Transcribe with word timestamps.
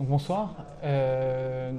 Bonsoir. 0.00 0.54
Euh, 0.84 1.72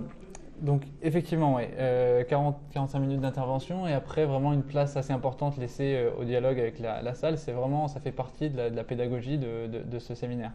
donc 0.60 0.82
effectivement, 1.02 1.56
ouais, 1.56 2.26
40-45 2.30 3.00
minutes 3.00 3.22
d'intervention 3.22 3.88
et 3.88 3.94
après 3.94 4.26
vraiment 4.26 4.52
une 4.52 4.64
place 4.64 4.98
assez 4.98 5.14
importante 5.14 5.58
laissée 5.58 6.06
au 6.20 6.26
dialogue 6.26 6.60
avec 6.60 6.80
la, 6.80 7.14
salle. 7.14 7.38
C'est 7.38 7.54
vraiment, 7.54 7.88
ça 7.88 8.02
fait 8.02 8.12
partie 8.12 8.50
de 8.50 8.76
la, 8.76 8.84
pédagogie 8.84 9.38
de, 9.38 10.00
ce 10.00 10.16
séminaire. 10.16 10.52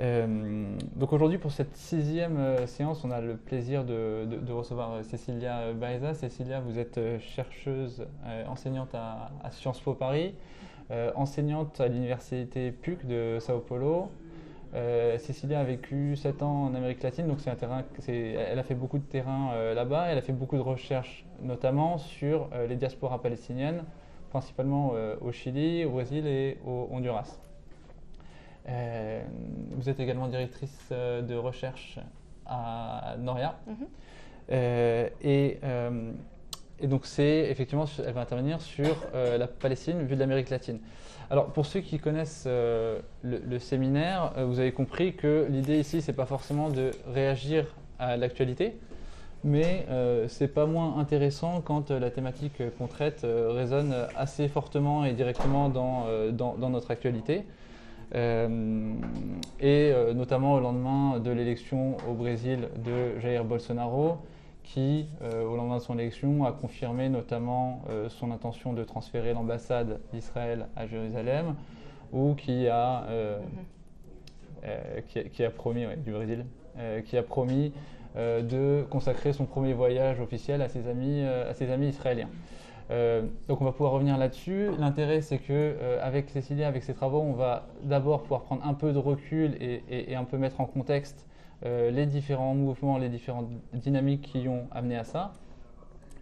donc 0.00 1.12
aujourd'hui, 1.12 1.36
pour 1.36 1.52
cette 1.52 1.76
sixième 1.76 2.66
séance, 2.66 3.04
on 3.04 3.10
a 3.10 3.20
le 3.20 3.36
plaisir 3.36 3.84
de, 3.84 4.26
recevoir 4.50 5.04
Cécilia 5.04 5.74
Baeza. 5.74 6.14
Cécilia, 6.14 6.60
vous 6.60 6.78
êtes 6.78 6.98
chercheuse, 7.20 8.06
enseignante 8.48 8.94
à, 8.94 9.30
à, 9.44 9.50
Sciences 9.50 9.80
Po 9.80 9.92
Paris, 9.92 10.34
enseignante 11.16 11.82
à 11.82 11.88
l'université 11.88 12.72
PUC 12.72 13.06
de 13.06 13.36
Sao 13.40 13.58
Paulo, 13.58 14.08
euh, 14.74 15.18
Cécilia 15.18 15.60
a 15.60 15.64
vécu 15.64 16.16
7 16.16 16.42
ans 16.42 16.64
en 16.64 16.74
Amérique 16.74 17.02
latine, 17.02 17.26
donc 17.26 17.40
c'est 17.40 17.50
un 17.50 17.54
terrain, 17.54 17.84
elle 18.08 18.58
a 18.58 18.62
fait 18.62 18.74
beaucoup 18.74 18.98
de 18.98 19.04
terrain 19.04 19.50
euh, 19.52 19.74
là-bas. 19.74 20.06
Elle 20.08 20.18
a 20.18 20.22
fait 20.22 20.32
beaucoup 20.32 20.56
de 20.56 20.62
recherches, 20.62 21.24
notamment 21.42 21.98
sur 21.98 22.48
euh, 22.52 22.66
les 22.66 22.76
diasporas 22.76 23.20
palestiniennes, 23.20 23.84
principalement 24.30 24.94
au 25.20 25.30
Chili, 25.30 25.84
au 25.84 25.90
Brésil 25.90 26.26
et 26.26 26.58
au 26.64 26.88
Honduras. 26.90 27.38
vous 28.66 29.88
êtes 29.90 30.00
également 30.00 30.26
directrice 30.26 30.88
de 30.90 31.34
recherche 31.34 31.98
à 32.46 33.16
Noria. 33.18 33.58
Mm-hmm. 33.68 35.10
et 35.20 35.60
et 36.82 36.88
donc, 36.88 37.06
c'est 37.06 37.46
effectivement, 37.48 37.84
elle 38.04 38.12
va 38.12 38.22
intervenir 38.22 38.60
sur 38.60 38.96
euh, 39.14 39.38
la 39.38 39.46
Palestine 39.46 40.02
vue 40.02 40.16
de 40.16 40.20
l'Amérique 40.20 40.50
latine. 40.50 40.80
Alors, 41.30 41.46
pour 41.46 41.66
ceux 41.66 41.80
qui 41.80 41.98
connaissent 41.98 42.44
euh, 42.46 43.00
le, 43.22 43.58
séminaire, 43.58 44.32
euh, 44.36 44.44
vous 44.44 44.58
avez 44.60 44.72
compris 44.72 45.14
que 45.14 45.46
l'idée 45.48 45.78
ici, 45.78 46.02
c'est 46.02 46.12
pas 46.12 46.26
forcément 46.26 46.68
de 46.68 46.90
réagir 47.12 47.66
à 47.98 48.16
l'actualité, 48.16 48.76
mais 49.44 49.86
c'est 50.28 50.52
pas 50.52 50.66
moins 50.66 50.98
intéressant 50.98 51.60
quand 51.64 51.90
la 51.90 52.10
thématique 52.10 52.62
qu'on 52.78 52.86
traite 52.86 53.24
résonne 53.24 53.94
assez 54.16 54.48
fortement 54.48 55.04
et 55.04 55.12
directement 55.12 55.68
dans 55.68 56.68
notre 56.70 56.90
actualité. 56.90 57.44
et 58.12 59.92
notamment 60.14 60.54
au 60.54 60.60
lendemain 60.60 61.18
de 61.20 61.30
l'élection 61.30 61.96
au 62.08 62.14
Brésil 62.14 62.68
de 62.84 63.20
Jair 63.20 63.44
Bolsonaro, 63.44 64.18
qui, 64.62 65.06
euh, 65.22 65.44
au 65.44 65.56
lendemain 65.56 65.78
de 65.78 65.82
son 65.82 65.98
élection, 65.98 66.44
a 66.44 66.52
confirmé 66.52 67.08
notamment 67.08 67.82
euh, 67.90 68.08
son 68.08 68.30
intention 68.30 68.72
de 68.72 68.84
transférer 68.84 69.32
l'ambassade 69.32 70.00
d'Israël 70.12 70.68
à 70.76 70.86
Jérusalem, 70.86 71.54
ou 72.12 72.34
qui 72.34 72.68
a, 72.68 73.04
euh, 73.08 73.40
mhm. 74.62 75.30
qui, 75.30 75.44
a 75.44 75.50
promis, 75.50 75.86
du 76.04 76.12
Brésil, 76.12 76.44
qui 77.04 77.16
a 77.18 77.22
promis 77.22 77.72
de 78.16 78.84
consacrer 78.90 79.32
son 79.32 79.44
premier 79.46 79.72
voyage 79.72 80.20
officiel 80.20 80.62
à 80.62 80.68
ses 80.68 80.86
amis, 80.88 81.22
à 81.22 81.52
ses 81.54 81.70
amis 81.70 81.88
israéliens. 81.88 82.28
donc 83.48 83.60
on 83.60 83.64
va 83.64 83.72
pouvoir 83.72 83.92
revenir 83.92 84.18
là-dessus. 84.18 84.70
L'intérêt, 84.78 85.22
c'est 85.22 85.38
que 85.38 85.76
avec 86.02 86.30
Cécilia, 86.30 86.68
avec 86.68 86.82
ses 86.82 86.94
travaux, 86.94 87.20
on 87.20 87.32
va 87.32 87.66
d'abord 87.82 88.22
pouvoir 88.22 88.42
prendre 88.42 88.64
un 88.66 88.74
peu 88.74 88.92
de 88.92 88.98
recul 88.98 89.56
et, 89.60 89.82
et 90.12 90.14
un 90.14 90.24
peu 90.24 90.36
mettre 90.36 90.60
en 90.60 90.66
contexte 90.66 91.26
euh, 91.64 91.90
les 91.90 92.06
différents 92.06 92.54
mouvements, 92.54 92.98
les 92.98 93.08
différentes 93.08 93.48
dynamiques 93.72 94.22
qui 94.22 94.48
ont 94.48 94.66
amené 94.72 94.96
à 94.96 95.04
ça. 95.04 95.32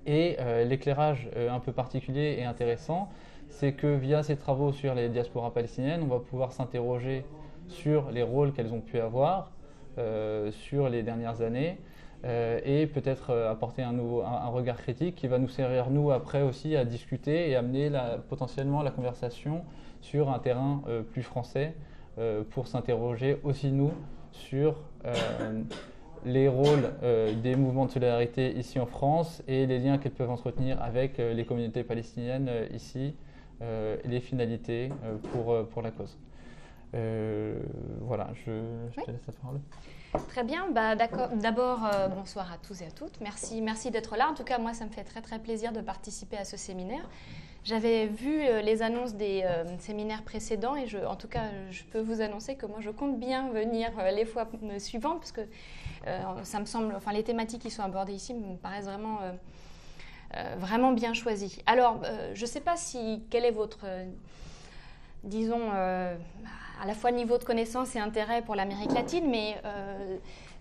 Et 0.06 0.36
euh, 0.38 0.64
l'éclairage 0.64 1.30
euh, 1.36 1.50
un 1.50 1.60
peu 1.60 1.72
particulier 1.72 2.36
et 2.38 2.44
intéressant, 2.44 3.08
c'est 3.48 3.72
que 3.72 3.86
via 3.86 4.22
ces 4.22 4.36
travaux 4.36 4.72
sur 4.72 4.94
les 4.94 5.08
diasporas 5.08 5.50
palestiniennes, 5.50 6.02
on 6.02 6.08
va 6.08 6.20
pouvoir 6.20 6.52
s'interroger 6.52 7.24
sur 7.68 8.10
les 8.10 8.22
rôles 8.22 8.52
qu'elles 8.52 8.72
ont 8.72 8.80
pu 8.80 8.98
avoir 8.98 9.52
sur 10.50 10.88
les 10.88 11.02
dernières 11.02 11.42
années 11.42 11.76
et 12.24 12.86
peut-être 12.86 13.34
apporter 13.34 13.82
un, 13.82 13.92
nouveau, 13.92 14.22
un, 14.22 14.46
regard 14.46 14.78
critique 14.78 15.14
qui 15.14 15.26
va 15.26 15.38
nous 15.38 15.48
servir, 15.48 15.90
nous, 15.90 16.10
après 16.10 16.40
aussi, 16.40 16.74
à 16.74 16.86
discuter 16.86 17.50
et 17.50 17.56
amener 17.56 17.90
potentiellement 18.30 18.82
la 18.82 18.92
conversation 18.92 19.62
sur 20.00 20.30
un 20.30 20.38
terrain 20.38 20.82
plus 21.12 21.22
français 21.22 21.74
pour 22.50 22.66
s'interroger 22.66 23.38
aussi, 23.44 23.70
nous, 23.72 23.90
sur 24.32 24.76
euh, 25.04 25.62
les 26.24 26.48
rôles 26.48 26.92
euh, 27.02 27.34
des 27.34 27.56
mouvements 27.56 27.86
de 27.86 27.90
solidarité 27.90 28.52
ici 28.52 28.78
en 28.78 28.86
France 28.86 29.42
et 29.48 29.66
les 29.66 29.78
liens 29.78 29.98
qu'elles 29.98 30.12
peuvent 30.12 30.30
entretenir 30.30 30.82
avec 30.82 31.18
euh, 31.18 31.32
les 31.32 31.44
communautés 31.44 31.84
palestiniennes 31.84 32.50
ici, 32.72 33.14
et 33.62 34.08
les 34.08 34.20
finalités 34.20 34.88
pour, 35.32 35.66
pour 35.66 35.82
la 35.82 35.90
cause. 35.90 36.16
voilà, 38.00 38.28
je, 38.32 39.02
te 39.02 39.10
laisse 39.10 39.26
la 39.26 39.34
parole. 39.34 39.60
Très 40.28 40.44
bien, 40.44 40.70
bah, 40.70 40.96
d'abord 40.96 41.80
bonsoir 42.16 42.50
à 42.50 42.56
tous 42.56 42.80
et 42.80 42.86
à 42.86 42.90
toutes. 42.90 43.20
Merci, 43.20 43.60
merci 43.60 43.90
d'être 43.90 44.16
là. 44.16 44.30
En 44.30 44.34
tout 44.34 44.44
cas, 44.44 44.56
moi, 44.56 44.72
ça 44.72 44.86
me 44.86 44.90
fait 44.90 45.04
très 45.04 45.20
très 45.20 45.38
plaisir 45.38 45.72
de 45.72 45.82
participer 45.82 46.38
à 46.38 46.46
ce 46.46 46.56
séminaire. 46.56 47.06
J'avais 47.62 48.06
vu 48.06 48.40
euh, 48.40 48.62
les 48.62 48.80
annonces 48.80 49.14
des 49.14 49.42
euh, 49.44 49.64
séminaires 49.80 50.22
précédents 50.22 50.76
et 50.76 50.86
je, 50.86 50.96
en 50.96 51.14
tout 51.14 51.28
cas, 51.28 51.44
je 51.70 51.82
peux 51.84 52.00
vous 52.00 52.22
annoncer 52.22 52.56
que 52.56 52.64
moi, 52.64 52.78
je 52.80 52.88
compte 52.88 53.18
bien 53.18 53.50
venir 53.50 53.90
euh, 53.98 54.10
les 54.10 54.24
fois 54.24 54.48
suivantes 54.78 55.18
parce 55.18 55.32
que 55.32 55.42
ça 56.42 56.60
me 56.60 56.64
semble, 56.64 56.94
enfin, 56.96 57.12
les 57.12 57.22
thématiques 57.22 57.60
qui 57.60 57.70
sont 57.70 57.82
abordées 57.82 58.14
ici 58.14 58.32
me 58.32 58.56
paraissent 58.56 58.86
vraiment, 58.86 59.18
vraiment 60.56 60.92
bien 60.92 61.12
choisies. 61.12 61.60
Alors, 61.66 62.00
je 62.32 62.40
ne 62.40 62.46
sais 62.46 62.62
pas 62.62 62.78
si 62.78 63.22
quel 63.28 63.44
est 63.44 63.50
votre, 63.50 63.84
disons, 65.24 65.70
à 65.70 66.86
la 66.86 66.94
fois 66.94 67.10
niveau 67.10 67.36
de 67.36 67.44
connaissance 67.44 67.94
et 67.96 67.98
intérêt 67.98 68.40
pour 68.40 68.54
l'Amérique 68.54 68.92
latine, 68.92 69.28
mais 69.28 69.60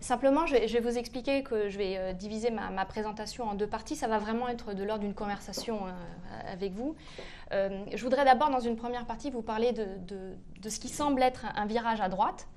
Simplement, 0.02 0.46
je 0.46 0.56
vais, 0.56 0.80
vous 0.80 0.98
expliquer 0.98 1.44
que 1.44 1.68
je 1.68 1.78
vais 1.78 1.98
euh, 1.98 2.14
diviser 2.14 2.52
ma, 2.52 2.86
présentation 2.86 3.44
en 3.50 3.54
deux 3.54 3.68
parties. 3.68 3.98
Ça 3.98 4.08
va 4.08 4.18
vraiment 4.18 4.48
être 4.48 4.74
de 4.74 4.84
l'ordre 4.84 5.04
d'une 5.04 5.14
conversation 5.14 5.88
euh, 5.88 6.54
avec 6.54 6.72
vous. 6.72 6.96
Euh, 7.52 7.84
je 7.94 8.02
voudrais 8.02 8.24
d'abord, 8.24 8.50
dans 8.50 8.62
une 8.62 8.78
première 8.78 9.06
partie, 9.06 9.30
vous 9.30 9.42
parler 9.42 9.74
de, 9.74 10.70
ce 10.70 10.80
qui 10.80 10.88
semble 10.88 11.22
être 11.22 11.46
un, 11.54 11.66
virage 11.66 12.00
à 12.00 12.08
droite. 12.08 12.48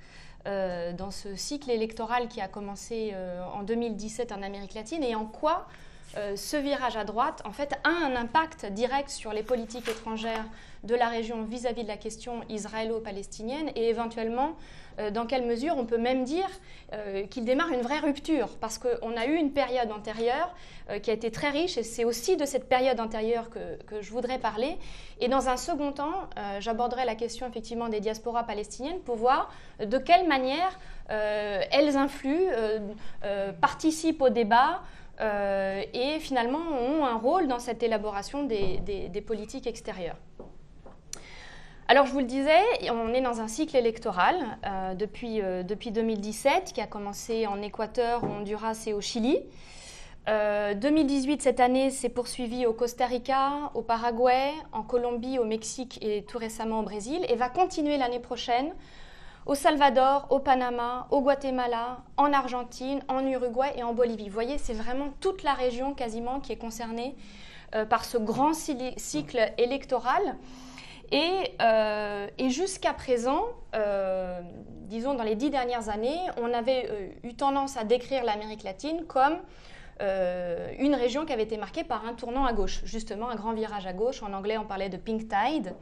dans 0.44 1.10
ce 1.10 1.34
cycle 1.36 1.70
électoral 1.70 2.28
qui 2.28 2.40
a 2.40 2.48
commencé 2.48 3.14
en 3.54 3.62
2017 3.62 4.32
en 4.32 4.42
Amérique 4.42 4.74
latine 4.74 5.02
et 5.04 5.14
en 5.14 5.24
quoi 5.24 5.68
ce 6.16 6.56
virage 6.56 6.96
à 6.96 7.04
droite 7.04 7.42
en 7.44 7.52
fait 7.52 7.78
a 7.84 7.90
un 7.90 8.16
impact 8.16 8.66
direct 8.66 9.08
sur 9.08 9.32
les 9.32 9.44
politiques 9.44 9.88
étrangères 9.88 10.44
de 10.82 10.96
la 10.96 11.08
région 11.08 11.44
vis-à-vis 11.44 11.82
-vis 11.82 11.84
de 11.84 11.88
la 11.88 11.96
question 11.96 12.42
israélo-palestinienne 12.48 13.70
et 13.76 13.88
éventuellement 13.88 14.56
dans 15.12 15.26
quelle 15.26 15.46
mesure 15.46 15.74
on 15.78 15.84
peut 15.84 15.98
même 15.98 16.24
dire 16.24 16.48
euh, 16.92 17.26
qu'il 17.26 17.46
démarre 17.46 17.70
une 17.70 17.80
vraie 17.80 18.00
rupture, 18.00 18.48
parce 18.60 18.76
qu'on 18.78 19.16
a 19.16 19.24
eu 19.24 19.34
une 19.34 19.52
période 19.52 19.90
antérieure 19.90 20.54
euh, 20.90 20.98
qui 20.98 21.10
a 21.10 21.14
été 21.14 21.30
très 21.30 21.48
riche, 21.48 21.78
et 21.78 21.82
c'est 21.82 22.04
aussi 22.04 22.36
de 22.36 22.44
cette 22.44 22.68
période 22.68 23.00
antérieure 23.00 23.48
que, 23.48 24.02
je 24.02 24.10
voudrais 24.10 24.38
parler. 24.38 24.76
Et 25.20 25.28
dans 25.28 25.48
un 25.48 25.56
second 25.56 25.92
temps, 25.92 26.28
j'aborderai 26.58 27.04
la 27.04 27.14
question 27.14 27.46
effectivement 27.46 27.88
des 27.88 28.00
diasporas 28.00 28.42
palestiniennes 28.42 29.00
pour 29.00 29.16
voir 29.16 29.50
de 29.78 29.98
quelle 29.98 30.26
manière 30.26 30.78
elles 31.08 31.96
influent, 31.96 32.50
participent 33.60 34.22
au 34.22 34.30
débat. 34.30 34.80
et 35.20 36.18
finalement 36.18 36.58
ont 36.58 37.04
un 37.04 37.16
rôle 37.16 37.46
dans 37.46 37.60
cette 37.60 37.82
élaboration 37.82 38.44
des 38.44 39.24
politiques 39.24 39.66
extérieures. 39.66 40.16
Alors 41.92 42.06
je 42.06 42.12
vous 42.12 42.20
le 42.20 42.24
disais, 42.24 42.62
on 42.90 43.12
est 43.12 43.20
dans 43.20 43.42
un 43.42 43.48
cycle 43.48 43.76
électoral 43.76 44.34
euh, 44.64 44.94
depuis, 44.94 45.42
euh, 45.42 45.62
depuis 45.62 45.90
2017 45.90 46.72
qui 46.72 46.80
a 46.80 46.86
commencé 46.86 47.46
en 47.46 47.60
Équateur, 47.60 48.24
au 48.24 48.28
Honduras 48.28 48.84
et 48.86 48.94
au 48.94 49.02
Chili. 49.02 49.38
2018, 50.26 50.26
euh, 50.26 51.36
cette 51.38 51.60
année, 51.60 51.90
s'est 51.90 52.08
poursuivi 52.08 52.64
au 52.64 52.72
Costa 52.72 53.04
Rica, 53.04 53.70
au 53.74 53.82
Paraguay, 53.82 54.52
en 54.72 54.82
Colombie, 54.82 55.38
au 55.38 55.44
Mexique 55.44 55.98
et 56.00 56.24
tout 56.24 56.38
récemment 56.38 56.80
au 56.80 56.82
Brésil, 56.82 57.26
et 57.28 57.36
va 57.36 57.50
continuer 57.50 57.98
l'année 57.98 58.20
prochaine 58.20 58.72
au 59.44 59.54
Salvador, 59.54 60.28
au 60.30 60.38
Panama, 60.38 61.08
au 61.10 61.20
Guatemala, 61.20 61.98
en 62.16 62.32
Argentine, 62.32 63.02
en 63.08 63.26
Uruguay 63.26 63.70
et 63.76 63.82
en 63.82 63.92
Bolivie. 63.92 64.28
Vous 64.28 64.34
voyez, 64.34 64.56
c'est 64.56 64.72
vraiment 64.72 65.10
toute 65.20 65.42
la 65.42 65.52
région 65.52 65.92
quasiment 65.92 66.40
qui 66.40 66.52
est 66.52 66.56
concernée 66.56 67.14
par 67.90 68.06
ce 68.06 68.16
grand 68.16 68.54
cycle 68.54 69.52
électoral. 69.58 70.38
Euh, 71.12 72.26
et, 72.38 72.50
jusqu'à 72.50 72.92
présent, 72.92 73.44
euh, 73.74 74.40
disons 74.86 75.14
dans 75.14 75.24
les 75.24 75.34
dix 75.34 75.50
dernières 75.50 75.88
années, 75.88 76.18
on 76.38 76.52
avait 76.52 76.88
euh, 76.90 77.08
eu 77.28 77.34
tendance 77.34 77.76
à 77.76 77.84
décrire 77.84 78.24
l'Amérique 78.24 78.62
latine 78.62 79.04
comme 79.06 79.36
une 80.80 80.96
région 80.96 81.24
qui 81.24 81.32
avait 81.32 81.44
été 81.44 81.56
marquée 81.56 81.84
par 81.84 82.04
un 82.04 82.14
tournant 82.14 82.44
à 82.44 82.52
gauche, 82.52 82.80
justement 82.84 83.28
un 83.28 83.36
grand 83.36 83.52
virage 83.52 83.86
à 83.86 83.92
gauche. 83.92 84.20
En 84.24 84.32
anglais, 84.32 84.58
on 84.58 84.64
parlait 84.64 84.88
de 84.88 84.96
pink 84.96 85.28
tide. 85.28 85.76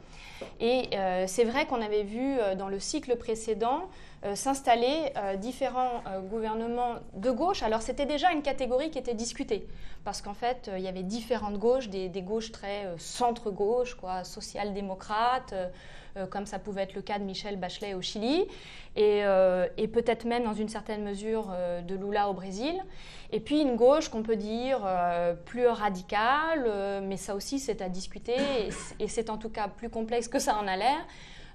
Et 0.59 0.91
c'est 1.25 1.43
vrai 1.43 1.65
qu'on 1.65 1.81
avait 1.81 2.03
vu 2.03 2.37
dans 2.55 2.69
le 2.69 2.79
cycle 2.79 3.15
précédent 3.15 3.89
s'installer 4.35 5.13
différents 5.37 6.03
gouvernements 6.29 6.95
de 7.13 7.31
gauche. 7.31 7.63
Alors 7.63 7.81
c'était 7.81 8.05
déjà 8.05 8.31
une 8.31 8.43
catégorie 8.43 8.91
qui 8.91 8.99
était 8.99 9.13
discutée, 9.13 9.67
parce 10.03 10.21
qu'en 10.21 10.33
fait, 10.33 10.69
il 10.75 10.83
y 10.83 10.87
avait 10.87 11.03
différentes 11.03 11.57
gauches, 11.57 11.89
des, 11.89 12.09
gauches 12.21 12.51
très 12.51 12.87
centre-gauche, 12.97 13.95
quoi, 13.95 14.23
social-démocrates, 14.23 15.53
euh, 16.17 16.25
comme 16.25 16.45
ça 16.45 16.59
pouvait 16.59 16.83
être 16.83 16.93
le 16.93 17.01
cas 17.01 17.19
de 17.19 17.23
Michel 17.23 17.55
Bachelet 17.57 17.93
au 17.93 18.01
Chili, 18.01 18.45
et, 18.95 19.23
euh, 19.23 19.67
peut-être 19.93 20.25
même 20.25 20.43
dans 20.43 20.53
une 20.53 20.67
certaine 20.67 21.03
mesure 21.03 21.49
euh, 21.51 21.81
de 21.81 21.95
Lula 21.95 22.29
au 22.29 22.33
Brésil. 22.33 22.73
Et 23.31 23.39
puis 23.39 23.61
une 23.61 23.75
gauche 23.75 24.09
qu'on 24.09 24.23
peut 24.23 24.35
dire 24.35 24.81
plus 25.45 25.65
radicale, 25.67 27.01
mais 27.03 27.15
ça 27.15 27.33
aussi 27.33 27.59
c'est 27.59 27.81
à 27.81 27.87
discuter, 27.87 28.35
et 28.99 29.07
c'est 29.07 29.29
en 29.29 29.37
tout 29.37 29.49
cas 29.49 29.69
plus 29.69 29.89
complexe 29.89 30.27
que 30.27 30.37
ça 30.37 30.57
en 30.57 30.67
a 30.67 30.75
l'air, 30.75 30.99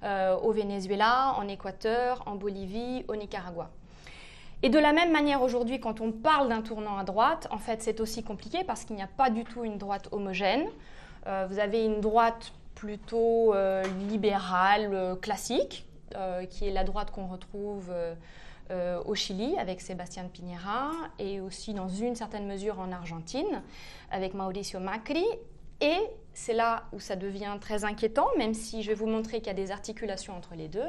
au 0.04 0.52
Venezuela, 0.52 1.34
en 1.36 1.48
Équateur, 1.48 2.22
en 2.26 2.36
Bolivie, 2.36 3.04
au 3.08 3.16
Nicaragua. 3.16 3.70
Et 4.62 4.68
de 4.68 4.78
la 4.78 4.92
même 4.92 5.10
manière 5.10 5.42
aujourd'hui, 5.42 5.80
quand 5.80 6.00
on 6.00 6.12
parle 6.12 6.48
d'un 6.48 6.62
tournant 6.62 6.96
à 6.96 7.04
droite, 7.04 7.48
en 7.50 7.58
fait 7.58 7.82
c'est 7.82 8.00
aussi 8.00 8.22
compliqué 8.22 8.62
parce 8.64 8.84
qu'il 8.84 8.96
n'y 8.96 9.02
a 9.02 9.08
pas 9.08 9.30
du 9.30 9.44
tout 9.44 9.64
une 9.64 9.78
droite 9.78 10.08
homogène. 10.12 10.66
vous 11.24 11.58
avez 11.58 11.84
une 11.84 12.00
droite 12.00 12.52
plutôt 12.76 13.54
euh, 13.54 13.82
libérale, 14.08 14.90
euh, 14.92 15.16
classique, 15.16 15.86
euh, 16.14 16.44
qui 16.44 16.68
est 16.68 16.70
la 16.70 16.84
droite 16.84 17.10
qu'on 17.10 17.26
retrouve 17.26 17.92
au 19.04 19.14
Chili 19.14 19.56
avec 19.58 19.80
Sébastien 19.80 20.24
Piñera 20.24 20.90
et 21.20 21.40
aussi 21.40 21.72
dans 21.72 21.88
une 21.88 22.16
certaine 22.16 22.48
mesure 22.48 22.80
en 22.80 22.90
Argentine 22.90 23.62
avec 24.10 24.34
Mauricio 24.34 24.80
Macri. 24.80 25.24
Et 25.80 25.98
c'est 26.36 26.52
là 26.52 26.84
où 26.92 27.00
ça 27.00 27.16
devient 27.16 27.56
très 27.60 27.84
inquiétant, 27.84 28.28
même 28.38 28.54
si 28.54 28.82
je 28.82 28.88
vais 28.88 28.94
vous 28.94 29.06
montrer 29.06 29.38
qu'il 29.38 29.48
y 29.48 29.50
a 29.50 29.54
des 29.54 29.70
articulations 29.70 30.36
entre 30.36 30.54
les 30.54 30.68
deux. 30.68 30.88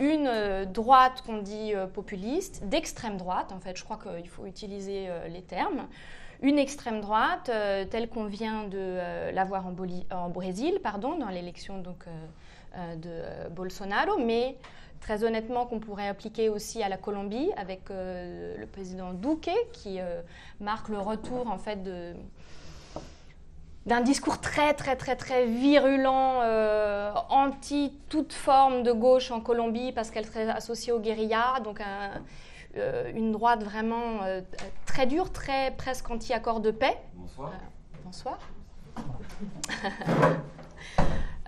Une 0.00 0.64
droite 0.66 1.22
qu'on 1.26 1.38
dit 1.38 1.72
populiste, 1.92 2.64
d'extrême 2.68 3.16
droite, 3.16 3.50
en 3.50 3.58
fait, 3.58 3.76
je 3.76 3.82
crois 3.82 3.98
qu'il 3.98 4.28
faut 4.28 4.46
utiliser 4.46 5.08
les 5.28 5.42
termes, 5.42 5.88
une 6.42 6.58
extrême 6.58 7.00
droite 7.00 7.50
euh, 7.52 7.84
telle 7.84 8.08
qu'on 8.08 8.24
vient 8.24 8.64
de 8.64 8.78
euh, 8.78 9.32
l'avoir 9.32 9.66
en, 9.66 9.74
en, 10.10 10.28
Brésil, 10.30 10.80
pardon, 10.82 11.18
dans 11.18 11.28
l'élection 11.28 11.78
donc 11.78 12.04
euh, 12.76 12.96
de 12.96 13.50
Bolsonaro, 13.50 14.18
mais 14.18 14.56
très 15.00 15.24
honnêtement 15.24 15.66
qu'on 15.66 15.80
pourrait 15.80 16.08
appliquer 16.08 16.48
aussi 16.48 16.82
à 16.82 16.88
la 16.88 16.96
Colombie 16.96 17.50
avec 17.56 17.88
le 17.88 18.66
président 18.66 19.14
Duque 19.14 19.50
qui 19.72 19.98
marque 20.60 20.90
le 20.90 20.98
retour 20.98 21.48
en 21.48 21.56
fait 21.56 21.82
de 21.82 22.12
d'un 23.86 24.00
discours 24.02 24.40
très 24.40 24.74
très 24.74 24.96
très 24.96 25.16
très 25.16 25.46
virulent 25.46 26.42
anti 27.30 27.94
toute 28.08 28.32
forme 28.32 28.82
de 28.82 28.92
gauche 28.92 29.30
en 29.30 29.40
Colombie 29.40 29.92
parce 29.92 30.10
qu'elle 30.10 30.26
serait 30.26 30.48
associée 30.48 30.92
aux 30.92 31.00
guérillas 31.00 31.60
donc 31.60 31.80
un, 31.80 32.10
euh, 32.76 33.10
une 33.14 33.32
droite 33.32 33.64
vraiment 33.64 34.22
euh, 34.22 34.42
très 34.86 35.06
dure, 35.06 35.32
très 35.32 35.72
presque 35.72 36.08
anti-accord 36.08 36.60
de 36.60 36.70
paix. 36.70 36.96
Bonsoir. 37.14 37.50
Euh, 37.50 37.98
bonsoir. 38.04 38.38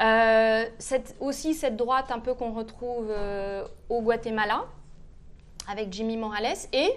aussi 1.21 1.55
cette 1.55 1.77
droite 1.77 2.11
un 2.11 2.19
peu 2.19 2.35
qu'on 2.35 2.53
retrouve 2.53 3.13
au 3.89 4.03
Guatemala 4.03 4.65
avec 5.69 5.93
Jimmy 5.93 6.17
Morales 6.17 6.57
et 6.73 6.91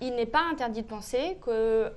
il 0.00 0.14
n'est 0.14 0.26
pas 0.26 0.42
interdit 0.50 0.82
de 0.82 0.86
penser 0.86 1.38
qu'on 1.40 1.90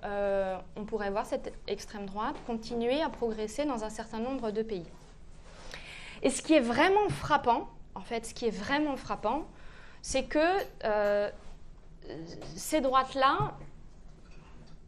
on 0.75 0.86
pourrait 0.86 1.10
voir 1.10 1.25
cette 1.25 1.54
extrême 1.68 2.06
droite 2.06 2.36
continuer 2.48 3.01
à 3.01 3.10
progresser 3.10 3.66
dans 3.66 3.84
un 3.84 3.90
certain 3.90 4.19
nombre 4.19 4.51
de 4.51 4.62
pays. 4.62 4.86
Et 6.22 6.30
ce 6.30 6.42
qui 6.42 6.54
est 6.54 6.60
vraiment 6.62 7.10
frappant, 7.10 7.69
en 7.96 8.01
fait, 8.01 8.25
ce 8.25 8.34
qui 8.34 8.46
est 8.46 8.56
vraiment 8.56 8.96
frappant, 8.96 9.46
c'est 10.01 10.24
que 10.25 10.40
ces 12.56 12.81
droites-là 12.81 13.54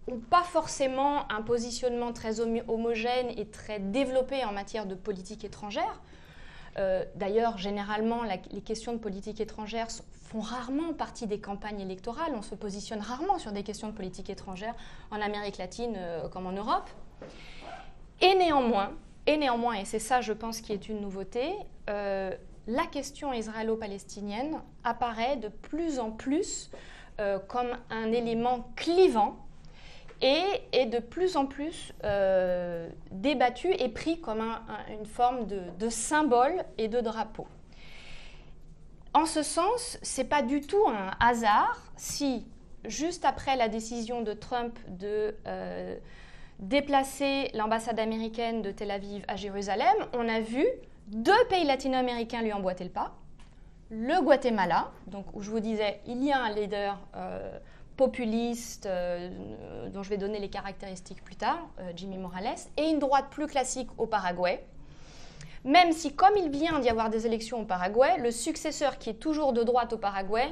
n'ont 0.08 0.20
pas 0.20 0.44
forcément 0.44 1.32
un 1.32 1.42
positionnement 1.42 2.14
très 2.14 2.40
homogène 2.40 3.30
et 3.38 3.46
très 3.46 3.80
développé 3.80 4.44
en 4.44 4.52
matière 4.52 4.86
de 4.86 4.96
politique 4.96 5.44
étrangère. 5.44 6.02
Euh, 6.78 7.04
d'ailleurs, 7.16 7.58
généralement, 7.58 8.22
les 8.24 8.62
questions 8.62 8.94
de 8.94 8.98
politique 8.98 9.42
étrangère 9.42 9.88
font 10.24 10.40
rarement 10.40 10.94
partie 10.94 11.28
des 11.28 11.40
campagnes 11.40 11.82
électorales. 11.82 12.34
On 12.36 12.42
se 12.42 12.56
positionne 12.56 13.00
rarement 13.00 13.38
sur 13.38 13.52
des 13.52 13.64
questions 13.64 13.88
de 13.88 13.94
politique 13.94 14.30
étrangère 14.30 14.74
en 15.12 15.22
Amérique 15.22 15.58
latine 15.58 15.96
euh, 15.98 16.28
comme 16.30 16.48
en 16.48 16.54
Europe. 16.54 16.90
Et 18.22 18.36
néanmoins, 18.36 18.92
et 19.26 19.38
néanmoins, 19.38 19.74
et 19.76 19.86
c'est 19.86 20.00
ça, 20.00 20.22
je 20.22 20.34
pense, 20.34 20.62
qui 20.62 20.74
est 20.74 20.88
une 20.88 21.02
nouveauté, 21.02 21.54
euh, 21.90 22.32
la 22.68 22.86
question 22.86 23.34
israélo-palestinienne 23.34 24.62
apparaît 24.84 25.38
de 25.38 25.48
plus 25.48 26.00
en 26.00 26.12
plus 26.12 26.70
comme 27.48 27.78
un 27.92 28.12
élément 28.12 28.72
clivant 28.76 29.38
et 30.22 30.44
est 30.72 30.86
de 30.86 31.00
plus 31.00 31.36
en 31.36 31.46
plus 31.46 31.94
euh, 32.04 32.90
débattu 33.12 33.72
et 33.74 33.90
pris 33.90 34.20
comme 34.20 34.42
une 34.90 35.06
forme 35.06 35.48
de, 35.48 35.90
symbole 35.90 36.64
et 36.78 36.88
de 36.88 37.02
drapeau. 37.02 37.48
En 39.14 39.26
ce 39.26 39.44
sens, 39.44 39.98
ce 40.02 40.22
n'est 40.22 40.28
pas 40.28 40.42
du 40.42 40.62
tout 40.62 40.88
un 40.88 41.12
hasard 41.20 41.82
si, 41.98 42.46
juste 42.86 43.26
après 43.26 43.56
la 43.56 43.68
décision 43.68 44.22
de 44.22 44.34
Trump 44.34 44.78
de 44.88 45.36
euh, 45.48 45.98
déplacer 46.60 47.50
l'ambassade 47.54 48.00
américaine 48.00 48.62
de 48.62 48.72
Tel 48.72 48.92
Aviv 48.92 49.26
à 49.28 49.36
Jérusalem, 49.36 49.96
on 50.14 50.30
a 50.30 50.40
vu 50.40 50.66
deux 51.08 51.46
pays 51.50 51.66
latino-américains 51.66 52.42
lui 52.42 52.54
emboîter 52.54 52.84
le 52.84 52.90
pas 52.90 53.14
le 53.92 54.22
Guatemala, 54.22 54.90
donc 55.08 55.26
où 55.34 55.42
je 55.42 55.52
vous 55.52 55.60
disais, 55.60 56.00
il 56.08 56.24
y 56.24 56.32
a 56.32 56.42
un 56.42 56.50
leader 56.50 56.98
euh, 57.16 57.60
populiste 57.98 58.86
euh, 58.86 59.30
dont 59.90 60.04
je 60.04 60.10
vais 60.10 60.18
donner 60.18 60.40
les 60.40 60.50
caractéristiques 60.50 61.24
plus 61.24 61.36
tard, 61.36 61.60
euh, 61.80 61.92
Jimmy 61.96 62.18
Morales, 62.18 62.56
et 62.78 62.90
une 62.90 63.00
droite 63.00 63.26
plus 63.30 63.48
classique 63.48 63.90
au 63.98 64.08
Paraguay. 64.08 64.64
Même 65.64 65.92
si, 65.92 66.14
comme 66.16 66.36
il 66.38 66.50
vient 66.50 66.80
d'y 66.80 66.90
avoir 66.90 67.10
des 67.10 67.28
élections 67.28 67.62
au 67.62 67.66
Paraguay, 67.66 68.18
le 68.18 68.32
successeur 68.32 68.98
qui 68.98 69.12
est 69.12 69.20
toujours 69.20 69.54
de 69.54 69.64
droite 69.64 69.94
au 69.94 69.98
Paraguay, 69.98 70.52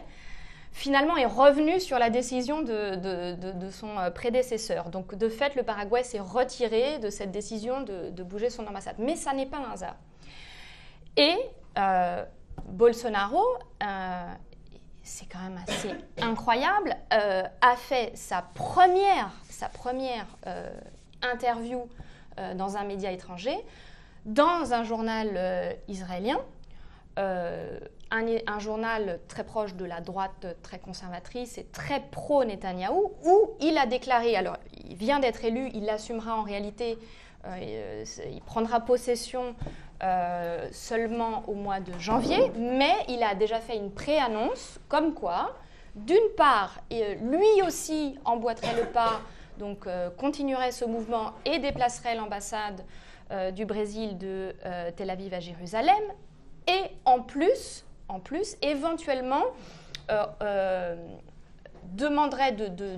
finalement 0.72 1.18
est 1.18 1.26
revenu 1.26 1.80
sur 1.80 1.98
la 1.98 2.12
décision 2.12 2.62
de, 2.62 3.70
son 3.72 3.96
prédécesseur. 4.14 4.90
Donc 4.92 5.16
de 5.16 5.28
fait, 5.28 5.56
le 5.56 5.64
Paraguay 5.64 6.04
s'est 6.04 6.20
retiré 6.20 7.00
de 7.00 7.10
cette 7.10 7.32
décision 7.32 7.82
de, 7.82 8.22
bouger 8.22 8.52
son 8.52 8.68
ambassade. 8.68 8.98
Mais 9.00 9.16
ça 9.16 9.34
n'est 9.34 9.48
pas 9.48 9.58
un 9.58 9.72
hasard. 9.72 9.96
Et 11.18 11.36
Bolsonaro, 12.66 13.44
euh, 13.84 14.34
c'est 15.10 15.26
quand 15.26 15.40
même 15.40 15.60
assez 15.68 15.90
incroyable, 16.22 16.96
euh, 17.14 17.42
a 17.62 17.76
fait 17.76 18.16
sa 18.16 18.44
première, 18.54 19.32
sa 19.50 19.68
première 19.68 20.28
euh, 20.48 20.70
interview 21.24 21.88
dans 22.56 22.78
un 22.78 22.86
média 22.86 23.12
étranger, 23.12 23.58
dans 24.24 24.72
un 24.74 24.86
journal 24.86 25.78
israélien, 25.90 26.40
un, 27.18 28.60
journal 28.60 29.20
très 29.28 29.44
proche 29.44 29.76
de 29.76 29.84
la 29.84 30.00
droite 30.00 30.48
très 30.64 30.80
conservatrice 30.80 31.58
et 31.58 31.66
très 31.66 32.00
pro-Netanyahou, 32.00 33.12
où 33.26 33.50
il 33.60 33.78
a 33.78 33.88
déclaré, 33.88 34.38
alors 34.38 34.56
il 34.90 34.96
vient 34.96 35.20
d'être 35.20 35.44
élu, 35.44 35.70
il 35.74 35.84
l'assumera 35.84 36.38
en 36.38 36.44
réalité, 36.44 36.98
il 37.62 38.42
prendra 38.46 38.80
possession 38.80 39.54
euh, 40.02 40.68
seulement 40.72 41.44
au 41.48 41.56
mois 41.56 41.82
de 41.82 41.92
janvier, 42.00 42.52
mais 42.58 42.94
il 43.10 43.22
a 43.22 43.36
déjà 43.36 43.60
fait 43.60 43.76
une 43.76 43.92
pré-annonce 43.92 44.80
comme 44.88 45.14
quoi, 45.14 45.58
d'une 45.94 46.30
part, 46.38 46.80
lui 46.90 47.62
aussi 47.68 48.18
emboîterait 48.24 48.78
le 48.78 48.86
pas, 48.86 49.20
donc 49.58 49.88
euh, 49.88 50.10
continuerait 50.10 50.72
ce 50.72 50.86
mouvement 50.86 51.34
et 51.44 51.60
déplacerait 51.60 52.16
l'ambassade 52.16 52.86
euh, 53.32 53.52
du 53.52 53.66
Brésil 53.66 54.18
de 54.18 54.56
Tel 54.96 55.10
Aviv 55.10 55.34
à 55.34 55.42
Jérusalem, 55.42 56.02
et 56.68 56.92
en 57.04 57.20
plus, 57.20 57.84
en 58.08 58.22
plus 58.22 58.56
éventuellement, 58.62 59.44
demanderait 61.94 62.54
de, 62.54 62.68
de 62.68 62.98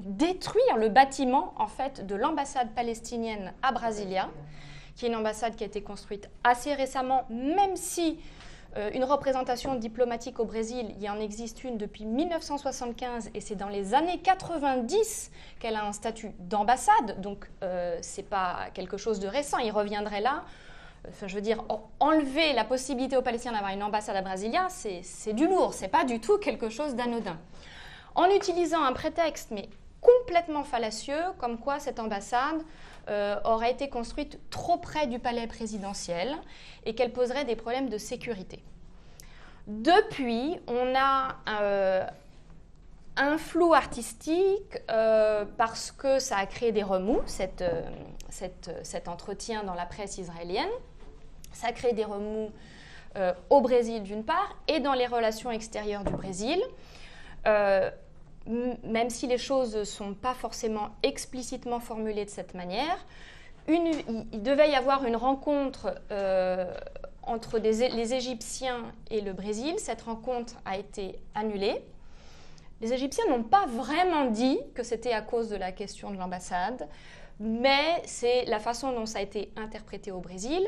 détruire 0.00 0.76
le 0.76 0.88
bâtiment 0.88 1.54
en 1.56 1.68
fait 1.68 2.04
de 2.06 2.14
l'ambassade 2.14 2.70
palestinienne 2.74 3.52
à 3.62 3.72
Brasilia 3.72 4.28
qui 4.98 5.06
est 5.06 5.08
une 5.08 5.14
ambassade 5.14 5.54
qui 5.54 5.62
a 5.62 5.66
été 5.68 5.80
construite 5.80 6.28
assez 6.42 6.74
récemment, 6.74 7.24
même 7.30 7.76
si 7.76 8.18
euh, 8.76 8.90
une 8.92 9.04
représentation 9.04 9.76
diplomatique 9.76 10.40
au 10.40 10.44
Brésil, 10.44 10.92
il 10.96 11.02
y 11.02 11.08
en 11.08 11.20
existe 11.20 11.62
une 11.62 11.78
depuis 11.78 12.04
1975 12.04 13.30
et 13.32 13.40
c'est 13.40 13.54
dans 13.54 13.68
les 13.68 13.94
années 13.94 14.18
90 14.18 15.30
qu'elle 15.60 15.76
a 15.76 15.84
un 15.84 15.92
statut 15.92 16.32
d'ambassade, 16.40 17.20
donc 17.20 17.48
euh, 17.62 17.96
ce 18.02 18.16
n'est 18.16 18.26
pas 18.26 18.70
quelque 18.74 18.96
chose 18.96 19.20
de 19.20 19.28
récent, 19.28 19.58
il 19.58 19.70
reviendrait 19.70 20.20
là. 20.20 20.42
Enfin, 21.08 21.28
je 21.28 21.36
veux 21.36 21.40
dire, 21.40 21.62
enlever 22.00 22.52
la 22.52 22.64
possibilité 22.64 23.16
aux 23.16 23.22
Palestiniens 23.22 23.52
d'avoir 23.52 23.72
une 23.72 23.84
ambassade 23.84 24.16
à 24.16 24.22
Brasilia, 24.22 24.66
c'est 24.68 25.32
du 25.32 25.46
lourd, 25.46 25.74
c'est 25.74 25.88
pas 25.88 26.04
du 26.04 26.20
tout 26.20 26.38
quelque 26.38 26.70
chose 26.70 26.96
d'anodin. 26.96 27.38
En 28.16 28.26
utilisant 28.30 28.82
un 28.82 28.92
prétexte, 28.92 29.52
mais 29.52 29.68
complètement 30.00 30.64
fallacieux, 30.64 31.22
comme 31.38 31.58
quoi 31.58 31.78
cette 31.78 32.00
ambassade 32.00 32.62
euh, 33.08 33.36
aurait 33.44 33.72
été 33.72 33.88
construite 33.88 34.38
trop 34.50 34.76
près 34.78 35.06
du 35.06 35.18
palais 35.18 35.46
présidentiel 35.46 36.36
et 36.84 36.94
qu'elle 36.94 37.12
poserait 37.12 37.44
des 37.44 37.56
problèmes 37.56 37.88
de 37.88 37.98
sécurité. 37.98 38.62
Depuis, 39.66 40.58
on 40.66 40.94
a 40.94 41.36
un 43.16 43.36
flou 43.36 43.74
artistique 43.74 44.78
parce 44.86 45.92
que 45.92 46.18
ça 46.20 46.38
a 46.38 46.46
créé 46.46 46.72
des 46.72 46.82
remous, 46.82 47.20
cet 47.26 47.62
entretien 49.08 49.62
dans 49.64 49.74
la 49.74 49.84
presse 49.84 50.16
israélienne. 50.16 50.70
Ça 51.52 51.66
a 51.66 51.72
créé 51.72 51.92
des 51.92 52.04
remous 52.04 52.50
euh, 53.16 53.32
au 53.48 53.62
Brésil 53.62 54.02
d'une 54.02 54.22
part 54.22 54.54
et 54.68 54.80
dans 54.80 54.92
les 54.92 55.06
relations 55.06 55.50
extérieures 55.50 56.04
du 56.04 56.12
Brésil. 56.12 56.62
Même 58.48 59.10
si 59.10 59.26
les 59.26 59.38
choses 59.38 59.76
ne 59.76 59.84
sont 59.84 60.14
pas 60.14 60.34
forcément 60.34 60.88
explicitement 61.02 61.80
formulées 61.80 62.24
de 62.24 62.30
cette 62.30 62.54
manière, 62.54 63.04
il 63.68 64.42
devait 64.42 64.70
y 64.70 64.74
avoir 64.74 65.04
une 65.04 65.16
rencontre 65.16 65.94
euh, 66.10 66.72
entre 67.22 67.58
les 67.58 68.14
Égyptiens 68.14 68.92
et 69.10 69.20
le 69.20 69.34
Brésil. 69.34 69.74
Cette 69.78 70.02
rencontre 70.02 70.54
a 70.64 70.78
été 70.78 71.18
annulée. 71.34 71.82
Les 72.80 72.92
Égyptiens 72.92 73.26
n'ont 73.28 73.42
pas 73.42 73.66
vraiment 73.66 74.26
dit 74.26 74.58
que 74.74 74.82
c'était 74.82 75.12
à 75.12 75.20
cause 75.20 75.50
de 75.50 75.56
la 75.56 75.72
question 75.72 76.10
de 76.10 76.16
l'ambassade, 76.16 76.88
mais 77.40 78.00
c'est 78.04 78.44
la 78.46 78.60
façon 78.60 78.92
dont 78.92 79.04
ça 79.04 79.18
a 79.18 79.22
été 79.22 79.52
interprété 79.56 80.10
au 80.10 80.20
Brésil. 80.20 80.66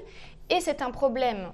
Et 0.50 0.60
c'est 0.60 0.82
un 0.82 0.90
problème 0.90 1.52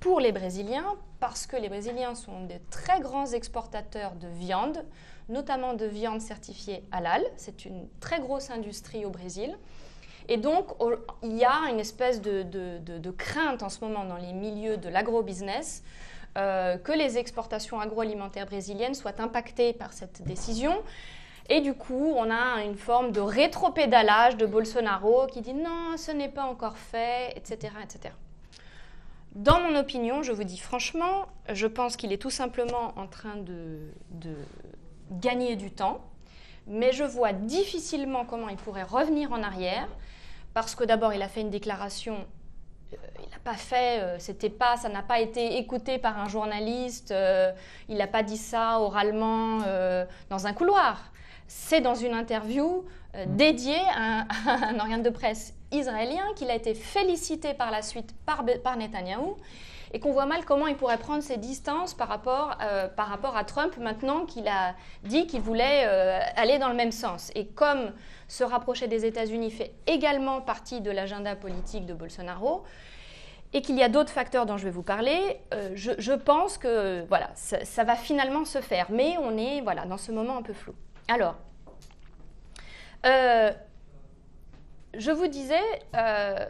pour 0.00 0.20
les 0.20 0.32
Brésiliens 0.32 0.94
parce 1.20 1.46
que 1.46 1.56
les 1.56 1.68
Brésiliens 1.68 2.14
sont 2.14 2.44
de 2.44 2.54
très 2.70 3.00
grands 3.00 3.26
exportateurs 3.26 4.12
de 4.14 4.28
viande, 4.28 4.84
notamment 5.28 5.74
de 5.74 5.84
viande 5.84 6.20
certifiée 6.20 6.84
halal. 6.92 7.24
C'est 7.36 7.64
une 7.64 7.88
très 8.00 8.20
grosse 8.20 8.50
industrie 8.50 9.04
au 9.04 9.10
Brésil. 9.10 9.56
Et 10.28 10.36
donc, 10.36 10.66
il 11.22 11.36
y 11.36 11.44
a 11.44 11.70
une 11.70 11.80
espèce 11.80 12.20
de, 12.20 13.10
crainte 13.16 13.62
en 13.62 13.68
ce 13.68 13.80
moment 13.80 14.04
dans 14.04 14.18
les 14.18 14.32
milieux 14.32 14.76
de 14.76 14.88
l'agrobusiness 14.88 15.82
euh, 16.36 16.76
que 16.76 16.92
les 16.92 17.16
exportations 17.16 17.80
agroalimentaires 17.80 18.46
brésiliennes 18.46 18.94
soient 18.94 19.20
impactées 19.20 19.72
par 19.72 19.92
cette 19.92 20.22
décision. 20.22 20.82
Et 21.48 21.62
du 21.62 21.72
coup, 21.72 22.12
on 22.14 22.30
a 22.30 22.62
une 22.62 22.76
forme 22.76 23.10
de 23.10 23.20
rétropédalage 23.20 24.36
de 24.36 24.44
Bolsonaro 24.44 25.26
qui 25.26 25.40
dit 25.40 25.54
non, 25.54 25.96
ce 25.96 26.12
n'est 26.12 26.28
pas 26.28 26.44
encore 26.44 26.76
fait, 26.76 27.32
etc. 27.34 27.72
etc. 27.82 28.14
Dans 29.38 29.60
mon 29.60 29.76
opinion, 29.76 30.24
je 30.24 30.32
vous 30.32 30.42
dis 30.42 30.58
franchement, 30.58 31.26
je 31.48 31.68
pense 31.68 31.96
qu'il 31.96 32.12
est 32.12 32.20
tout 32.20 32.28
simplement 32.28 32.92
en 32.96 33.06
train 33.06 33.36
de, 33.36 33.78
gagner 35.12 35.54
du 35.54 35.70
temps, 35.70 36.00
mais 36.66 36.90
je 36.90 37.04
vois 37.04 37.32
difficilement 37.32 38.24
comment 38.24 38.48
il 38.48 38.56
pourrait 38.56 38.82
revenir 38.82 39.32
en 39.32 39.44
arrière, 39.44 39.86
parce 40.54 40.74
que 40.74 40.82
d'abord, 40.82 41.14
il 41.14 41.22
a 41.22 41.28
fait 41.28 41.40
une 41.40 41.50
déclaration 41.50 42.26
pas 43.38 43.54
fait, 43.54 44.00
euh, 44.00 44.16
c'était 44.18 44.50
pas, 44.50 44.76
ça 44.76 44.88
n'a 44.88 45.02
pas 45.02 45.20
été 45.20 45.58
écouté 45.58 45.98
par 45.98 46.18
un 46.18 46.28
journaliste, 46.28 47.10
euh, 47.10 47.52
il 47.88 47.96
n'a 47.96 48.06
pas 48.06 48.22
dit 48.22 48.36
ça 48.36 48.80
oralement 48.80 49.58
dans 50.30 50.46
un 50.46 50.52
couloir. 50.52 51.12
C'est 51.46 51.80
dans 51.80 51.94
une 51.94 52.12
interview 52.12 52.84
dédiée 53.26 53.80
à 53.96 54.26
un, 54.46 54.78
organe 54.78 55.02
de 55.02 55.10
presse 55.10 55.54
israélien, 55.72 56.24
qu'il 56.36 56.50
a 56.50 56.54
été 56.54 56.74
félicité 56.74 57.54
par 57.54 57.70
la 57.70 57.82
suite 57.82 58.14
par, 58.26 58.44
par 58.62 58.76
Netanyahou, 58.76 59.36
et 59.92 60.00
qu'on 60.00 60.12
voit 60.12 60.26
mal 60.26 60.44
comment 60.44 60.66
il 60.66 60.76
pourrait 60.76 60.98
prendre 60.98 61.22
ses 61.22 61.36
distances 61.36 61.94
par 61.94 62.08
rapport, 62.08 62.56
euh, 62.62 62.88
par 62.88 63.08
rapport 63.08 63.36
à 63.36 63.44
Trump 63.44 63.76
maintenant 63.78 64.24
qu'il 64.26 64.48
a 64.48 64.74
dit 65.04 65.26
qu'il 65.26 65.40
voulait 65.40 65.84
euh, 65.86 66.20
aller 66.36 66.58
dans 66.58 66.68
le 66.68 66.74
même 66.74 66.92
sens. 66.92 67.30
Et 67.34 67.46
comme 67.46 67.92
se 68.28 68.44
rapprocher 68.44 68.88
des 68.88 69.06
États-Unis 69.06 69.50
fait 69.50 69.72
également 69.86 70.40
partie 70.40 70.80
de 70.80 70.90
l'agenda 70.90 71.36
politique 71.36 71.86
de 71.86 71.94
Bolsonaro, 71.94 72.64
et 73.52 73.62
qu'il 73.62 73.76
y 73.76 73.82
a 73.82 73.88
d'autres 73.88 74.12
facteurs 74.12 74.46
dont 74.46 74.56
je 74.56 74.64
vais 74.64 74.70
vous 74.70 74.82
parler, 74.82 75.40
euh, 75.54 75.70
je, 75.74 76.12
pense 76.12 76.58
que 76.58 77.04
voilà, 77.08 77.30
ça, 77.34 77.84
va 77.84 77.96
finalement 77.96 78.44
se 78.44 78.60
faire. 78.60 78.86
Mais 78.90 79.16
on 79.22 79.36
est 79.38 79.60
voilà, 79.62 79.86
dans 79.86 79.98
ce 79.98 80.12
moment 80.12 80.36
un 80.36 80.42
peu 80.42 80.52
flou. 80.52 80.74
Alors, 81.08 81.36
je 84.94 85.10
vous 85.10 85.26
disais, 85.26 85.62
euh, 85.94 86.46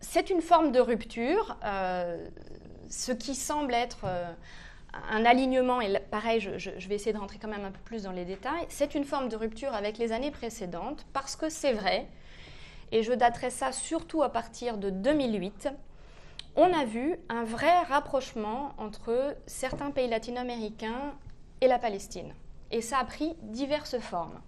c'est 0.00 0.30
une 0.30 0.42
forme 0.42 0.72
de 0.72 0.80
rupture, 0.80 1.56
euh, 1.64 2.26
ce 2.88 3.12
qui 3.12 3.34
semble 3.34 3.74
être 3.74 4.04
euh, 4.04 4.32
un 5.10 5.24
alignement, 5.24 5.80
et 5.80 5.98
pareil, 6.10 6.40
je, 6.40 6.88
vais 6.88 6.94
essayer 6.94 7.12
de 7.12 7.18
rentrer 7.18 7.38
quand 7.38 7.48
même 7.48 7.64
un 7.64 7.70
peu 7.70 7.80
plus 7.84 8.02
dans 8.04 8.12
les 8.12 8.24
détails, 8.24 8.66
c'est 8.68 8.94
une 8.94 9.04
forme 9.04 9.28
de 9.28 9.36
rupture 9.36 9.74
avec 9.74 9.98
les 9.98 10.12
années 10.12 10.30
précédentes, 10.30 11.06
parce 11.12 11.36
que 11.36 11.48
c'est 11.48 11.72
vrai, 11.72 12.06
et 12.92 13.02
je 13.02 13.12
daterai 13.12 13.50
ça 13.50 13.72
surtout 13.72 14.22
à 14.22 14.30
partir 14.30 14.78
de 14.78 14.90
2008, 14.90 15.68
on 16.56 16.72
a 16.72 16.84
vu 16.84 17.16
un 17.28 17.44
vrai 17.44 17.82
rapprochement 17.82 18.72
entre 18.78 19.36
certains 19.46 19.90
pays 19.90 20.08
latino-américains 20.08 21.14
et 21.60 21.68
la 21.68 21.78
Palestine. 21.78 22.32
Et 22.70 22.80
ça 22.80 22.98
a 22.98 23.04
pris 23.04 23.36
diverses 23.42 23.98
formes 23.98 24.40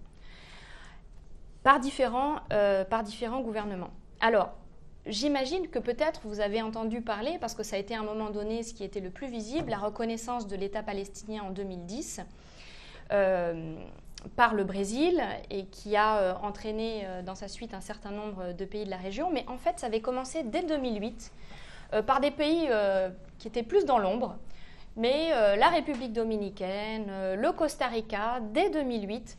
par 1.62 1.80
différents, 1.80 2.36
euh, 2.52 2.84
par 2.84 3.02
différents 3.02 3.40
gouvernements. 3.40 3.90
Alors, 4.20 4.50
j'imagine 5.06 5.68
que 5.68 5.78
peut-être 5.78 6.22
vous 6.24 6.40
avez 6.40 6.62
entendu 6.62 7.02
parler, 7.02 7.36
parce 7.40 7.54
que 7.54 7.62
ça 7.62 7.76
a 7.76 7.78
été 7.78 7.94
à 7.94 8.00
un 8.00 8.04
moment 8.04 8.30
donné 8.30 8.62
ce 8.62 8.72
qui 8.72 8.84
était 8.84 9.00
le 9.00 9.10
plus 9.10 9.28
visible, 9.28 9.70
la 9.70 9.78
reconnaissance 9.78 10.46
de 10.46 10.56
l'État 10.56 10.82
palestinien 10.82 11.42
en 11.42 11.50
2010 11.50 12.20
euh, 13.10 13.76
par 14.36 14.54
le 14.54 14.64
Brésil 14.64 15.22
et 15.50 15.66
qui 15.66 15.96
a 15.96 16.18
euh, 16.18 16.34
entraîné 16.42 17.06
dans 17.24 17.34
sa 17.34 17.48
suite 17.48 17.74
un 17.74 17.80
certain 17.80 18.10
nombre 18.10 18.52
de 18.52 18.64
pays 18.64 18.84
de 18.84 18.90
la 18.90 18.96
région. 18.96 19.30
Mais 19.32 19.44
en 19.48 19.58
fait, 19.58 19.78
ça 19.78 19.86
avait 19.86 20.00
commencé 20.00 20.42
dès 20.42 20.62
2008 20.62 21.32
par 22.06 22.20
des 22.20 22.30
pays 22.30 22.68
qui 23.38 23.48
étaient 23.48 23.62
plus 23.62 23.86
dans 23.86 23.98
l'ombre. 23.98 24.36
Mais 24.96 25.30
la 25.56 25.68
République 25.68 26.12
dominicaine, 26.12 27.10
le 27.34 27.52
Costa 27.52 27.86
Rica, 27.86 28.40
dès 28.52 28.68
2008, 28.68 29.38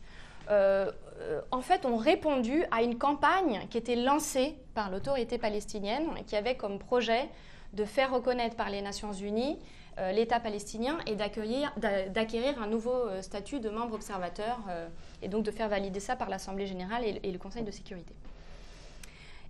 euh, 1.20 1.40
en 1.50 1.60
fait, 1.60 1.84
ont 1.84 1.96
répondu 1.96 2.64
à 2.70 2.82
une 2.82 2.96
campagne 2.96 3.66
qui 3.70 3.78
était 3.78 3.96
lancée 3.96 4.56
par 4.74 4.90
l'autorité 4.90 5.38
palestinienne, 5.38 6.08
qui 6.26 6.36
avait 6.36 6.56
comme 6.56 6.78
projet 6.78 7.28
de 7.72 7.84
faire 7.84 8.12
reconnaître 8.12 8.56
par 8.56 8.70
les 8.70 8.82
Nations 8.82 9.12
Unies 9.12 9.58
euh, 9.58 9.89
l'État 10.12 10.40
palestinien 10.40 10.98
et 11.06 11.14
d'acquérir 11.14 12.62
un 12.62 12.66
nouveau 12.66 12.92
euh, 12.94 13.22
statut 13.22 13.60
de 13.60 13.70
membre 13.70 13.94
observateur, 13.94 14.58
et 15.22 15.28
donc 15.28 15.44
de 15.44 15.50
faire 15.50 15.68
valider 15.68 16.00
ça 16.00 16.16
par 16.16 16.28
l'Assemblée 16.28 16.66
générale 16.66 17.04
et, 17.04 17.30
le 17.30 17.38
Conseil 17.38 17.62
de 17.62 17.70
sécurité. 17.70 18.14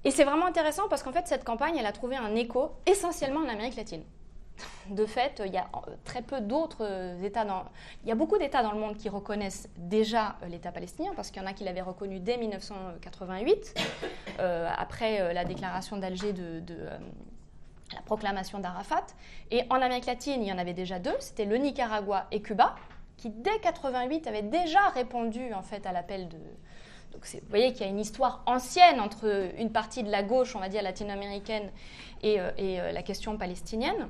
Et 0.05 0.11
c'est 0.11 0.25
vraiment 0.25 0.47
intéressant 0.47 0.89
parce 0.89 1.03
qu'en 1.03 1.13
fait, 1.13 1.27
cette 1.27 1.45
campagne, 1.45 1.77
elle 1.79 1.87
a 1.87 1.93
trouvé 1.93 2.17
un 2.17 2.35
écho 2.35 2.73
essentiellement 2.87 3.41
en 3.41 3.49
Amérique 3.49 3.77
latine 3.77 4.03
de 4.91 5.07
fait, 5.07 5.43
il 5.45 5.53
y 5.53 5.57
a 5.57 5.69
euh, 5.75 5.95
très 6.05 6.23
peu 6.23 6.41
d'autres 6.41 6.85
euh, 6.85 7.23
États 7.23 7.45
dans... 7.45 7.65
Il 8.03 8.09
y 8.09 8.13
a 8.13 8.15
beaucoup 8.15 8.39
d'États 8.39 8.63
dans 8.63 8.73
le 8.73 8.79
monde 8.79 8.97
qui 8.97 9.09
reconnaissent 9.09 9.69
déjà 9.77 10.37
euh, 10.43 10.47
l'État 10.47 10.73
palestinien, 10.73 11.13
parce 11.15 11.31
qu'il 11.31 11.43
y 11.43 11.45
en 11.45 11.49
a 11.49 11.53
qui 11.53 11.65
l'avaient 11.65 11.81
reconnu 11.81 12.21
dès 12.21 12.37
1988, 12.37 13.75
après 14.77 15.35
la 15.35 15.45
déclaration 15.45 15.99
d'Alger 15.99 16.33
de, 16.33 16.63
la 17.95 18.03
proclamation 18.03 18.59
d'Arafat. 18.59 19.07
Et 19.51 19.63
en 19.71 19.77
Amérique 19.77 20.07
latine, 20.07 20.43
il 20.43 20.49
y 20.49 20.53
en 20.53 20.59
avait 20.59 20.75
déjà 20.75 20.99
deux, 20.99 21.15
c'était 21.19 21.45
le 21.45 21.57
Nicaragua 21.57 22.27
et 22.31 22.41
Cuba, 22.43 22.77
qui 23.17 23.31
dès 23.31 23.51
1988 23.51 24.27
avaient 24.27 24.43
déjà 24.43 24.89
répondu 24.95 25.53
en 25.55 25.63
fait 25.63 25.87
à 25.87 25.93
l'appel 25.93 26.29
de... 26.29 26.39
Donc 27.13 27.27
vous 27.27 27.41
voyez 27.49 27.73
qu'il 27.73 27.83
y 27.83 27.89
a 27.89 27.89
une 27.89 27.99
histoire 27.99 28.43
ancienne 28.47 29.01
entre 29.01 29.51
une 29.59 29.73
partie 29.73 30.05
de 30.05 30.11
la 30.11 30.23
gauche, 30.23 30.55
on 30.55 30.61
va 30.61 30.69
dire 30.69 30.83
latino-américaine, 30.83 31.71
et, 32.23 32.39
et 32.57 32.93
la 32.93 33.03
question 33.03 33.37
palestinienne. 33.37 34.09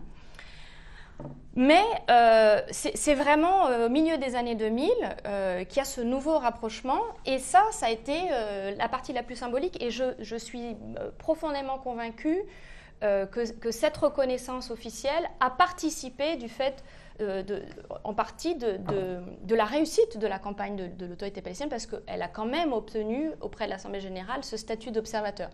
Mais 1.56 1.82
euh, 2.10 2.60
c'est 2.70 3.14
vraiment 3.14 3.66
euh, 3.66 3.87
au 3.87 3.88
milieu 3.88 4.18
des 4.18 4.37
années 4.37 4.54
2000 4.54 4.88
euh, 5.26 5.64
qu'il 5.64 5.78
y 5.78 5.80
a 5.80 5.84
ce 5.84 6.00
nouveau 6.00 6.38
rapprochement. 6.38 7.00
Et 7.26 7.38
ça, 7.38 7.64
ça 7.72 7.87
a 7.87 7.90
été 7.90 8.14
la 8.76 8.88
partie 8.88 9.12
la 9.12 9.22
plus 9.22 9.37
symbolique. 9.37 9.82
Et 9.82 9.90
je, 9.90 10.37
suis 10.37 10.76
profondément 11.18 11.78
convaincue 11.78 12.40
que, 13.00 13.71
cette 13.71 13.97
reconnaissance 13.97 14.71
officielle 14.71 15.28
a 15.40 15.50
participé 15.50 16.37
du 16.37 16.49
fait, 16.49 16.85
en 18.04 18.14
partie, 18.14 18.54
de, 18.57 19.54
la 19.54 19.64
réussite 19.64 20.19
de 20.19 20.26
la 20.26 20.38
campagne 20.38 20.95
de 20.97 21.07
l'autorité 21.07 21.40
palestinienne, 21.42 21.71
parce 21.71 21.87
qu'elle 21.87 22.23
a 22.23 22.28
quand 22.28 22.47
même 22.47 22.73
obtenu 22.73 23.30
auprès 23.40 23.66
de 23.66 23.71
l'Assemblée 23.71 24.00
générale 24.00 24.45
ce 24.45 24.57
statut 24.57 24.90
d'observateur. 24.90 25.50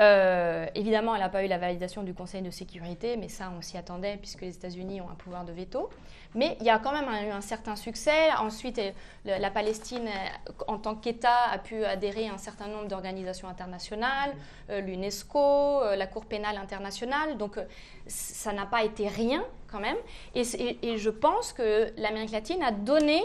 Euh, 0.00 0.66
évidemment, 0.74 1.14
elle 1.14 1.20
n'a 1.20 1.28
pas 1.28 1.44
eu 1.44 1.48
la 1.48 1.58
validation 1.58 2.02
du 2.02 2.14
Conseil 2.14 2.42
de 2.42 2.50
sécurité, 2.50 3.16
mais 3.16 3.28
ça, 3.28 3.52
on 3.56 3.62
s'y 3.62 3.76
attendait 3.76 4.16
puisque 4.16 4.40
les 4.40 4.54
États-Unis 4.54 5.00
ont 5.00 5.08
un 5.08 5.14
pouvoir 5.14 5.44
de 5.44 5.52
veto. 5.52 5.90
Mais 6.34 6.56
il 6.60 6.66
y 6.66 6.70
a 6.70 6.78
quand 6.78 6.92
même 6.92 7.08
eu 7.28 7.30
un, 7.30 7.40
certain 7.40 7.76
succès. 7.76 8.32
Ensuite, 8.38 8.80
la 9.24 9.50
Palestine, 9.50 10.08
en 10.66 10.78
tant 10.78 10.96
qu'État, 10.96 11.44
a 11.52 11.58
pu 11.58 11.84
adhérer 11.84 12.28
à 12.28 12.34
un 12.34 12.38
certain 12.38 12.66
nombre 12.66 12.88
d'organisations 12.88 13.48
internationales, 13.48 14.34
euh, 14.70 14.80
l'UNESCO, 14.80 15.38
euh, 15.38 15.96
la 15.96 16.08
Cour 16.08 16.24
pénale 16.24 16.56
internationale. 16.56 17.36
Donc, 17.36 17.58
ça 18.08 18.52
n'a 18.52 18.66
pas 18.66 18.82
été 18.82 19.06
rien 19.06 19.44
quand 19.70 19.80
même. 19.80 19.96
Et, 20.34 20.44
je 20.44 21.10
pense 21.10 21.52
que 21.52 21.92
l'Amérique 21.96 22.32
latine 22.32 22.62
a 22.62 22.72
donné 22.72 23.22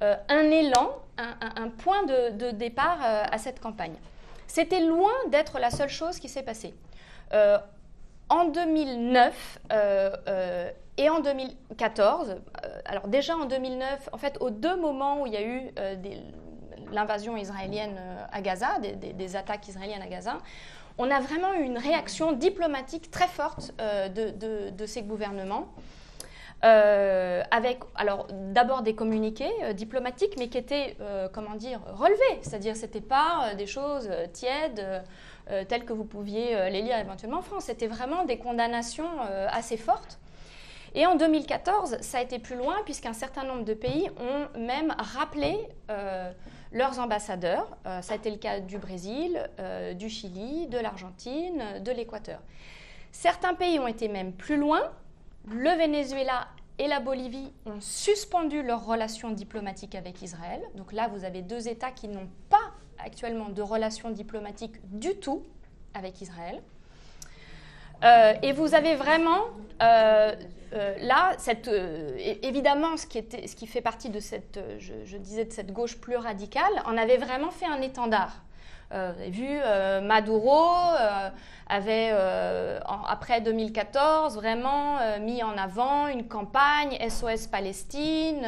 un 0.00 0.50
élan, 0.50 0.96
un, 1.18 1.68
point 1.70 2.04
de 2.04 2.50
départ 2.52 2.98
à 3.00 3.36
cette 3.38 3.60
campagne. 3.60 3.96
C'était 4.48 4.80
loin 4.80 5.12
d'être 5.30 5.60
la 5.60 5.70
seule 5.70 5.88
chose 5.88 6.18
qui 6.18 6.28
s'est 6.28 6.42
passée. 6.42 6.74
Euh, 7.32 7.58
en 8.30 8.46
2009 8.46 9.58
et 10.98 11.08
en 11.08 11.20
2014, 11.20 12.36
alors 12.84 13.06
déjà 13.08 13.36
en 13.36 13.46
2009, 13.46 14.10
en 14.12 14.18
fait, 14.18 14.36
aux 14.40 14.50
deux 14.50 14.76
moments 14.76 15.22
où 15.22 15.26
il 15.26 15.32
y 15.32 15.36
a 15.36 15.42
eu 15.42 15.70
l'invasion 16.92 17.38
israélienne 17.38 17.98
à 18.30 18.42
Gaza, 18.42 18.78
des, 18.80 19.36
attaques 19.36 19.66
israéliennes 19.68 20.02
à 20.02 20.08
Gaza, 20.08 20.38
on 20.98 21.10
a 21.10 21.20
vraiment 21.20 21.54
eu 21.54 21.62
une 21.62 21.78
réaction 21.78 22.32
diplomatique 22.32 23.10
très 23.10 23.28
forte 23.28 23.72
de, 23.78 24.86
ces 24.86 25.02
gouvernements. 25.02 25.68
Euh, 26.64 27.42
avec 27.52 27.78
alors 27.94 28.26
d'abord 28.32 28.82
des 28.82 28.96
communiqués 28.96 29.52
euh, 29.62 29.72
diplomatiques, 29.72 30.34
mais 30.38 30.48
qui 30.48 30.58
étaient 30.58 30.96
euh, 31.00 31.28
comment 31.32 31.54
dire 31.54 31.80
relevés, 31.94 32.40
c'est-à-dire 32.42 32.74
c'était 32.74 33.00
pas 33.00 33.54
des 33.56 33.66
choses 33.66 34.10
tièdes 34.32 34.84
telles 35.68 35.86
que 35.86 35.94
vous 35.94 36.04
pouviez 36.04 36.68
les 36.70 36.82
lire 36.82 36.98
éventuellement 36.98 37.38
en 37.38 37.42
France, 37.42 37.64
c'était 37.64 37.86
vraiment 37.86 38.26
des 38.26 38.36
condamnations 38.36 39.08
assez 39.50 39.78
fortes. 39.78 40.18
Et 40.94 41.06
en 41.06 41.16
2014, 41.16 41.96
ça 42.02 42.18
a 42.18 42.20
été 42.20 42.38
plus 42.38 42.56
loin 42.56 42.76
puisqu'un 42.84 43.14
certain 43.14 43.44
nombre 43.44 43.64
de 43.64 43.72
pays 43.72 44.10
ont 44.20 44.60
même 44.60 44.94
rappelé 44.98 45.56
leurs 46.70 46.98
ambassadeurs. 46.98 47.66
ça 48.02 48.12
a 48.12 48.16
été 48.16 48.30
le 48.30 48.36
cas 48.36 48.60
du 48.60 48.76
Brésil, 48.76 49.48
du 49.94 50.10
Chili, 50.10 50.66
de 50.66 50.76
l'Argentine, 50.76 51.62
de 51.80 51.92
l'Équateur. 51.92 52.40
Certains 53.10 53.54
pays 53.54 53.78
ont 53.78 53.86
été 53.86 54.08
même 54.08 54.34
plus 54.34 54.58
loin 54.58 54.82
le 55.50 55.70
Venezuela 55.78 56.48
et 56.78 56.86
la 56.86 57.00
Bolivie 57.00 57.52
ont 57.66 57.80
suspendu 57.80 58.62
leurs 58.62 58.86
relations 58.86 59.30
diplomatiques 59.30 59.94
avec 59.94 60.22
Israël. 60.22 60.60
Donc 60.76 60.92
là, 60.92 61.08
vous 61.08 61.24
avez 61.24 61.42
deux 61.42 61.68
États 61.68 61.90
qui 61.90 62.08
n'ont 62.08 62.28
pas 62.48 62.72
actuellement 62.98 63.48
de 63.48 63.62
relations 63.62 64.10
diplomatiques 64.10 64.76
du 64.84 65.16
tout 65.16 65.42
avec 65.94 66.20
Israël. 66.20 66.62
Euh, 68.04 68.34
et 68.42 68.52
vous 68.52 68.74
avez 68.74 68.94
vraiment 68.94 69.46
euh, 69.82 70.34
euh, 70.72 70.94
là, 71.00 71.36
évidemment, 72.42 72.96
ce 72.96 73.06
qui, 73.06 73.66
fait 73.66 73.80
partie 73.80 74.10
de 74.10 74.20
cette, 74.20 74.60
je, 74.78 74.92
je, 75.04 75.16
disais, 75.16 75.44
de 75.44 75.52
cette 75.52 75.72
gauche 75.72 75.96
plus 75.98 76.16
radicale, 76.16 76.82
en 76.84 76.96
avait 76.96 77.16
vraiment 77.16 77.50
fait 77.50 77.66
un 77.66 77.80
étendard. 77.80 78.42
Euh, 78.92 79.12
vous 79.14 79.20
avez 79.20 79.30
vu, 79.30 79.46
euh, 79.50 80.00
Maduro 80.00 80.66
euh, 80.98 81.30
avait, 81.68 82.10
après 83.06 83.40
2014, 83.40 84.36
vraiment 84.36 84.98
mis 85.20 85.42
en 85.42 85.56
avant 85.58 86.08
une 86.08 86.26
campagne 86.26 86.96
SOS 87.08 87.46
Palestine. 87.48 88.46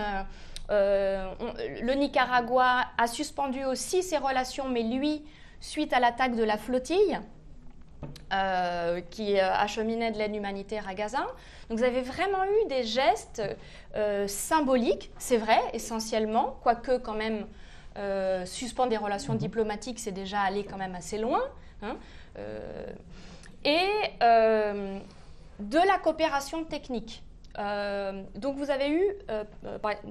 le 0.70 1.94
Nicaragua 1.94 2.86
a 2.96 3.06
suspendu 3.06 3.64
aussi 3.64 4.02
ses 4.02 4.16
relations, 4.16 4.68
mais 4.68 4.82
lui, 4.82 5.22
suite 5.60 5.92
à 5.92 6.00
l'attaque 6.00 6.34
de 6.34 6.44
la 6.44 6.56
flottille, 6.56 7.18
qui 9.10 9.38
acheminait 9.38 10.12
de 10.12 10.16
l'aide 10.16 10.34
humanitaire 10.34 10.88
à 10.88 10.94
Gaza. 10.94 11.26
Donc 11.68 11.78
vous 11.78 11.84
avez 11.84 12.00
vraiment 12.00 12.44
eu 12.44 12.68
des 12.68 12.84
gestes 12.84 13.42
symboliques, 14.28 15.10
c'est 15.18 15.36
vrai, 15.36 15.60
essentiellement, 15.74 16.56
quoique 16.62 16.96
quand 16.96 17.14
même 17.14 17.46
euh, 17.98 18.46
suspendre 18.46 18.90
des 18.90 18.96
relations 18.96 19.34
diplomatiques, 19.34 19.98
c'est 19.98 20.12
déjà 20.12 20.40
aller 20.40 20.64
quand 20.64 20.76
même 20.76 20.94
assez 20.94 21.18
loin. 21.18 21.42
Hein. 21.82 21.96
Euh, 22.38 22.86
et 23.64 23.88
euh, 24.22 24.98
de 25.58 25.76
la 25.76 25.98
coopération 25.98 26.64
technique. 26.64 27.22
donc 28.36 28.56
vous 28.56 28.70
avez 28.70 28.90
eu, 28.90 29.04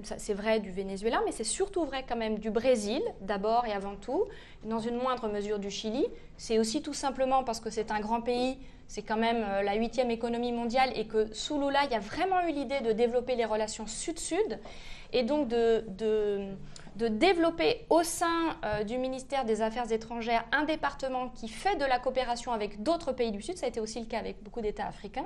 c'est 0.03 0.33
vrai 0.33 0.59
du 0.59 0.71
Venezuela, 0.71 1.21
mais 1.25 1.31
c'est 1.31 1.45
surtout 1.45 1.85
vrai 1.85 2.05
quand 2.07 2.17
même 2.17 2.37
du 2.37 2.51
Brésil, 2.51 3.01
d'abord 3.21 3.65
et 3.65 3.71
avant 3.71 3.95
tout, 3.95 4.25
dans 4.65 4.79
une 4.79 4.97
moindre 4.97 5.27
mesure 5.29 5.57
du 5.57 5.71
Chili. 5.71 6.05
C'est 6.37 6.59
aussi 6.59 6.83
tout 6.83 6.93
simplement 6.93 7.43
parce 7.43 7.59
que 7.59 7.71
c'est 7.71 7.89
un 7.91 8.01
grand 8.01 8.21
pays, 8.21 8.59
c'est 8.87 9.01
quand 9.01 9.17
même 9.17 9.43
la 9.63 9.73
huitième 9.75 10.11
économie 10.11 10.51
mondiale 10.51 10.91
et 10.95 11.07
que 11.07 11.33
sous 11.33 11.59
Lula, 11.59 11.85
il 11.85 11.91
y 11.91 11.95
a 11.95 11.99
vraiment 11.99 12.41
eu 12.41 12.51
l'idée 12.51 12.81
de 12.81 12.91
développer 12.91 13.35
les 13.35 13.45
relations 13.45 13.87
sud-sud 13.87 14.59
et 15.11 15.23
donc 15.23 15.47
de 15.47 15.83
de 16.99 17.07
développer 17.07 17.85
au 17.89 18.03
sein 18.03 18.57
euh, 18.65 18.83
du 18.83 18.97
ministère 18.97 19.45
des 19.45 19.61
Affaires 19.61 19.89
étrangères 19.89 20.43
un 20.51 20.65
département 20.65 21.29
qui 21.29 21.47
fait 21.47 21.77
de 21.77 21.85
la 21.85 21.97
coopération 21.97 22.51
avec 22.51 22.83
d'autres 22.83 23.13
pays 23.13 23.31
du 23.31 23.41
Sud. 23.41 23.57
Ça 23.57 23.67
a 23.67 23.69
été 23.69 23.79
aussi 23.79 24.01
le 24.01 24.05
cas 24.05 24.19
avec 24.19 24.43
beaucoup 24.43 24.59
d'États 24.59 24.87
africains. 24.87 25.25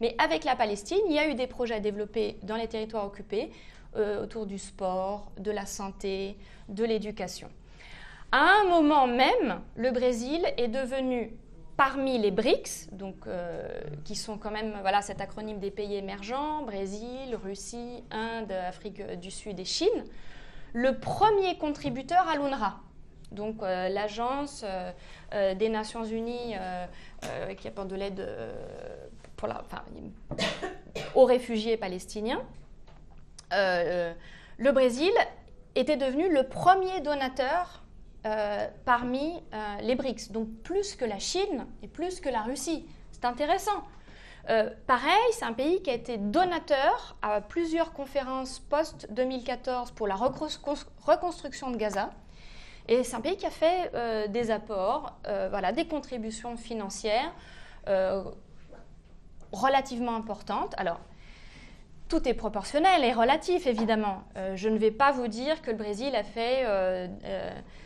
Mais 0.00 0.14
avec 0.16 0.44
la 0.44 0.56
Palestine, 0.56 1.00
il 1.08 1.12
y 1.14 1.18
a 1.18 1.28
eu 1.28 1.34
des 1.34 1.46
projets 1.46 1.80
développés 1.80 2.38
dans 2.42 2.56
les 2.56 2.68
territoires 2.68 3.04
occupés 3.04 3.50
euh, 3.96 4.22
autour 4.22 4.46
du 4.46 4.56
sport, 4.56 5.30
de 5.38 5.50
la 5.50 5.66
santé, 5.66 6.38
de 6.70 6.84
l'éducation. 6.84 7.50
À 8.32 8.62
un 8.62 8.70
moment 8.70 9.06
même, 9.06 9.60
le 9.76 9.90
Brésil 9.90 10.42
est 10.56 10.68
devenu 10.68 11.34
parmi 11.76 12.16
les 12.18 12.30
BRICS, 12.30 12.88
donc, 12.92 13.26
euh, 13.26 13.68
qui 14.04 14.14
sont 14.14 14.38
quand 14.38 14.50
même 14.50 14.74
voilà, 14.80 15.02
cet 15.02 15.20
acronyme 15.20 15.58
des 15.58 15.70
pays 15.70 15.96
émergents, 15.96 16.62
Brésil, 16.62 17.36
Russie, 17.44 18.04
Inde, 18.10 18.52
Afrique 18.52 19.02
du 19.20 19.30
Sud 19.30 19.60
et 19.60 19.64
Chine, 19.66 20.04
le 20.72 20.98
premier 20.98 21.58
contributeur 21.58 22.28
à 22.28 22.36
l'UNRWA, 22.36 22.80
donc 23.32 23.62
euh, 23.62 23.88
l'agence 23.88 24.62
euh, 24.64 24.90
euh, 25.34 25.54
des 25.54 25.68
Nations 25.68 26.04
Unies 26.04 26.54
qui 27.56 27.68
apporte 27.68 27.88
de 27.88 27.96
l'aide 27.96 28.28
aux 31.14 31.24
réfugiés 31.24 31.76
palestiniens. 31.76 32.42
le 33.52 34.72
Brésil 34.72 35.12
était 35.74 35.96
devenu 35.96 36.32
le 36.32 36.44
premier 36.44 37.00
donateur 37.00 37.82
parmi 38.84 39.42
les 39.82 39.94
BRICS, 39.94 40.32
donc 40.32 40.48
plus 40.62 40.94
que 40.94 41.04
la 41.04 41.18
Chine 41.18 41.66
et 41.82 41.88
plus 41.88 42.20
que 42.20 42.28
la 42.28 42.42
Russie. 42.42 42.86
C'est 43.12 43.24
intéressant. 43.24 43.84
Euh, 44.48 44.70
pareil, 44.86 45.10
c'est 45.32 45.44
un 45.44 45.52
pays 45.52 45.82
qui 45.82 45.90
a 45.90 45.94
été 45.94 46.16
donateur 46.16 47.16
à 47.22 47.40
plusieurs 47.40 47.92
conférences 47.92 48.58
post-2014 48.58 49.92
pour 49.92 50.08
la 50.08 50.14
reconstruction 50.16 51.70
de 51.70 51.76
Gaza. 51.76 52.10
Et 52.88 53.04
c'est 53.04 53.14
un 53.16 53.20
pays 53.20 53.36
qui 53.36 53.46
a 53.46 53.50
fait 53.50 53.90
euh, 53.94 54.26
des 54.28 54.50
apports, 54.50 55.12
euh, 55.26 55.48
voilà, 55.50 55.72
des 55.72 55.86
contributions 55.86 56.56
financières 56.56 57.32
relativement 59.52 60.14
importantes. 60.14 60.74
Alors, 60.76 61.00
tout 62.08 62.28
est 62.28 62.34
proportionnel 62.34 63.02
et 63.02 63.12
relatif, 63.12 63.66
évidemment. 63.66 64.22
je 64.54 64.68
ne 64.68 64.78
vais 64.78 64.92
pas 64.92 65.10
vous 65.10 65.26
dire 65.26 65.60
que 65.60 65.72
le 65.72 65.76
Brésil 65.76 66.14
a 66.14 66.22
fait 66.22 66.64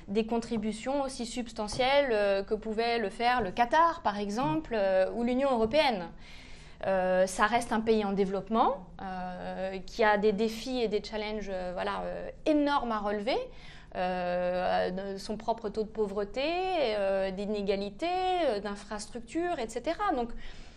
des 0.08 0.26
contributions 0.26 1.02
aussi 1.02 1.24
substantielles 1.24 2.44
que 2.44 2.54
pouvait 2.54 2.98
le 2.98 3.08
faire 3.08 3.40
le 3.40 3.50
Qatar, 3.50 4.02
par 4.02 4.18
exemple, 4.18 4.76
ou 5.14 5.22
l'Union 5.22 5.52
européenne. 5.52 6.10
Euh, 6.86 7.26
ça 7.26 7.46
reste 7.46 7.72
un 7.72 7.80
pays 7.80 8.04
en 8.04 8.12
développement 8.12 8.86
euh, 9.00 9.78
qui 9.86 10.04
a 10.04 10.18
des 10.18 10.32
défis 10.32 10.82
et 10.82 10.88
des 10.88 11.02
challenges 11.02 11.50
euh, 11.50 11.70
voilà, 11.72 12.02
énormes 12.46 12.92
à 12.92 12.98
relever. 12.98 13.38
son 15.18 15.36
propre 15.36 15.68
taux 15.68 15.84
de 15.84 15.88
pauvreté, 15.88 16.42
d'inégalité, 17.36 18.08
d'infrastructures, 18.62 19.58
etc. 19.60 19.96
Donc, 20.16 20.30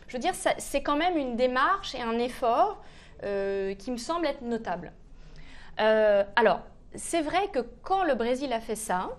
je 0.08 0.14
veux 0.14 0.22
dire, 0.22 0.36
c'est 0.36 0.84
quand 0.84 0.96
même 0.96 1.18
une 1.18 1.36
démarche 1.36 1.96
et 1.96 2.02
un 2.02 2.20
effort 2.20 2.78
qui 3.22 3.92
me 3.92 3.98
semble 3.98 4.28
être 4.28 4.44
notable. 4.44 4.92
alors, 5.78 6.62
c'est 6.94 7.22
vrai 7.22 7.48
que 7.52 7.60
quand 7.82 8.04
le 8.04 8.14
Brésil 8.14 8.54
a 8.54 8.62
fait 8.62 8.76
ça, 8.76 9.10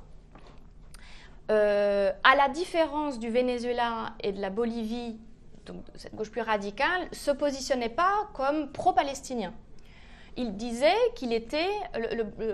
à 1.48 2.36
la 2.36 2.48
différence 2.52 3.18
du 3.18 3.30
Venezuela 3.30 4.14
et 4.20 4.30
de 4.30 4.40
la 4.40 4.50
Bolivie 4.50 5.18
donc 5.68 5.84
cette 5.94 6.14
gauche 6.14 6.30
plus 6.30 6.40
radicale, 6.40 7.08
se 7.12 7.30
positionnait 7.30 7.88
pas 7.88 8.28
comme 8.34 8.72
pro-palestinien. 8.72 9.52
Il 10.36 10.56
disait 10.56 10.94
qu'il 11.16 11.32
était, 11.32 11.68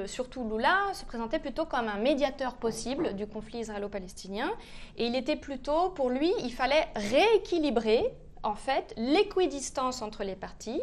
surtout 0.07 0.49
Lula, 0.49 0.79
se 0.95 1.05
présentait 1.05 1.39
plutôt 1.39 1.67
comme 1.67 1.87
un 1.87 1.99
médiateur 1.99 2.55
possible 2.55 3.15
du 3.15 3.27
conflit 3.27 3.59
israélo-palestinien. 3.59 4.51
Et 4.97 5.07
il 5.07 5.15
était 5.15 5.37
plutôt, 5.37 5.91
pour 5.91 6.09
lui, 6.09 6.33
il 6.43 6.51
fallait 6.51 6.89
rééquilibrer, 6.97 8.15
en 8.43 8.55
fait, 8.55 8.95
l'équidistance 8.97 10.01
entre 10.01 10.25
les 10.25 10.35
partis, 10.35 10.81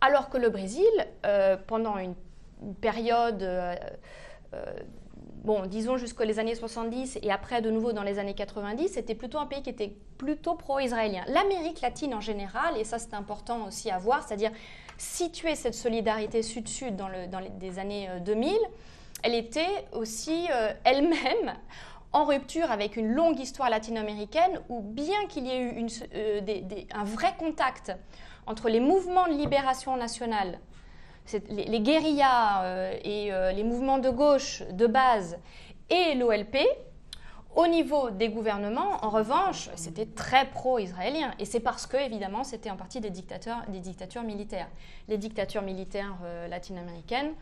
alors 0.00 0.30
que 0.30 0.38
le 0.38 0.48
Brésil, 0.48 0.86
euh, 1.26 1.58
pendant 1.66 1.98
une, 1.98 2.14
période 2.80 3.42
euh, 3.42 3.74
euh, 4.54 4.72
bon, 5.42 5.66
disons 5.66 5.96
jusqu'aux 5.96 6.22
années 6.38 6.54
70 6.54 7.18
et 7.22 7.30
après 7.30 7.62
de 7.62 7.70
nouveau 7.70 7.92
dans 7.92 8.02
les 8.02 8.18
années 8.18 8.34
90, 8.34 8.88
c'était 8.88 9.14
plutôt 9.14 9.38
un 9.38 9.46
pays 9.46 9.62
qui 9.62 9.70
était 9.70 9.94
plutôt 10.18 10.54
pro-israélien. 10.54 11.24
L'Amérique 11.28 11.80
latine 11.80 12.14
en 12.14 12.20
général, 12.20 12.76
et 12.78 12.84
ça 12.84 12.98
c'est 12.98 13.14
important 13.14 13.66
aussi 13.66 13.90
à 13.90 13.98
voir, 13.98 14.26
c'est-à-dire 14.26 14.52
situer 14.98 15.54
cette 15.54 15.74
solidarité 15.74 16.42
sud-sud 16.42 16.96
dans, 16.96 17.08
le, 17.08 17.26
dans 17.26 17.40
les 17.60 17.78
années 17.78 18.08
2000, 18.24 18.52
euh, 18.52 18.58
elle 19.22 19.34
était 19.34 19.86
aussi 19.92 20.48
euh, 20.52 20.72
elle-même 20.84 21.54
en 22.12 22.24
rupture 22.24 22.70
avec 22.70 22.96
une 22.96 23.12
longue 23.12 23.38
histoire 23.38 23.70
latino-américaine 23.70 24.60
où 24.68 24.80
bien 24.80 25.26
qu'il 25.28 25.46
y 25.46 25.50
ait 25.50 25.62
eu 25.62 25.86
euh, 26.14 26.40
un 26.94 27.04
vrai 27.04 27.34
contact 27.38 27.92
entre 28.46 28.68
les 28.68 28.80
mouvements 28.80 29.26
de 29.26 29.32
libération 29.32 29.96
nationale 29.96 30.58
les, 31.48 31.80
guérillas 31.80 32.64
euh, 32.64 32.96
et 33.04 33.32
euh, 33.32 33.52
les 33.52 33.64
mouvements 33.64 33.98
de 33.98 34.10
gauche 34.10 34.62
de 34.72 34.86
base 34.86 35.38
et 35.90 36.14
l'OLP, 36.14 36.56
Au 37.54 37.66
niveau 37.66 38.08
des 38.08 38.30
gouvernements, 38.30 39.04
en 39.04 39.10
revanche, 39.10 39.68
c'était 39.76 40.06
très 40.06 40.46
pro-israélien. 40.46 41.34
Et 41.38 41.44
c'est 41.44 41.60
parce 41.60 41.86
que, 41.86 41.98
évidemment, 41.98 42.44
c'était 42.44 42.70
en 42.70 42.76
partie 42.76 43.00
des, 43.00 43.10
dictateurs, 43.10 43.58
des 43.68 43.80
dictatures 43.80 44.22
militaires. 44.22 44.68
Les 45.08 45.18
dictatures 45.18 45.60
militaires 45.60 46.16
euh, 46.24 46.48
latino-américaines, 46.48 47.32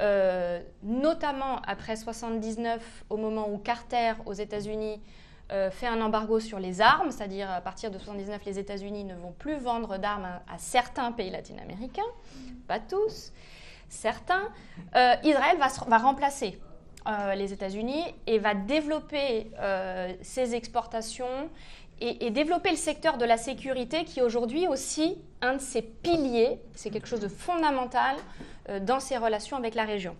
euh, 0.00 0.60
notamment 0.82 1.60
après 1.64 1.92
1979, 1.92 3.04
au 3.08 3.16
moment 3.16 3.48
où 3.50 3.58
Carter, 3.58 4.14
aux 4.26 4.32
États-Unis, 4.32 5.00
euh, 5.52 5.70
fait 5.70 5.86
un 5.86 6.00
embargo 6.00 6.40
sur 6.40 6.58
les 6.58 6.80
armes, 6.80 7.10
c'est-à-dire 7.10 7.50
à 7.50 7.60
partir 7.60 7.90
de 7.90 7.96
1979, 7.96 8.44
les 8.46 8.58
États-Unis 8.58 9.04
ne 9.04 9.14
vont 9.14 9.32
plus 9.32 9.56
vendre 9.56 9.98
d'armes 9.98 10.24
à, 10.24 10.58
certains 10.58 11.12
pays 11.12 11.30
latino-américains, 11.30 12.02
pas 12.66 12.80
tous, 12.80 13.32
certains. 13.88 14.48
Israël 15.22 15.58
va, 15.58 15.98
remplacer 15.98 16.58
euh, 17.08 17.34
les 17.34 17.52
États-Unis 17.52 18.04
et 18.28 18.38
va 18.38 18.54
développer 18.54 19.50
euh, 19.58 20.12
ses 20.22 20.54
exportations 20.54 21.50
et, 22.00 22.30
développer 22.30 22.70
le 22.70 22.76
secteur 22.76 23.18
de 23.18 23.24
la 23.24 23.36
sécurité 23.36 24.04
qui 24.04 24.20
est 24.20 24.22
aujourd'hui 24.22 24.68
aussi 24.68 25.18
un 25.40 25.54
de 25.54 25.60
ses 25.60 25.82
piliers, 25.82 26.60
c'est 26.74 26.90
quelque 26.90 27.08
chose 27.08 27.20
de 27.20 27.28
fondamental 27.28 28.16
euh, 28.68 28.78
dans 28.78 29.00
ses 29.00 29.16
relations 29.16 29.56
avec 29.56 29.74
la 29.74 29.84
région. 29.84 30.14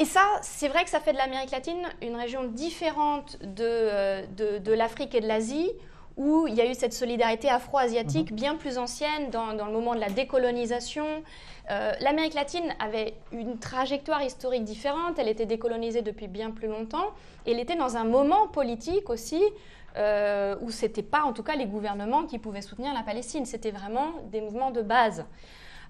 Et 0.00 0.06
ça, 0.06 0.24
c'est 0.40 0.68
vrai 0.68 0.82
que 0.82 0.90
ça 0.90 0.98
fait 0.98 1.12
de 1.12 1.18
l'Amérique 1.18 1.50
latine 1.50 1.86
une 2.00 2.16
région 2.16 2.44
différente 2.44 3.36
de, 3.42 4.24
de, 4.58 4.72
l'Afrique 4.72 5.14
et 5.14 5.20
de 5.20 5.28
l'Asie, 5.28 5.70
où 6.16 6.46
il 6.46 6.54
y 6.54 6.62
a 6.62 6.70
eu 6.70 6.74
cette 6.74 6.94
solidarité 6.94 7.50
afro-asiatique 7.50 8.30
mhm. 8.30 8.36
bien 8.36 8.54
plus 8.56 8.78
ancienne 8.78 9.28
dans, 9.30 9.52
dans, 9.52 9.66
le 9.66 9.72
moment 9.72 9.94
de 9.94 10.00
la 10.00 10.08
décolonisation, 10.08 11.04
euh, 11.70 11.92
L'Amérique 12.00 12.34
latine 12.34 12.74
avait 12.80 13.14
une 13.30 13.58
trajectoire 13.58 14.22
historique 14.22 14.64
différente, 14.64 15.18
elle 15.18 15.28
était 15.28 15.46
décolonisée 15.46 16.02
depuis 16.02 16.28
bien 16.28 16.50
plus 16.50 16.66
longtemps, 16.66 17.10
et 17.44 17.52
elle 17.52 17.60
était 17.60 17.76
dans 17.76 17.96
un 17.98 18.04
moment 18.04 18.48
politique 18.48 19.08
aussi 19.10 19.42
euh, 19.96 20.56
où 20.62 20.70
ce 20.70 20.86
n'était 20.86 21.02
pas 21.02 21.22
en 21.22 21.32
tout 21.32 21.42
cas 21.42 21.56
les 21.56 21.66
gouvernements 21.66 22.24
qui 22.24 22.38
pouvaient 22.38 22.62
soutenir 22.62 22.94
la 22.94 23.02
Palestine, 23.02 23.44
c'était 23.44 23.70
vraiment 23.70 24.14
des 24.32 24.40
mouvements 24.40 24.70
de 24.70 24.82
base. 24.82 25.26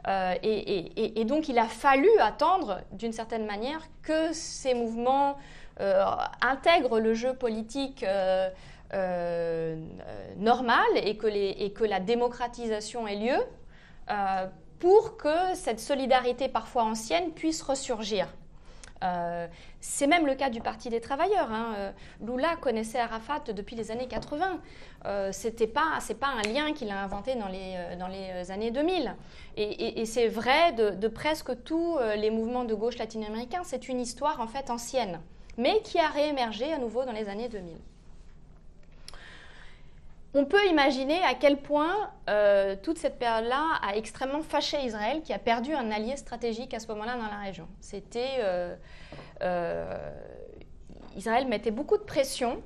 Euh, 0.09 0.35
et, 0.43 1.25
donc 1.25 1.49
il 1.49 1.59
a 1.59 1.67
fallu 1.67 2.09
attendre 2.21 2.81
d'une 2.93 3.13
certaine 3.13 3.47
manière 3.47 3.81
que 4.03 4.33
ces 4.33 4.75
mouvements 4.75 5.37
intègrent 6.43 7.01
le 7.01 7.15
jeu 7.15 7.33
politique 7.35 8.05
normal 10.37 10.87
et 10.97 11.17
que, 11.17 11.27
et 11.27 11.73
que, 11.73 11.85
la 11.85 12.01
démocratisation 12.01 13.09
ait 13.09 13.17
lieu 13.17 13.39
pour 14.79 15.17
que 15.17 15.55
cette 15.55 15.81
solidarité 15.81 16.49
parfois 16.49 16.85
ancienne 16.85 17.33
puisse 17.33 17.63
ressurgir. 17.63 18.27
Euh, 19.03 19.47
c'est 19.81 20.07
même 20.07 20.27
le 20.27 20.35
cas 20.35 20.51
du 20.51 20.61
Parti 20.61 20.91
des 20.91 21.01
travailleurs. 21.01 21.51
Hein. 21.51 21.75
Euh, 21.77 21.93
Lula 22.21 22.57
connaissait 22.57 22.99
Arafat 22.99 23.41
depuis 23.55 23.77
les 23.77 23.91
années 23.91 24.09
80. 24.09 24.61
Euh, 25.07 25.33
c'était 25.33 25.67
pas, 25.67 25.99
c'est 26.01 26.19
pas 26.19 26.29
un 26.29 26.43
lien 26.43 26.73
qu'il 26.73 26.91
a 26.91 27.03
inventé 27.03 27.35
dans 27.35 27.49
les, 27.49 27.75
euh, 27.77 27.97
dans 27.97 28.09
les 28.09 28.51
années 28.51 28.71
2000. 28.71 29.15
Et, 29.57 30.05
c'est 30.07 30.29
vrai 30.29 30.73
de, 30.73 30.91
de, 30.91 31.09
presque 31.09 31.65
tous 31.65 31.99
les 32.17 32.31
mouvements 32.31 32.65
de 32.65 32.75
gauche 32.75 32.99
latino-américains. 32.99 33.63
C'est 33.65 33.89
une 33.89 34.01
histoire 34.01 34.41
en 34.41 34.47
fait 34.47 34.71
ancienne, 34.71 35.21
mais 35.59 35.81
qui 35.83 35.99
a 35.99 36.09
réémergé 36.09 36.73
à 36.73 36.79
nouveau 36.79 37.05
dans 37.05 37.13
les 37.13 37.29
années 37.29 37.49
2000 37.49 37.77
on 40.33 40.45
peut 40.45 40.65
imaginer 40.69 41.21
à 41.25 41.35
quel 41.35 41.57
point 41.57 42.11
euh, 42.29 42.77
toute 42.81 42.99
cette 42.99 43.19
période-là 43.19 43.81
a 43.83 43.97
extrêmement 43.97 44.43
fâché 44.43 44.79
Israël, 44.85 45.23
qui 45.23 45.33
a 45.33 45.39
perdu 45.39 45.75
un 45.75 45.91
allié 45.91 46.17
stratégique 46.17 46.73
à 46.73 46.79
ce 46.79 46.87
moment-là 46.89 47.17
dans 47.17 47.27
la 47.27 47.41
région. 47.45 47.67
C'était 47.81 48.39
euh, 48.39 48.77
euh, 49.43 50.11
Israël 51.17 51.49
mettait 51.49 51.73
beaucoup 51.73 51.97
de 51.97 52.03
pression, 52.03 52.63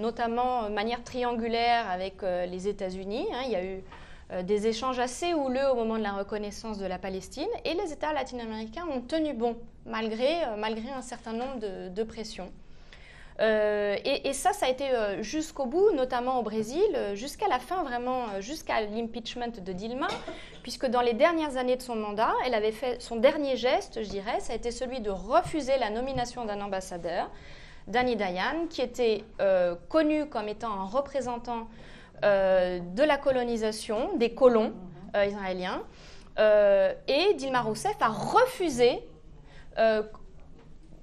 notamment 0.00 0.68
de 0.68 0.74
manière 0.74 1.02
triangulaire 1.02 1.90
avec 1.90 2.22
les 2.22 2.68
États-Unis. 2.68 3.26
Hein. 3.32 3.42
il 3.46 3.50
y 3.50 3.56
a 3.56 3.64
eu 3.64 3.82
des 4.44 4.68
échanges 4.68 5.00
assez 5.00 5.34
houleux 5.34 5.68
au 5.70 5.74
moment 5.74 5.98
de 5.98 6.02
la 6.02 6.12
reconnaissance 6.12 6.78
de 6.78 6.86
la 6.86 6.98
Palestine, 6.98 7.48
et 7.64 7.74
les 7.74 7.92
États 7.92 8.12
latino-américains 8.12 8.86
ont 8.92 9.00
tenu 9.00 9.34
bon 9.34 9.56
malgré, 9.86 10.56
malgré 10.56 10.90
un 10.90 11.02
certain 11.02 11.32
nombre 11.32 11.58
de 11.90 12.02
pressions. 12.04 12.50
Euh, 13.40 13.96
et, 14.04 14.32
ça, 14.32 14.52
ça 14.52 14.66
a 14.66 14.68
été 14.68 14.90
euh, 14.90 15.22
jusqu'au 15.22 15.66
bout, 15.66 15.90
notamment 15.92 16.38
au 16.38 16.42
Brésil, 16.42 16.84
euh, 16.94 17.14
jusqu'à 17.16 17.48
la 17.48 17.58
fin, 17.58 17.82
vraiment, 17.82 18.40
jusqu'à 18.40 18.80
l'impeachment 18.82 19.60
de 19.60 19.72
Dilma, 19.72 20.06
puisque 20.62 20.86
dans 20.86 21.00
les 21.00 21.14
dernières 21.14 21.56
années 21.56 21.76
de 21.76 21.82
son 21.82 21.96
mandat, 21.96 22.32
elle 22.46 22.54
avait 22.54 22.72
fait 22.72 23.02
son 23.02 23.16
dernier 23.16 23.56
geste, 23.56 24.02
je 24.02 24.08
dirais, 24.08 24.38
ça 24.38 24.52
a 24.52 24.56
été 24.56 24.70
celui 24.70 25.00
de 25.00 25.10
refuser 25.10 25.78
la 25.78 25.90
nomination 25.90 26.44
d'un 26.44 26.60
ambassadeur, 26.60 27.28
Danny 27.88 28.16
Dayan, 28.16 28.66
qui 28.70 28.80
était 28.80 29.24
connu 29.88 30.26
comme 30.26 30.48
étant 30.48 30.72
un 30.72 30.84
représentant 30.84 31.68
de 32.22 33.02
la 33.02 33.18
colonisation, 33.18 34.16
des 34.16 34.32
colons 34.32 34.72
israéliens. 35.14 35.82
et 36.38 37.34
Dilma 37.34 37.60
Rousseff 37.60 37.96
a 38.00 38.08
refusé 38.08 39.02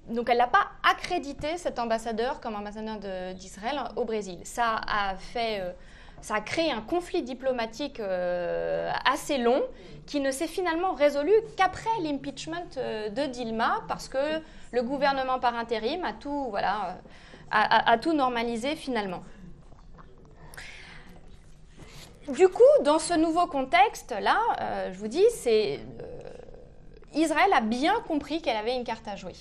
donc 0.10 0.30
elle 0.30 0.38
n'a 0.38 0.48
pas 0.48 0.68
accrédité 0.84 1.58
cet 1.58 1.80
ambassadeur 1.80 2.40
comme 2.42 2.56
ambassadeur 2.56 2.98
d'Israël 3.36 3.80
au 3.96 4.06
Brésil. 4.06 4.40
Ça 4.44 4.82
a 4.88 5.16
fait, 5.16 5.62
euh, 5.62 5.72
ça 6.22 6.36
a 6.36 6.42
créé 6.42 6.72
un 6.72 6.82
conflit 6.82 7.22
diplomatique 7.22 8.00
euh, 8.00 8.92
assez 9.06 9.38
long 9.38 9.62
qui 10.08 10.20
ne 10.20 10.32
s'est 10.32 10.48
finalement 10.48 10.94
résolu 10.94 11.32
qu'après 11.56 11.90
l'impeachment 12.02 12.66
euh, 12.78 13.10
de 13.10 13.26
Dilma 13.28 13.84
parce 13.88 14.10
que 14.10 14.42
le 14.72 14.84
gouvernement 14.84 15.40
par 15.40 15.56
intérim 15.56 16.04
a 16.04 16.14
tout, 16.14 16.48
voilà, 16.50 16.98
a, 17.52 17.98
tout 17.98 18.14
normalisé 18.14 18.76
finalement. 18.76 19.22
Du 22.28 22.48
coup, 22.48 22.84
dans 22.84 23.00
ce 23.00 23.14
nouveau 23.14 23.46
contexte-là, 23.48 24.38
je 24.94 24.98
vous 24.98 25.10
dis, 25.10 25.24
c'est 25.32 25.82
Israël 27.14 27.52
a 27.54 27.60
bien 27.60 28.00
compris 28.08 28.42
qu'elle 28.42 28.56
avait 28.56 28.76
une 28.76 28.86
carte 28.86 29.06
à 29.08 29.18
jouer. 29.18 29.34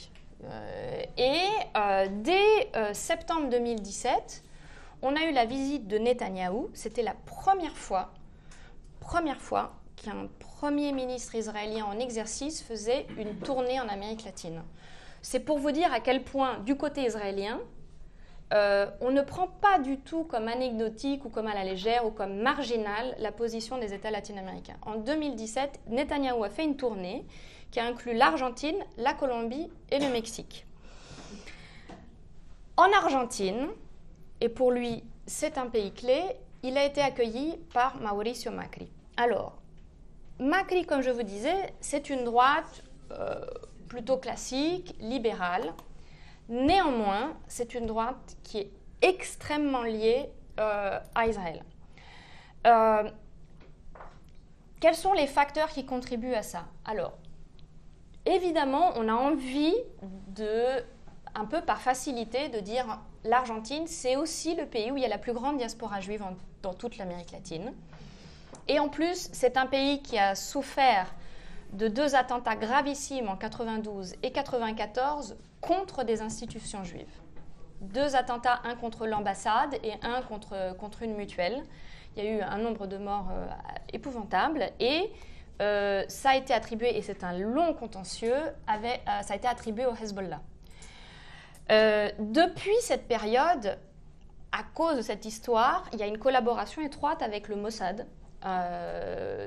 Euh, 0.44 1.02
et 1.16 1.46
euh, 1.76 2.06
dès 2.10 2.70
euh, 2.76 2.92
septembre 2.94 3.48
2017, 3.50 4.42
on 5.02 5.14
a 5.16 5.24
eu 5.24 5.32
la 5.32 5.44
visite 5.44 5.86
de 5.86 5.98
Netanyahou. 5.98 6.70
C'était 6.74 7.02
la 7.02 7.14
première 7.26 7.76
fois, 7.76 8.10
première 9.00 9.40
fois 9.40 9.74
qu'un 9.96 10.28
premier 10.38 10.92
ministre 10.92 11.34
israélien 11.34 11.84
en 11.84 11.98
exercice 11.98 12.62
faisait 12.62 13.06
une 13.18 13.36
tournée 13.36 13.80
en 13.80 13.88
Amérique 13.88 14.24
latine. 14.24 14.62
C'est 15.22 15.40
pour 15.40 15.58
vous 15.58 15.72
dire 15.72 15.92
à 15.92 16.00
quel 16.00 16.22
point, 16.24 16.58
du 16.60 16.76
côté 16.76 17.02
israélien, 17.02 17.60
on 18.52 19.10
ne 19.10 19.20
prend 19.20 19.46
pas 19.46 19.78
du 19.78 19.98
tout 19.98 20.24
comme 20.24 20.48
anecdotique 20.48 21.24
ou 21.24 21.28
comme 21.28 21.46
à 21.46 21.54
la 21.54 21.62
légère 21.62 22.04
ou 22.04 22.10
comme 22.10 22.40
marginale 22.40 23.14
la 23.18 23.30
position 23.30 23.78
des 23.78 23.94
États 23.94 24.10
latino-américains. 24.10 24.76
En 24.84 24.96
2017, 24.96 25.80
Netanyahou 25.88 26.42
a 26.42 26.50
fait 26.50 26.64
une 26.64 26.76
tournée 26.76 27.24
qui 27.70 27.80
inclut 27.80 28.14
l'Argentine, 28.14 28.76
la 28.96 29.14
Colombie 29.14 29.70
et 29.90 29.98
le 29.98 30.08
Mexique. 30.08 30.66
En 32.76 32.90
Argentine, 32.92 33.68
et 34.40 34.48
pour 34.48 34.70
lui 34.70 35.04
c'est 35.26 35.58
un 35.58 35.68
pays 35.68 35.92
clé, 35.92 36.22
il 36.62 36.76
a 36.76 36.84
été 36.84 37.00
accueilli 37.00 37.56
par 37.72 38.00
Mauricio 38.00 38.50
Macri. 38.50 38.90
Alors, 39.16 39.56
Macri, 40.40 40.84
comme 40.84 41.02
je 41.02 41.10
vous 41.10 41.22
disais, 41.22 41.72
c'est 41.80 42.10
une 42.10 42.24
droite 42.24 42.82
euh, 43.12 43.44
plutôt 43.88 44.16
classique, 44.16 44.96
libérale. 44.98 45.72
Néanmoins, 46.48 47.36
c'est 47.46 47.74
une 47.74 47.86
droite 47.86 48.36
qui 48.42 48.58
est 48.58 48.70
extrêmement 49.02 49.82
liée 49.82 50.30
euh, 50.58 50.98
à 51.14 51.26
Israël. 51.26 51.62
Euh, 52.66 53.10
quels 54.80 54.96
sont 54.96 55.12
les 55.12 55.26
facteurs 55.26 55.68
qui 55.68 55.86
contribuent 55.86 56.34
à 56.34 56.42
ça? 56.42 56.64
Alors, 56.84 57.18
évidemment, 58.26 58.92
on 58.96 59.08
a 59.08 59.14
envie 59.14 59.74
de, 60.34 60.64
un 61.34 61.44
peu 61.44 61.60
par 61.60 61.80
facilité, 61.80 62.48
de 62.48 62.60
dire 62.60 63.00
l'Argentine, 63.24 63.86
c'est 63.86 64.16
aussi 64.16 64.54
le 64.54 64.66
pays 64.66 64.90
où 64.90 64.96
il 64.96 65.02
y 65.02 65.06
a 65.06 65.08
la 65.08 65.18
plus 65.18 65.32
grande 65.32 65.58
diaspora 65.58 66.00
juive 66.00 66.24
dans 66.62 66.74
toute 66.74 66.96
l'Amérique 66.98 67.32
latine. 67.32 67.72
Et 68.68 68.78
en 68.78 68.88
plus, 68.88 69.28
c'est 69.32 69.56
un 69.56 69.66
pays 69.66 70.02
qui 70.02 70.18
a 70.18 70.34
souffert 70.34 71.12
de 71.72 71.88
deux 71.88 72.14
attentats 72.14 72.56
gravissimes 72.56 73.28
en 73.28 73.36
92 73.36 74.14
et 74.22 74.32
94 74.32 75.36
contre 75.60 76.04
des 76.04 76.20
institutions 76.22 76.84
juives. 76.84 77.20
Deux 77.80 78.16
attentats, 78.16 78.60
un 78.64 78.74
contre 78.74 79.06
l'ambassade 79.06 79.74
et 79.82 79.94
un 80.02 80.20
contre, 80.22 80.76
contre 80.76 81.02
une 81.02 81.14
mutuelle. 81.14 81.62
Il 82.16 82.24
y 82.24 82.26
a 82.26 82.30
eu 82.30 82.40
un 82.42 82.58
nombre 82.58 82.86
de 82.86 82.98
morts 82.98 83.28
euh, 83.32 83.46
épouvantable 83.92 84.70
et 84.80 85.10
euh, 85.60 86.04
ça 86.08 86.30
a 86.30 86.36
été 86.36 86.54
attribué, 86.54 86.96
et 86.96 87.02
c'est 87.02 87.22
un 87.22 87.36
long 87.38 87.74
contentieux, 87.74 88.32
euh, 88.34 88.96
ça 89.22 89.34
a 89.34 89.36
été 89.36 89.46
attribué 89.46 89.84
au 89.84 89.94
Hezbollah. 89.94 90.40
Euh, 91.70 92.10
depuis 92.18 92.76
cette 92.80 93.06
période, 93.06 93.78
à 94.52 94.62
cause 94.74 94.96
de 94.96 95.02
cette 95.02 95.26
histoire, 95.26 95.84
il 95.92 95.98
y 95.98 96.02
a 96.02 96.06
une 96.06 96.18
collaboration 96.18 96.82
étroite 96.82 97.22
avec 97.22 97.48
le 97.48 97.56
Mossad 97.56 98.06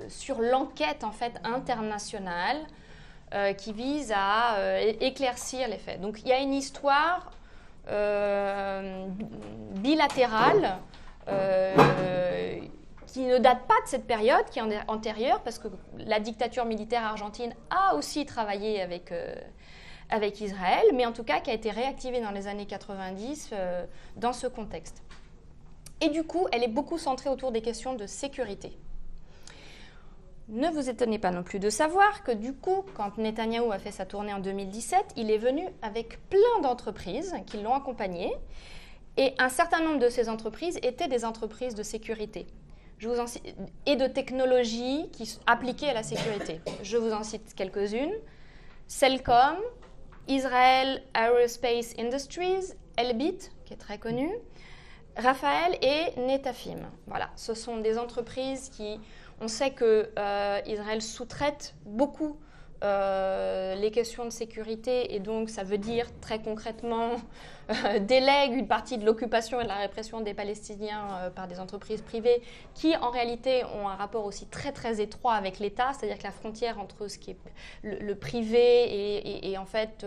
sur 0.08 0.40
l'enquête 0.40 1.04
en 1.04 1.12
fait 1.12 1.34
internationale 1.44 2.58
qui 3.58 3.74
vise 3.74 4.14
à 4.16 4.80
éclaircir 5.02 5.68
les 5.68 5.80
faits. 5.80 6.00
Donc 6.00 6.22
il 6.22 6.28
y 6.28 6.32
a 6.32 6.38
une 6.38 6.54
histoire 6.54 7.32
bilatérale 9.82 10.78
qui 13.14 13.22
ne 13.22 13.38
date 13.38 13.68
pas 13.68 13.80
de 13.84 13.88
cette 13.88 14.08
période, 14.08 14.44
qui 14.50 14.58
est 14.58 14.64
antérieure, 14.88 15.44
parce 15.44 15.60
que 15.60 15.68
la 16.00 16.20
dictature 16.20 16.66
militaire 16.66 17.04
argentine 17.04 17.54
a 17.70 17.94
aussi 17.94 18.26
travaillé 18.26 18.82
avec, 18.82 19.14
avec 20.10 20.42
Israël, 20.42 20.84
mais 20.96 21.06
en 21.06 21.12
tout 21.12 21.24
cas 21.24 21.40
qui 21.40 21.52
a 21.52 21.54
été 21.54 21.70
réactivée 21.70 22.22
dans 22.22 22.32
les 22.32 22.48
années 22.48 22.66
90 22.66 23.54
dans 24.16 24.34
ce 24.34 24.48
contexte. 24.48 25.04
Et 26.02 26.10
du 26.10 26.24
coup, 26.24 26.48
elle 26.52 26.64
est 26.64 26.68
beaucoup 26.68 26.98
centrée 26.98 27.30
autour 27.30 27.52
des 27.52 27.62
questions 27.62 27.94
de 27.94 28.08
sécurité. 28.08 28.76
Ne 30.48 30.70
vous 30.70 30.90
étonnez 30.90 31.20
pas 31.20 31.30
non 31.30 31.44
plus 31.44 31.60
de 31.60 31.70
savoir 31.70 32.24
que 32.24 32.32
du 32.32 32.54
coup, 32.54 32.84
quand 32.96 33.20
Netanyahou 33.20 33.72
a 33.72 33.78
fait 33.78 33.92
sa 33.92 34.08
tournée 34.08 34.34
en 34.34 34.40
2017, 34.40 35.14
il 35.18 35.30
est 35.30 35.38
venu 35.38 35.68
avec 35.84 36.18
plein 36.30 36.62
d'entreprises 36.64 37.36
qui 37.46 37.62
l'ont 37.62 37.76
accompagné. 37.76 38.34
Et 39.18 39.36
un 39.38 39.50
certain 39.50 39.84
nombre 39.84 40.00
de 40.00 40.10
ces 40.10 40.30
entreprises 40.30 40.80
étaient 40.82 41.08
des 41.08 41.26
entreprises 41.26 41.76
de 41.76 41.84
sécurité 41.84 42.48
Et 43.86 43.96
de 43.96 44.08
technologies 44.08 45.10
qui 45.12 45.26
sont 45.26 45.42
appliquées 45.46 45.90
à 45.90 45.94
la 45.94 46.04
sécurité. 46.04 46.62
Je 46.84 46.98
vous 46.98 47.12
en 47.12 47.24
cite 47.24 47.54
quelques-unes. 47.56 48.14
Cellcom, 48.88 49.58
Israel 50.28 51.02
Aerospace 51.14 51.94
Industries, 52.00 52.74
Elbit, 52.98 53.40
qui 53.66 53.74
est 53.74 53.78
très 53.78 53.98
connu, 53.98 54.30
Raphaël 55.18 55.78
et 55.82 56.20
Netafim. 56.20 56.80
Voilà, 57.08 57.30
ce 57.36 57.54
sont 57.54 57.78
des 57.78 57.98
entreprises 57.98 58.70
qui 58.70 59.00
on 59.42 59.48
sait 59.48 59.72
que 59.72 60.10
euh, 60.18 60.62
Israël 60.66 61.02
sous-traite 61.02 61.76
beaucoup 61.86 62.38
euh, 62.84 63.76
les 63.76 63.92
questions 63.92 64.26
de 64.26 64.30
sécurité 64.30 65.16
et 65.16 65.20
donc 65.20 65.50
ça 65.50 65.64
veut 65.64 65.78
dire 65.78 66.08
très 66.20 66.42
concrètement 66.42 67.12
euh, 67.70 68.00
délègue 68.00 68.54
une 68.54 68.68
partie 68.68 68.98
de 68.98 69.06
l'occupation 69.06 69.62
et 69.62 69.64
de 69.64 69.70
la 69.70 69.78
répression 69.78 70.22
des 70.22 70.34
Palestiniens 70.34 71.32
par 71.36 71.48
des 71.48 71.60
entreprises 71.60 72.02
privées 72.02 72.42
qui 72.74 72.96
en 72.98 73.10
réalité 73.10 73.64
ont 73.66 73.88
un 73.88 73.96
rapport 73.96 74.26
aussi 74.26 74.48
très 74.48 74.72
très 74.72 75.02
étroit 75.02 75.34
avec 75.34 75.60
l'État, 75.60 75.92
c'est-à-dire 75.94 76.18
que 76.18 76.24
la 76.24 76.32
frontière 76.32 76.80
entre 76.80 77.08
ce 77.08 77.18
qui 77.18 77.32
est 77.32 77.38
le, 77.84 78.16
privé 78.16 79.50
et, 79.50 79.58
en 79.58 79.66
fait 79.66 80.06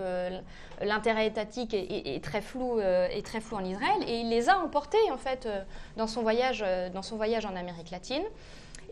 l'intérêt 0.80 1.26
étatique 1.26 1.74
est, 1.74 2.22
très 2.22 2.40
flou 2.40 2.80
est 2.80 3.24
très 3.24 3.40
flou 3.40 3.56
en 3.56 3.64
Israël 3.64 4.02
et 4.06 4.20
il 4.20 4.28
les 4.28 4.48
a 4.48 4.58
emportés 4.58 5.10
en 5.10 5.18
fait 5.18 5.48
dans 5.96 6.06
son 6.06 6.22
voyage 6.22 6.64
dans 6.92 7.02
son 7.02 7.16
voyage 7.16 7.46
en 7.46 7.56
Amérique 7.56 7.90
latine. 7.90 8.24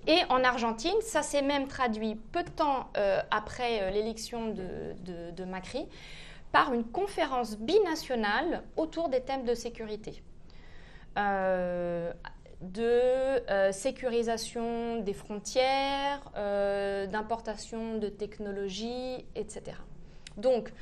Et 0.06 0.18
en 0.28 0.44
Argentine, 0.44 1.00
ça 1.00 1.22
s'est 1.22 1.42
même 1.42 1.66
traduit 1.66 2.16
peu 2.16 2.42
de 2.42 2.50
temps 2.50 2.88
euh, 2.96 3.20
après 3.30 3.82
euh, 3.82 3.90
l'élection 3.90 4.48
de, 4.52 5.44
Macri 5.44 5.86
par 6.52 6.72
une 6.72 6.84
conférence 6.84 7.58
binationale 7.58 8.62
autour 8.76 9.08
des 9.08 9.20
thèmes 9.20 9.44
de 9.44 9.54
sécurité. 9.54 10.22
Euh, 11.18 12.12
de 12.60 13.72
sécurisation 13.72 15.00
des 15.00 15.12
frontières, 15.12 16.30
d'importation 17.10 17.98
de 17.98 18.08
technologies, 18.08 19.26
etc. 19.34 19.76
Donc, 20.38 20.72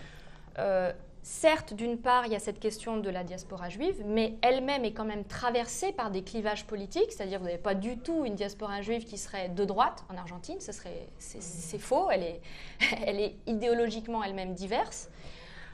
Certes, 1.25 1.73
d'une 1.73 1.99
part, 1.99 2.27
il 2.27 2.33
y 2.33 2.35
a 2.35 2.41
cette 2.41 2.59
question 2.59 2.97
de 2.97 3.09
la 3.09 3.23
diaspora 3.23 3.69
juive, 3.69 4.03
mais 4.05 4.35
elle-même 4.43 4.85
est 4.85 4.93
quand 4.93 5.05
même 5.05 5.25
traversée 5.25 5.93
par 5.93 6.11
des 6.11 6.25
clivages 6.25 6.67
politiques, 6.67 7.13
c'est-à-dire 7.13 7.39
vous 7.39 7.45
n'avez 7.45 7.59
pas 7.59 7.75
du 7.77 7.97
tout 7.97 8.25
une 8.25 8.35
diaspora 8.35 8.81
juive 8.83 9.05
qui 9.05 9.17
serait 9.17 9.49
de 9.49 9.65
droite 9.65 10.03
en 10.09 10.17
Argentine, 10.17 10.61
ce 10.61 10.73
serait, 10.73 11.09
c'est, 11.19 11.79
faux, 11.79 12.11
elle 12.11 12.25
est, 12.25 12.41
elle 13.07 13.21
est 13.21 13.37
idéologiquement 13.47 14.25
elle-même 14.25 14.55
diverse. 14.55 15.11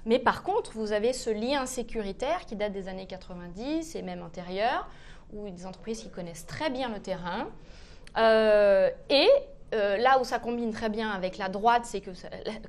Mais 0.04 0.18
par 0.18 0.42
contre, 0.42 0.72
vous 0.72 0.92
avez 0.92 1.14
ce 1.14 1.30
lien 1.30 1.64
sécuritaire 1.64 2.44
qui 2.44 2.54
date 2.54 2.72
des 2.72 2.88
années 2.88 3.06
90 3.06 3.96
et 3.96 4.02
même 4.02 4.22
antérieurs, 4.22 4.86
où 5.32 5.48
des 5.48 5.64
entreprises 5.64 6.02
qui 6.02 6.10
connaissent 6.10 6.46
très 6.46 6.68
bien 6.68 6.90
le 6.90 7.00
terrain, 7.00 7.48
euh, 8.18 8.90
et 9.08 9.28
euh, 9.74 9.98
là 9.98 10.18
où 10.18 10.24
ça 10.24 10.38
combine 10.38 10.72
très 10.72 10.88
bien 10.88 11.10
avec 11.10 11.36
la 11.36 11.48
droite, 11.48 11.82
c'est 11.84 12.00
que, 12.00 12.10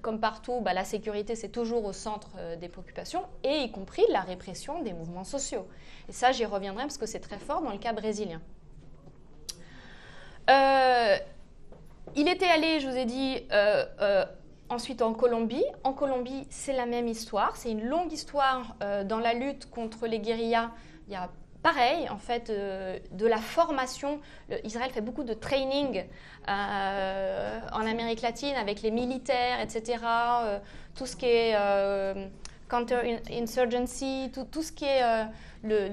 comme 0.01 0.19
partout, 0.19 0.59
bah, 0.61 0.73
la 0.73 0.83
sécurité, 0.83 1.35
c'est 1.35 1.49
toujours 1.49 1.85
au 1.85 1.93
centre 1.93 2.31
euh, 2.37 2.55
des 2.57 2.67
préoccupations, 2.67 3.23
et 3.43 3.59
y 3.59 3.71
compris 3.71 4.03
la 4.09 4.21
répression 4.21 4.81
des 4.81 4.93
mouvements 4.93 5.23
sociaux. 5.23 5.67
Et 6.09 6.11
ça, 6.11 6.31
j'y 6.31 6.45
reviendrai 6.45 6.83
parce 6.83 6.97
que 6.97 7.05
c'est 7.05 7.19
très 7.19 7.39
fort 7.39 7.61
dans 7.61 7.71
le 7.71 7.77
cas 7.77 7.93
brésilien. 7.93 8.41
Euh, 10.49 11.17
il 12.15 12.27
était 12.27 12.47
allé, 12.47 12.79
je 12.79 12.89
vous 12.89 12.97
ai 12.97 13.05
dit, 13.05 13.47
ensuite 14.67 15.01
en 15.01 15.13
Colombie. 15.13 15.63
En 15.83 15.93
Colombie, 15.93 16.47
c'est 16.49 16.73
la 16.73 16.85
même 16.85 17.07
histoire. 17.07 17.55
C'est 17.55 17.71
une 17.71 17.85
longue 17.85 18.11
histoire 18.11 18.75
dans 19.05 19.19
la 19.19 19.33
lutte 19.33 19.69
contre 19.69 20.07
les 20.07 20.19
guérillas. 20.19 20.71
Pareil, 21.61 22.09
en 22.09 22.17
fait, 22.17 22.49
euh, 22.49 22.99
de 23.11 23.27
la 23.27 23.37
formation. 23.37 24.19
Israël 24.63 24.91
fait 24.91 25.01
beaucoup 25.01 25.23
de 25.23 25.33
training 25.33 26.05
euh, 26.47 27.59
en 27.71 27.85
Amérique 27.85 28.21
latine 28.21 28.55
avec 28.55 28.81
les 28.81 28.91
militaires, 28.91 29.59
etc. 29.61 29.99
Euh, 30.05 30.59
tout 30.95 31.05
ce 31.05 31.15
qui 31.15 31.25
est 31.25 31.55
counter-insurgency, 32.69 34.31
tout, 34.51 34.61
ce 34.61 34.71
qui 34.71 34.85
est 34.85 35.01
le, 35.63 35.89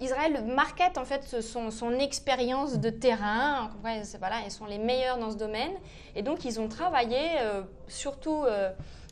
Israël 0.00 0.44
market 0.44 0.98
en 0.98 1.04
fait 1.04 1.40
son, 1.40 1.70
son 1.70 1.92
expérience 1.98 2.78
de 2.78 2.90
terrain. 2.90 3.70
voilà, 4.18 4.40
ils 4.44 4.50
sont 4.50 4.66
les 4.66 4.78
meilleurs 4.78 5.18
dans 5.18 5.30
ce 5.30 5.36
domaine. 5.36 5.72
Et 6.14 6.22
donc, 6.22 6.44
ils 6.44 6.60
ont 6.60 6.68
travaillé, 6.68 7.18
surtout 7.88 8.44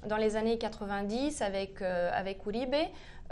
dans 0.07 0.16
les 0.16 0.37
années 0.37 0.59
90 0.59 1.42
avec, 1.42 1.83
avec 1.83 2.46
Uribe, 2.46 2.75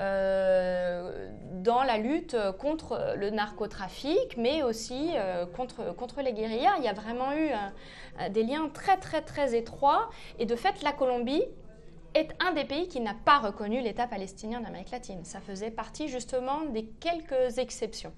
euh, 0.01 1.29
dans 1.62 1.85
la 1.85 1.99
lutte 1.99 2.37
contre 2.59 3.14
le 3.17 3.31
narcotrafic, 3.31 4.37
mais 4.37 4.64
aussi 4.64 5.11
euh, 5.14 5.47
contre, 5.47 5.95
contre 5.95 6.21
les 6.21 6.33
guérillas. 6.33 6.73
Il 6.79 6.85
y 6.85 6.88
a 6.88 6.93
vraiment 6.93 7.33
eu 7.33 7.51
des 8.31 8.43
liens 8.43 8.69
très 8.73 8.97
très 8.97 9.23
très 9.23 9.57
étroits. 9.57 10.11
Et 10.38 10.47
de 10.47 10.57
fait, 10.57 10.83
la 10.83 10.93
Colombie 10.93 11.45
est 12.14 12.31
un 12.40 12.53
des 12.53 12.64
pays 12.64 12.88
qui 12.88 13.00
n'a 13.00 13.14
pas 13.14 13.38
reconnu 13.38 13.81
l'État 13.81 14.07
palestinien 14.07 14.61
d'Amérique 14.61 14.90
latine. 14.90 15.24
Ça 15.24 15.40
faisait 15.40 15.70
partie 15.70 16.09
justement 16.09 16.62
des 16.72 16.85
quelques 17.00 17.59
exceptions. 17.59 18.12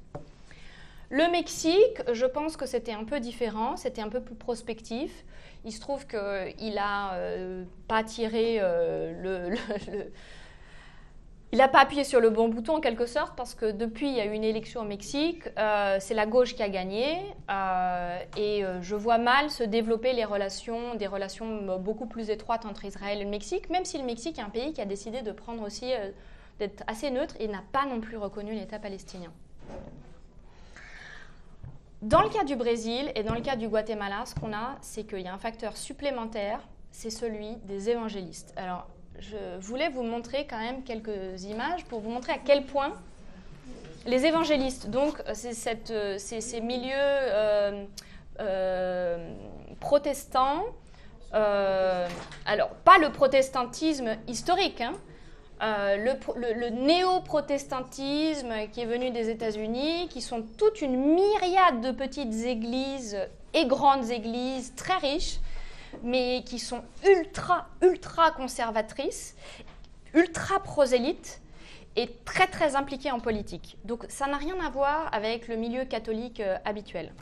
Le 1.11 1.31
Mexique, 1.31 2.03
je 2.13 2.27
pense 2.27 2.57
que 2.57 2.67
c'était 2.67 2.93
un 2.93 3.05
peu 3.05 3.21
différent, 3.21 3.77
c'était 3.77 4.03
un 4.03 4.09
peu 4.09 4.21
plus 4.21 4.35
prospectif. 4.35 5.25
Il 5.65 5.73
se 5.73 5.81
trouve 5.81 6.07
qu'il 6.07 6.75
n'a 6.75 7.15
euh, 7.15 7.65
pas 7.89 8.03
tiré 8.05 8.59
le 8.61 9.55
il 11.53 11.59
n'a 11.59 11.69
pas 11.69 11.81
appuyé 11.81 12.03
sur 12.03 12.21
le 12.21 12.31
bon 12.31 12.49
bouton 12.49 12.77
en 12.77 12.81
quelque 12.81 13.07
sorte 13.07 13.37
parce 13.37 13.55
que 13.55 13.71
depuis 13.71 14.09
il 14.09 14.17
y 14.17 14.21
a 14.21 14.27
eu 14.27 14.33
une 14.33 14.45
élection 14.45 14.81
au 14.81 14.85
Mexique, 14.85 15.45
euh, 15.59 15.99
c'est 16.01 16.15
la 16.15 16.27
gauche 16.27 16.57
qui 16.57 16.63
a 16.63 16.69
gagné 16.69 17.19
euh, 17.51 18.19
et 18.37 18.65
euh, 18.65 18.83
je 18.83 18.97
vois 18.97 19.19
mal 19.19 19.51
se 19.51 19.63
développer 19.63 20.13
les 20.13 20.25
relations, 20.25 20.97
des 20.97 21.07
relations 21.07 21.79
beaucoup 21.79 22.07
plus 22.07 22.31
étroites 22.31 22.67
entre 22.67 22.85
Israël 22.85 23.21
et 23.21 23.25
le 23.25 23.31
Mexique, 23.31 23.71
même 23.71 23.85
si 23.85 23.97
le 23.97 24.05
Mexique 24.05 24.39
est 24.39 24.43
un 24.43 24.51
pays 24.51 24.73
qui 24.73 24.81
a 24.81 24.87
décidé 24.87 25.23
de 25.23 25.31
prendre 25.31 25.63
aussi 25.63 25.93
d'être 26.59 26.83
assez 26.89 27.11
neutre 27.11 27.37
et 27.39 27.47
n'a 27.47 27.63
pas 27.71 27.87
non 27.87 28.01
plus 28.01 28.17
reconnu 28.17 28.53
l'État 28.53 28.81
palestinien. 28.81 29.33
Dans 32.03 32.23
le 32.23 32.29
cas 32.29 32.45
du 32.45 32.57
Brésil 32.57 33.11
et 33.15 33.23
dans 33.23 33.35
le 33.35 33.41
cas 33.41 33.57
du 33.57 33.69
Guatemala, 33.69 34.25
ce 34.27 34.35
qu'on 34.35 34.53
a, 34.53 34.77
c'est 34.81 35.05
qu'il 35.05 35.21
y 35.21 35.29
a 35.29 35.35
un 35.35 35.39
facteur 35.39 35.77
supplémentaire, 35.77 36.61
c'est 36.91 37.11
celui 37.11 37.57
des 37.65 37.89
évangélistes. 37.89 38.53
Alors 38.57 38.87
je 39.21 39.37
voulais 39.61 39.89
vous 39.89 40.03
montrer 40.03 40.47
quand 40.47 40.59
même 40.59 40.83
quelques 40.83 41.45
images 41.45 41.85
pour 41.85 42.01
vous 42.01 42.11
montrer 42.11 42.33
à 42.33 42.39
quel 42.39 42.65
point 42.65 42.93
les 44.07 44.25
évangélistes, 44.27 44.89
donc 44.89 45.21
c'est 45.35 45.91
euh, 45.91 46.17
ces 46.19 46.61
milieux 46.61 46.93
euh, 46.95 47.85
euh, 48.41 49.35
protestants, 49.81 50.65
alors 51.33 52.71
pas 52.85 52.99
le 52.99 53.11
protestantisme 53.11 54.17
historique, 54.27 54.81
hein, 54.81 54.95
le, 55.61 56.13
le 56.37 56.69
néo-protestantisme 56.71 58.53
qui 58.73 58.81
est 58.81 58.87
venu 58.87 59.11
des 59.11 59.29
États-Unis, 59.29 60.09
qui 60.09 60.23
sont 60.23 60.43
toute 60.57 60.81
une 60.81 61.15
myriade 61.15 61.83
de 61.83 61.91
petites 61.91 62.45
églises 62.45 63.19
et 63.53 63.67
grandes 63.67 64.11
églises 64.11 64.73
très 64.77 64.97
riches, 64.97 65.39
mais 66.03 66.43
qui 66.45 66.59
sont 66.59 66.83
ultra, 67.09 67.69
ultra 67.83 68.31
conservatrices, 68.31 69.37
ultra 70.15 70.61
prosélytes 70.61 71.41
et 71.97 72.11
très, 72.25 72.47
très 72.47 72.77
impliquées 72.77 73.11
en 73.11 73.21
politique. 73.21 73.79
Donc 73.85 74.05
ça 74.09 74.27
n'a 74.27 74.37
rien 74.37 74.57
à 74.65 74.71
voir 74.71 75.09
avec 75.13 75.49
le 75.49 75.57
milieu 75.57 75.85
catholique 75.85 76.41
euh, 76.41 76.57
habituel. 76.65 77.13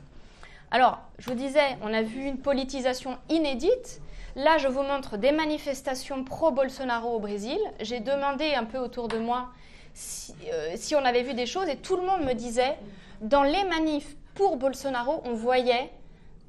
Alors, 0.71 0.99
je 1.19 1.31
vous 1.31 1.37
disais, 1.37 1.79
on 1.83 1.95
a 1.95 2.03
vu 2.03 2.25
une 2.25 2.39
politisation 2.39 3.17
inédite. 3.29 4.01
Là, 4.35 4.59
je 4.59 4.67
vous 4.67 4.83
montre 4.83 5.17
des 5.17 5.31
manifestations 5.31 6.25
pro-Bolsonaro 6.25 7.15
au 7.15 7.21
Brésil. 7.21 7.59
J'ai 7.81 8.01
demandé 8.01 8.55
un 8.55 8.65
peu 8.65 8.79
autour 8.79 9.07
de 9.07 9.19
moi 9.19 9.51
si, 9.93 10.35
euh, 10.53 10.73
si, 10.75 10.97
on 10.97 11.05
avait 11.05 11.23
vu 11.23 11.35
des 11.35 11.47
choses 11.47 11.69
et 11.69 11.77
tout 11.77 11.97
le 11.97 12.03
monde 12.03 12.23
me 12.23 12.33
disait, 12.33 12.77
dans 13.21 13.45
les 13.45 13.63
manifs 13.65 14.17
pour 14.35 14.57
Bolsonaro, 14.57 15.23
on 15.25 15.35
voyait 15.35 15.93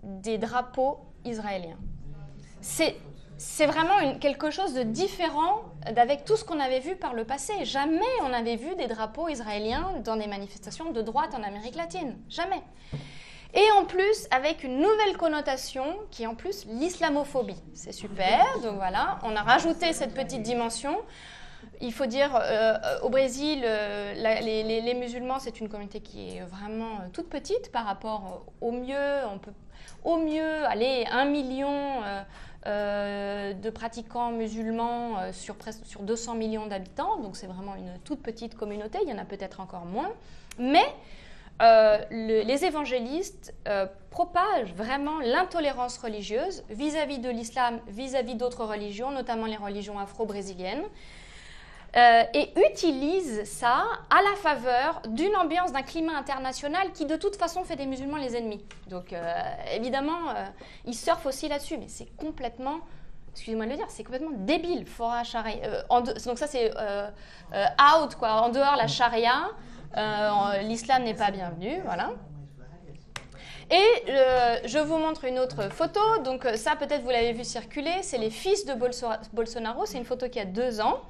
des 0.01 0.39
drapeaux 0.39 0.97
israéliens. 1.23 1.77
C'est 3.37 3.65
vraiment 3.65 4.17
quelque 4.19 4.49
chose 4.49 4.73
de 4.73 4.83
différent 4.83 5.65
d'avec 5.93 6.25
tout 6.25 6.35
ce 6.35 6.43
qu'on 6.43 6.59
avait 6.59 6.79
vu 6.79 6.95
par 6.95 7.13
le 7.13 7.23
passé. 7.23 7.53
Jamais 7.63 8.01
on 8.23 8.33
avait 8.33 8.55
vu 8.55 8.75
des 8.75 8.87
drapeaux 8.87 9.29
israéliens 9.29 9.93
dans 10.03 10.15
des 10.15 10.27
manifestations 10.27 10.91
de 10.91 11.01
droite 11.01 11.35
en 11.35 11.43
Amérique 11.43 11.75
latine. 11.75 12.17
Jamais. 12.29 12.61
Et 13.53 13.71
en 13.79 13.85
plus, 13.85 14.27
avec 14.31 14.63
une 14.63 14.79
nouvelle 14.79 15.15
connotation 15.17 15.85
qui 16.11 16.23
est 16.23 16.27
en 16.27 16.35
plus 16.35 16.65
l'islamophobie. 16.65 17.61
C'est 17.73 17.93
super, 17.93 18.43
donc 18.61 18.75
voilà, 18.75 19.19
on 19.23 19.33
a 19.35 19.41
rajouté 19.41 19.93
cette 19.93 20.13
petite 20.13 20.41
dimension. 20.41 20.97
Il 21.81 21.93
faut 21.93 22.05
dire, 22.05 22.37
euh, 22.41 22.99
au 23.03 23.09
Brésil, 23.09 23.61
euh, 23.63 24.13
les, 24.13 24.93
musulmans, 24.93 25.39
c'est 25.39 25.59
une 25.59 25.69
communauté 25.69 26.01
qui 26.01 26.35
est 26.37 26.41
vraiment 26.41 26.95
euh, 26.95 27.09
toute 27.13 27.29
petite 27.29 27.71
par 27.71 27.85
rapport 27.85 28.45
au 28.59 28.71
mieux. 28.71 29.25
On 29.33 29.37
peut 29.37 29.53
au 30.03 30.17
mieux 30.17 30.65
aller 30.65 31.05
un 31.11 31.25
million 31.25 32.01
de 32.65 33.69
pratiquants 33.69 34.31
musulmans 34.31 35.31
sur, 35.31 35.55
presque, 35.55 35.85
sur 35.85 36.01
200 36.01 36.35
millions 36.35 36.65
d'habitants. 36.67 37.19
Donc 37.19 37.37
c'est 37.37 37.47
vraiment 37.47 37.75
une 37.75 37.99
toute 38.03 38.21
petite 38.21 38.55
communauté. 38.55 38.99
Il 39.03 39.09
y 39.09 39.13
en 39.13 39.17
a 39.17 39.25
peut-être 39.25 39.59
encore 39.59 39.85
moins. 39.85 40.11
Mais 40.57 40.85
les 42.11 42.65
évangélistes 42.65 43.53
propagent 44.09 44.73
vraiment 44.73 45.19
l'intolérance 45.19 45.97
religieuse 45.97 46.63
vis-à-vis 46.69 47.19
de 47.19 47.29
l'islam, 47.29 47.79
vis-à-vis 47.87 48.35
d'autres 48.35 48.65
religions, 48.65 49.11
notamment 49.11 49.45
les 49.45 49.57
religions 49.57 49.99
afro-brésiliennes. 49.99 50.83
Euh, 51.97 52.23
et 52.33 52.51
utilise 52.69 53.45
ça 53.45 53.85
à 54.09 54.21
la 54.21 54.35
faveur 54.35 55.01
d'une 55.07 55.33
ambiance, 55.37 55.71
d'un 55.71 55.81
climat 55.81 56.17
international 56.17 56.91
qui 56.91 57.05
de 57.05 57.15
toute 57.15 57.37
façon 57.37 57.63
fait 57.63 57.77
des 57.77 57.85
musulmans 57.85 58.17
les 58.17 58.35
ennemis. 58.35 58.65
Donc 58.89 59.13
euh, 59.13 59.23
évidemment, 59.73 60.29
euh, 60.29 60.45
ils 60.83 60.93
surfent 60.93 61.25
aussi 61.25 61.47
là-dessus, 61.47 61.77
mais 61.77 61.87
c'est 61.87 62.13
complètement, 62.17 62.79
excusez-moi 63.31 63.65
de 63.65 63.71
le 63.71 63.77
dire, 63.77 63.85
c'est 63.87 64.03
complètement 64.03 64.33
débile. 64.33 64.85
Donc 66.25 66.37
ça 66.37 66.47
c'est 66.47 66.69
out, 66.71 68.15
quoi. 68.15 68.41
En 68.41 68.49
dehors 68.49 68.75
la 68.75 68.87
charia, 68.87 69.51
l'islam 70.63 71.03
n'est 71.03 71.13
pas 71.13 71.31
bienvenu, 71.31 71.79
voilà. 71.85 72.11
Et 73.71 74.67
je 74.67 74.79
vous 74.79 74.97
montre 74.97 75.23
une 75.23 75.39
autre 75.39 75.71
photo. 75.71 76.01
Donc 76.25 76.45
ça, 76.55 76.75
peut-être 76.75 77.03
vous 77.03 77.09
l'avez 77.09 77.31
vu 77.31 77.45
circuler. 77.45 78.01
C'est 78.01 78.17
les 78.17 78.31
fils 78.31 78.65
de 78.65 78.73
Bolsonaro. 79.31 79.85
C'est 79.85 79.97
une 79.97 80.03
photo 80.03 80.27
qui 80.27 80.41
a 80.41 80.45
deux 80.45 80.81
ans. 80.81 81.01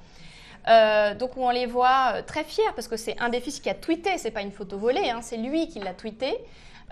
Euh, 0.67 1.13
donc 1.13 1.38
on 1.38 1.49
les 1.49 1.65
voit 1.65 2.13
euh, 2.15 2.21
très 2.25 2.43
fiers 2.43 2.63
parce 2.75 2.88
que 2.88 2.97
c'est 2.97 3.19
un 3.19 3.30
des 3.30 3.39
fils 3.39 3.60
qui 3.60 3.69
a 3.69 3.75
tweeté, 3.75 4.17
c'est 4.17 4.32
pas 4.32 4.41
une 4.41 4.51
photo 4.51 4.78
volée, 4.78 5.10
hein, 5.10 5.19
c'est 5.21 5.38
lui 5.38 5.67
qui 5.67 5.80
l'a 5.80 5.93
tweeté, 5.93 6.36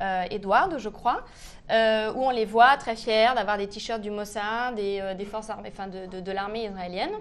euh, 0.02 0.24
Edward, 0.30 0.78
je 0.78 0.90
crois, 0.90 1.24
où 1.70 2.24
on 2.24 2.30
les 2.30 2.46
voit 2.46 2.78
très 2.78 2.96
fiers 2.96 3.32
d'avoir 3.36 3.58
des 3.58 3.68
t-shirts 3.68 4.02
du 4.02 4.12
Mossad, 4.12 4.76
des, 4.76 5.28
forces 5.30 5.50
armées, 5.50 5.72
enfin 5.72 5.88
de, 5.88 6.32
l'armée 6.32 6.66
israélienne. 6.66 7.14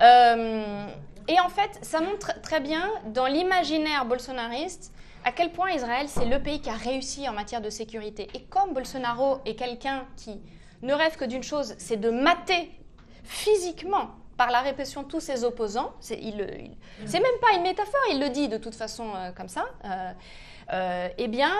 et 0.00 1.40
en 1.40 1.48
fait, 1.48 1.78
ça 1.82 2.00
montre 2.00 2.40
très 2.42 2.60
bien 2.60 2.90
dans 3.06 3.26
l'imaginaire 3.26 4.04
bolsonariste 4.04 4.92
à 5.24 5.32
quel 5.32 5.52
point 5.52 5.70
Israël 5.70 6.06
c'est 6.08 6.26
le 6.26 6.42
pays 6.42 6.60
qui 6.60 6.70
a 6.70 6.74
réussi 6.74 7.28
en 7.28 7.32
matière 7.32 7.60
de 7.60 7.70
sécurité. 7.70 8.28
Et 8.34 8.42
comme 8.44 8.74
Bolsonaro 8.74 9.38
est 9.46 9.54
quelqu'un 9.54 10.04
qui 10.16 10.40
ne 10.82 10.92
rêve 10.92 11.16
que 11.16 11.24
d'une 11.24 11.42
chose, 11.42 11.74
c'est 11.78 11.98
de 11.98 12.10
mater 12.10 12.70
physiquement 13.24 14.10
par 14.38 14.50
la 14.52 14.60
répression 14.60 15.02
de 15.02 15.08
tous 15.08 15.20
ses 15.20 15.44
opposants. 15.44 15.92
C'est 16.00 16.16
même 16.22 17.38
pas 17.42 17.56
une 17.56 17.62
métaphore, 17.62 18.00
il 18.10 18.20
le 18.20 18.30
dit 18.30 18.48
de 18.48 18.56
toute 18.56 18.74
façon 18.74 19.12
euh, 19.14 19.32
comme 19.32 19.48
ça. 19.48 19.66
Euh, 19.84 20.12
euh, 20.72 21.08
eh 21.18 21.28
bien, 21.28 21.52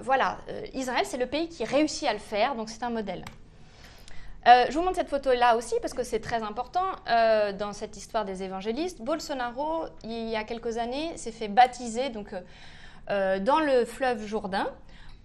voilà, 0.00 0.38
Israël, 0.72 1.04
c'est 1.04 1.18
le 1.18 1.26
pays 1.26 1.48
qui 1.48 1.64
réussit 1.64 2.08
à 2.08 2.12
le 2.12 2.18
faire, 2.18 2.54
donc 2.54 2.70
c'est 2.70 2.82
un 2.84 2.90
modèle. 2.90 3.24
je 4.46 4.72
vous 4.72 4.82
montre 4.82 4.96
cette 4.96 5.10
photo-là 5.10 5.56
aussi 5.56 5.74
parce 5.82 5.94
que 5.94 6.04
c'est 6.04 6.20
très 6.20 6.42
important 6.42 6.86
dans 7.58 7.72
cette 7.72 7.96
histoire 7.96 8.24
des 8.24 8.44
évangélistes. 8.44 9.02
Bolsonaro, 9.02 9.86
il 10.04 10.28
y 10.28 10.36
a 10.36 10.44
quelques 10.44 10.78
années, 10.78 11.16
s'est 11.16 11.32
fait 11.32 11.48
baptiser 11.48 12.08
donc, 12.08 12.32
dans 13.08 13.60
le 13.60 13.84
fleuve 13.84 14.24
Jourdain. 14.24 14.68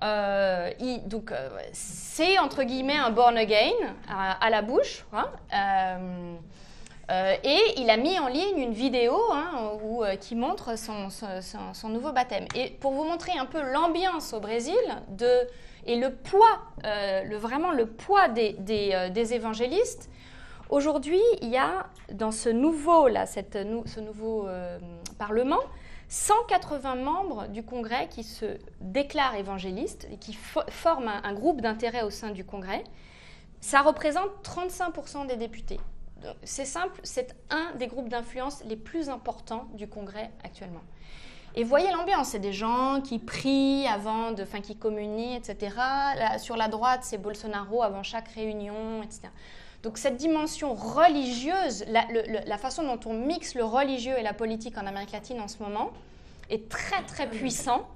Euh, 0.03 0.71
donc, 1.05 1.31
euh, 1.31 1.49
c'est 1.71 2.37
entre 2.39 2.63
guillemets 2.63 2.97
un 2.97 3.09
born 3.09 3.37
again 3.37 3.71
à, 4.09 4.49
la 4.49 4.61
bouche. 4.61 5.05
Hein. 5.13 5.29
Euh, 7.09 7.35
et 7.43 7.59
il 7.77 7.89
a 7.89 7.97
mis 7.97 8.17
en 8.17 8.27
ligne 8.27 8.57
une 8.57 8.73
vidéo 8.73 9.15
hein, 9.31 9.71
qui 10.19 10.35
montre 10.35 10.77
son, 10.77 11.89
nouveau 11.89 12.11
baptême. 12.11 12.45
Et 12.55 12.69
pour 12.69 12.91
vous 12.91 13.03
montrer 13.03 13.31
un 13.37 13.45
peu 13.45 13.61
l'ambiance 13.61 14.33
au 14.33 14.39
Brésil 14.39 14.75
et 15.85 15.97
le 15.97 16.11
poids, 16.11 16.59
vraiment 17.37 17.71
le 17.71 17.85
poids 17.85 18.29
des, 18.29 19.33
évangélistes, 19.33 20.09
aujourd'hui, 20.69 21.21
il 21.41 21.49
y 21.49 21.57
a 21.57 21.87
dans 22.11 22.31
ce 22.31 22.49
nouveau, 22.49 23.07
là, 23.07 23.25
ce 23.25 23.99
nouveau 23.99 24.47
Parlement, 25.17 25.59
180 26.13 26.93
membres 26.93 27.47
du 27.47 27.63
Congrès 27.63 28.07
qui 28.07 28.23
se 28.23 28.59
déclarent 28.81 29.33
évangélistes 29.33 30.07
et 30.11 30.17
qui 30.17 30.33
forment 30.33 31.07
un, 31.07 31.33
groupe 31.33 31.59
d'intérêt 31.59 32.03
au 32.03 32.11
sein 32.11 32.29
du 32.29 32.45
Congrès. 32.45 32.83
Ça 33.61 33.81
représente 33.81 34.29
35% 34.43 35.25
des 35.25 35.37
députés. 35.37 35.79
C'est 36.43 36.65
simple, 36.65 36.99
c'est 37.01 37.35
un 37.49 37.73
des 37.79 37.87
groupes 37.87 38.09
d'influence 38.09 38.63
les 38.65 38.75
plus 38.75 39.09
importants 39.09 39.67
du 39.73 39.87
Congrès 39.87 40.29
actuellement. 40.43 40.83
Et 41.55 41.63
voyez 41.63 41.91
l'ambiance, 41.91 42.27
c'est 42.27 42.39
des 42.39 42.53
gens 42.53 43.01
qui 43.01 43.17
prient 43.17 43.87
avant, 43.87 44.33
de, 44.33 44.43
enfin 44.43 44.61
qui 44.61 44.75
communient, 44.75 45.35
etc. 45.35 45.75
sur 46.37 46.57
la 46.57 46.67
droite, 46.67 46.99
c'est 47.01 47.17
Bolsonaro 47.17 47.81
avant 47.81 48.03
chaque 48.03 48.27
réunion, 48.27 49.01
etc. 49.01 49.29
Donc 49.83 49.97
cette 49.97 50.15
dimension 50.15 50.73
religieuse, 50.73 51.83
la, 51.87 52.57
façon 52.57 52.83
dont 52.83 52.99
on 53.05 53.13
mixe 53.13 53.53
le 53.53 53.65
religieux 53.65 54.17
et 54.17 54.23
la 54.23 54.33
politique 54.33 54.77
en 54.77 54.87
Amérique 54.87 55.11
latine 55.11 55.41
en 55.41 55.49
ce 55.49 55.61
moment 55.61 55.91
est 56.49 56.69
très 56.69 57.03
très 57.03 57.29
puissant. 57.29 57.87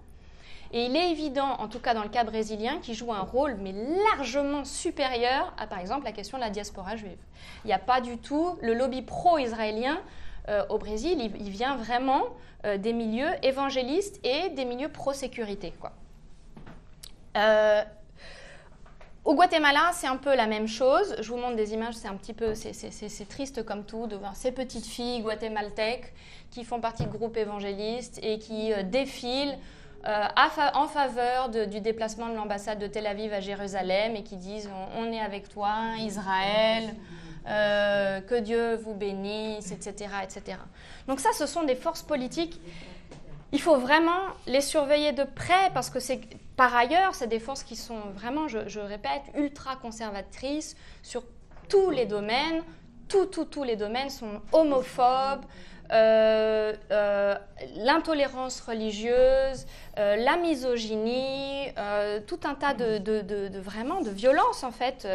Et 0.74 0.86
il 0.88 0.96
est 0.98 1.12
évident, 1.12 1.48
en 1.60 1.70
tout 1.70 1.80
cas 1.80 1.94
dans 1.94 2.04
le 2.04 2.10
cas 2.10 2.26
brésilien, 2.26 2.80
qu'il 2.80 2.94
joue 2.94 3.14
un 3.14 3.22
rôle 3.22 3.56
mais 3.62 3.74
largement 4.12 4.66
supérieur 4.66 5.54
à 5.58 5.66
par 5.66 5.80
exemple 5.80 6.04
la 6.04 6.12
question 6.12 6.38
de 6.38 6.44
la 6.44 6.50
diaspora 6.50 6.98
juive. 6.98 7.18
Il 7.64 7.68
n'y 7.68 7.74
a 7.74 7.80
pas 7.80 8.02
du 8.02 8.18
tout 8.18 8.58
le 8.62 8.74
lobby 8.74 9.02
pro-israélien 9.02 9.98
euh, 10.50 10.66
au 10.70 10.78
Brésil, 10.78 11.20
il, 11.20 11.50
vient 11.50 11.76
vraiment 11.76 12.24
euh, 12.66 12.78
des 12.78 12.94
milieux 12.94 13.32
évangélistes 13.44 14.20
et 14.26 14.50
des 14.50 14.64
milieux 14.64 14.88
pro-sécurité. 14.88 15.74
Euh, 17.36 17.84
au 19.28 19.36
Guatemala, 19.36 19.92
c'est 19.92 20.08
un 20.08 20.16
peu 20.16 20.34
la 20.36 20.48
même 20.48 20.70
chose. 20.70 21.14
Je 21.20 21.28
vous 21.28 21.36
montre 21.36 21.58
des 21.58 21.74
images, 21.74 21.96
c'est 21.96 22.08
un 22.08 22.16
petit 22.16 22.32
peu, 22.32 22.56
c'est 22.56 23.28
triste 23.28 23.64
comme 23.66 23.84
tout 23.84 24.08
de 24.08 24.16
voir 24.16 24.38
ces 24.38 24.54
petites 24.54 24.86
filles 24.86 25.20
guatémaltèques 25.20 26.14
qui 26.50 26.64
font 26.64 26.80
partie 26.80 27.04
de 27.04 27.12
groupes 27.12 27.36
évangélistes 27.36 28.22
et 28.24 28.40
qui 28.40 28.72
euh, 28.72 28.84
défilent 28.84 29.58
euh, 30.08 30.28
en 30.74 30.88
faveur 30.88 31.50
du 31.50 31.82
déplacement 31.82 32.30
de 32.30 32.36
l'ambassade 32.36 32.80
de 32.80 32.88
Tel 32.88 33.06
Aviv 33.06 33.34
à 33.34 33.42
Jérusalem 33.42 34.16
et 34.16 34.24
qui 34.24 34.38
disent 34.38 34.70
on, 34.98 35.12
est 35.12 35.20
avec 35.20 35.50
toi, 35.50 35.76
Israël, 36.00 36.96
euh, 37.50 38.22
que 38.22 38.36
Dieu 38.36 38.76
vous 38.76 38.94
bénisse, 38.94 39.74
etc., 39.74 40.10
etc. 40.24 40.58
Donc 41.10 41.20
ça, 41.20 41.32
ce 41.38 41.48
sont 41.48 41.64
des 41.64 41.76
forces 41.76 42.02
politiques. 42.02 42.62
Il 43.52 43.60
faut 43.60 43.76
vraiment 43.76 44.22
les 44.46 44.62
surveiller 44.62 45.12
de 45.12 45.26
près 45.26 45.70
parce 45.74 45.90
que 45.90 46.00
c'est 46.00 46.22
par 46.58 46.76
ailleurs, 46.76 47.14
c'est 47.14 47.28
des 47.28 47.40
forces 47.40 47.64
qui 47.64 47.76
sont 47.76 48.00
vraiment, 48.16 48.48
je, 48.48 48.80
répète, 48.80 49.22
ultra 49.36 49.76
conservatrices 49.76 50.76
sur 51.04 51.24
tous 51.70 51.92
les 51.92 52.08
domaines. 52.08 52.64
Tous, 53.08 53.28
tous, 53.28 53.46
tous 53.46 53.64
les 53.64 53.76
domaines 53.76 54.10
sont 54.10 54.42
homophobes, 54.52 55.46
euh, 55.92 56.74
euh, 56.92 57.36
l'intolérance 57.78 58.60
religieuse, 58.60 59.66
euh, 59.98 60.18
la 60.18 60.36
misogynie, 60.36 61.68
tout 62.26 62.40
un 62.44 62.56
tas 62.56 62.74
de, 62.74 64.12
violences 64.12 64.64
en 64.64 64.72
fait 64.72 65.08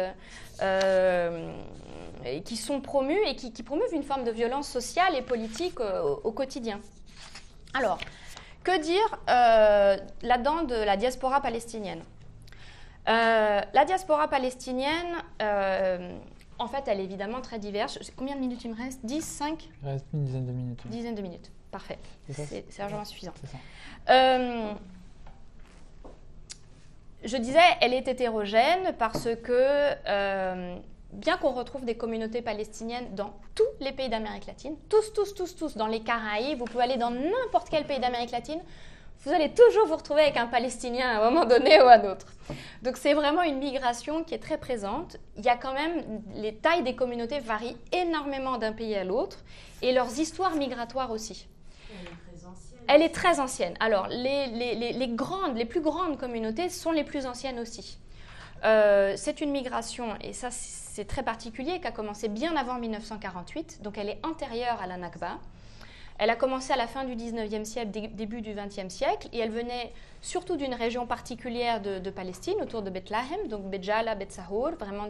qui 2.45 2.55
sont 2.55 2.79
promues 2.79 3.19
et 3.27 3.35
qui, 3.35 3.63
promeuvent 3.63 3.93
une 3.93 4.03
forme 4.03 4.23
de 4.23 4.31
violence 4.31 4.69
sociale 4.69 5.13
et 5.15 5.21
politique 5.21 5.79
au 5.81 6.31
quotidien. 6.31 6.79
Alors, 7.73 7.99
que 8.63 8.79
dire 8.79 9.19
euh, 9.29 9.97
là-dedans 10.21 10.63
de 10.63 10.75
la 10.75 10.97
diaspora 10.97 11.41
palestinienne 11.41 12.01
euh, 13.07 13.61
La 13.73 13.85
diaspora 13.85 14.27
palestinienne, 14.27 15.17
euh, 15.41 16.17
en 16.59 16.67
fait, 16.67 16.83
elle 16.87 16.99
est 16.99 17.03
évidemment 17.03 17.41
très 17.41 17.59
diverse. 17.59 17.99
Combien 18.15 18.35
de 18.35 18.39
minutes 18.39 18.63
il 18.63 18.71
me 18.71 18.77
reste? 18.77 19.05
10, 19.05 19.21
5 19.21 19.69
Il 19.81 19.89
reste 19.89 20.05
une 20.13 20.25
dizaine 20.25 20.45
de 20.45 20.51
minutes. 20.51 20.81
Une 20.85 20.91
dizaine 20.91 21.15
de 21.15 21.21
minutes, 21.21 21.51
parfait. 21.71 21.99
C'est 22.29 22.77
largement 22.79 23.05
suffisant. 23.05 23.33
je 24.07 24.75
disais, 27.37 27.59
elle 27.81 27.93
est 27.93 28.07
hétérogène 28.07 28.93
parce 28.97 29.29
que 29.43 29.93
bien 31.13 31.37
qu'on 31.37 31.51
retrouve 31.51 31.85
des 31.85 31.95
communautés 31.95 32.41
palestiniennes 32.41 33.15
dans 33.15 33.33
tous 33.55 33.63
les 33.79 33.91
pays 33.91 34.09
d'Amérique 34.09 34.45
latine, 34.47 34.75
tous, 34.89 35.13
tous, 35.13 35.33
tous, 35.33 35.55
tous, 35.55 35.77
dans 35.77 35.87
les 35.87 36.01
Caraïbes, 36.01 36.59
vous 36.59 36.65
pouvez 36.65 36.83
aller 36.83 36.97
dans 36.97 37.11
n'importe 37.11 37.69
quel 37.69 37.85
pays 37.85 37.99
d'Amérique 37.99 38.31
latine, 38.31 38.61
vous 39.23 39.31
allez 39.31 39.53
toujours 39.53 39.87
vous 39.87 39.95
retrouver 39.95 40.21
avec 40.21 40.35
un 40.35 40.47
Palestinien 40.47 41.07
à 41.07 41.21
un 41.21 41.29
moment 41.29 41.45
donné 41.45 41.81
ou 41.81 41.85
à 41.85 41.93
un 41.93 42.11
autre. 42.11 42.27
Donc 42.81 42.97
c'est 42.97 43.13
vraiment 43.13 43.41
une 43.41 43.57
migration 43.57 44.23
qui 44.23 44.33
est 44.33 44.39
très 44.39 44.57
présente. 44.57 45.15
Il 45.37 45.45
y 45.45 45.49
a 45.49 45.55
quand 45.55 45.73
même, 45.73 46.21
les 46.35 46.55
tailles 46.55 46.83
des 46.83 46.95
communautés 46.95 47.39
varient 47.39 47.77
énormément 47.93 48.57
d'un 48.57 48.73
pays 48.73 48.95
à 48.95 49.05
l'autre 49.05 49.37
et 49.81 49.93
leurs 49.93 50.19
histoires 50.19 50.55
migratoires 50.55 51.11
aussi. 51.11 51.47
Elle 52.87 53.01
est 53.01 53.13
très 53.13 53.39
ancienne. 53.39 53.75
Alors, 53.79 54.07
les, 54.09 55.07
grandes, 55.13 55.55
les 55.55 55.63
plus 55.63 55.79
grandes 55.79 56.17
communautés 56.17 56.67
sont 56.67 56.91
les 56.91 57.05
plus 57.05 57.25
anciennes 57.25 57.59
aussi. 57.59 57.97
Euh, 58.65 59.13
c'est 59.15 59.39
une 59.39 59.51
migration, 59.51 60.15
et 60.19 60.33
ça 60.33 60.49
c'est 60.93 61.05
très 61.05 61.23
particulier, 61.23 61.79
qui 61.81 61.87
a 61.87 61.91
commencé 61.91 62.27
bien 62.27 62.55
avant 62.55 62.77
1948, 62.77 63.81
donc 63.81 63.97
elle 63.97 64.09
est 64.09 64.19
antérieure 64.23 64.79
à 64.79 64.85
la 64.85 64.97
Nakba. 64.97 65.39
Elle 66.19 66.29
a 66.29 66.35
commencé 66.35 66.71
à 66.71 66.75
la 66.75 66.85
fin 66.85 67.03
du 67.03 67.15
19e 67.15 67.65
siècle, 67.65 67.89
début 68.13 68.41
du 68.41 68.53
20e 68.53 68.89
siècle, 68.89 69.27
et 69.33 69.39
elle 69.39 69.49
venait 69.49 69.91
surtout 70.21 70.55
d'une 70.55 70.75
région 70.75 71.07
particulière 71.07 71.81
de, 71.81 72.09
Palestine, 72.11 72.53
autour 72.61 72.83
de 72.83 72.91
Bethléem, 72.91 73.47
donc 73.49 73.71
Bejala, 73.71 74.13
Betsahour, 74.13 74.73
vraiment 74.79 75.07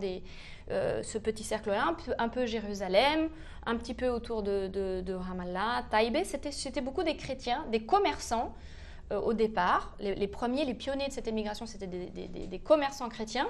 euh, 0.72 1.04
ce 1.04 1.18
petit 1.18 1.44
cercle-là, 1.44 1.94
un 2.18 2.30
peu, 2.30 2.46
Jérusalem, 2.46 3.28
un 3.66 3.76
petit 3.76 3.94
peu 3.94 4.08
autour 4.08 4.42
de, 4.42 5.14
Ramallah, 5.14 5.84
Taïbé. 5.92 6.24
C'était 6.24 6.80
beaucoup 6.80 7.04
des 7.04 7.18
chrétiens, 7.18 7.66
des 7.74 7.82
commerçants 7.82 8.56
euh, 9.12 9.20
au 9.20 9.34
départ. 9.34 9.98
Les, 10.00 10.28
premiers, 10.28 10.64
les 10.64 10.76
pionniers 10.76 11.10
de 11.10 11.14
cette 11.14 11.28
émigration, 11.28 11.66
c'était 11.66 11.88
des, 11.88 12.60
commerçants 12.60 13.10
chrétiens 13.10 13.50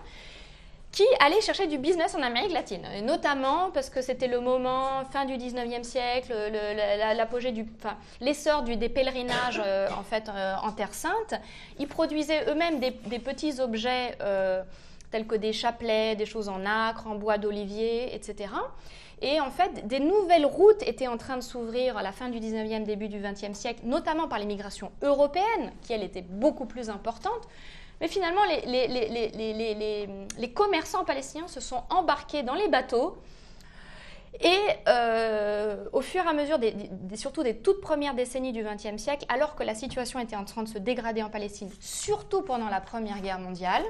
qui 0.93 1.03
allaient 1.19 1.41
chercher 1.41 1.67
du 1.67 1.79
business 1.79 2.15
en 2.15 2.21
Amérique 2.21 2.53
latine, 2.53 2.87
et 2.95 3.01
notamment 3.01 3.71
parce 3.73 3.89
que 3.89 4.01
c'était 4.01 4.27
le 4.27 4.39
moment, 4.39 5.03
fin 5.11 5.25
du 5.25 5.33
19e 5.33 5.83
siècle, 5.83 6.33
l'apogée 7.17 7.51
du, 7.51 7.65
enfin, 7.79 7.97
l'essor 8.21 8.61
des 8.61 8.89
pèlerinages 8.89 9.61
euh, 9.65 9.89
en 9.97 10.03
fait 10.03 10.29
en 10.29 10.71
Terre 10.71 10.93
Sainte. 10.93 11.33
Ils 11.79 11.87
produisaient 11.87 12.49
eux-mêmes 12.49 12.79
des, 12.79 12.91
petits 12.91 13.59
objets 13.59 14.15
tels 15.11 15.27
que 15.27 15.35
des 15.35 15.51
chapelets, 15.51 16.15
des 16.15 16.25
choses 16.25 16.47
en 16.47 16.65
acre, 16.65 17.07
en 17.07 17.15
bois 17.15 17.37
d'olivier, 17.37 18.15
etc. 18.15 18.49
Et 19.21 19.39
en 19.39 19.51
fait, 19.51 19.87
des 19.87 19.99
nouvelles 19.99 20.45
routes 20.45 20.83
étaient 20.83 21.07
en 21.07 21.17
train 21.17 21.37
de 21.37 21.41
s'ouvrir 21.41 21.97
à 21.97 22.03
la 22.03 22.11
fin 22.11 22.29
du 22.29 22.39
19e, 22.39 22.83
début 22.83 23.07
du 23.07 23.19
20e 23.19 23.53
siècle, 23.53 23.81
notamment 23.85 24.27
par 24.27 24.37
l'immigration 24.37 24.91
européenne, 25.01 25.71
qui 25.81 25.93
elle 25.93 26.03
était 26.03 26.23
beaucoup 26.23 26.65
plus 26.65 26.89
importante. 26.89 27.47
Mais 28.03 28.09
finalement, 28.09 28.41
les, 28.43 30.51
commerçants 30.53 31.05
palestiniens 31.05 31.47
se 31.47 31.61
sont 31.61 31.83
embarqués 31.89 32.43
dans 32.43 32.53
les 32.53 32.67
bateaux. 32.67 33.17
Et 34.41 34.59
euh, 34.89 35.85
au 35.93 36.01
fur 36.01 36.25
et 36.25 36.27
à 36.27 36.33
mesure, 36.33 36.59
surtout 37.15 37.43
des 37.43 37.55
toutes 37.55 37.79
premières 37.79 38.13
décennies 38.13 38.51
du 38.51 38.61
XXe 38.61 39.01
siècle, 39.01 39.25
alors 39.29 39.55
que 39.55 39.63
la 39.63 39.73
situation 39.73 40.19
était 40.19 40.35
en 40.35 40.43
train 40.43 40.63
de 40.63 40.67
se 40.67 40.79
dégrader 40.79 41.23
en 41.23 41.29
Palestine, 41.29 41.69
surtout 41.79 42.41
pendant 42.41 42.67
la 42.67 42.81
Première 42.81 43.21
Guerre 43.21 43.39
mondiale, 43.39 43.83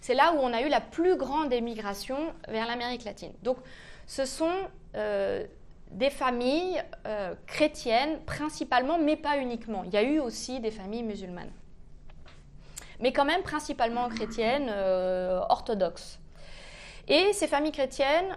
c'est 0.00 0.14
là 0.14 0.32
où 0.32 0.38
on 0.38 0.54
a 0.54 0.62
eu 0.62 0.70
la 0.70 0.80
plus 0.80 1.18
grande 1.18 1.52
émigration 1.52 2.16
vers 2.48 2.66
l'Amérique 2.66 3.04
latine. 3.04 3.32
Donc 3.42 3.58
ce 4.06 4.24
sont 4.24 4.56
euh, 4.96 5.44
des 5.90 6.08
familles 6.08 6.82
euh, 7.06 7.34
chrétiennes 7.46 8.20
principalement, 8.24 8.98
mais 8.98 9.16
pas 9.16 9.36
uniquement. 9.36 9.82
Il 9.84 9.92
y 9.92 9.98
a 9.98 10.02
eu 10.02 10.18
aussi 10.18 10.60
des 10.60 10.70
familles 10.70 11.02
musulmanes. 11.02 11.52
Mais 13.00 13.12
quand 13.12 13.24
même 13.24 13.42
principalement 13.42 14.08
chrétiennes, 14.08 14.68
euh, 14.70 15.40
orthodoxes. 15.48 16.18
Et 17.08 17.32
ces 17.32 17.46
familles 17.46 17.72
chrétiennes, 17.72 18.36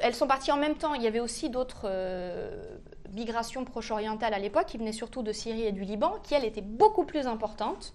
elles 0.00 0.14
sont 0.14 0.26
parties 0.26 0.52
en 0.52 0.56
même 0.56 0.76
temps. 0.76 0.94
Il 0.94 1.02
y 1.02 1.06
avait 1.06 1.20
aussi 1.20 1.50
d'autres 1.50 1.88
migrations 3.12 3.64
proche-orientales 3.64 4.34
à 4.34 4.38
l'époque, 4.38 4.66
qui 4.66 4.78
venaient 4.78 4.92
surtout 4.92 5.22
de 5.22 5.32
Syrie 5.32 5.64
et 5.64 5.72
du 5.72 5.82
Liban, 5.82 6.16
qui, 6.22 6.34
elles, 6.34 6.44
étaient 6.44 6.60
beaucoup 6.60 7.04
plus 7.04 7.26
importantes. 7.26 7.94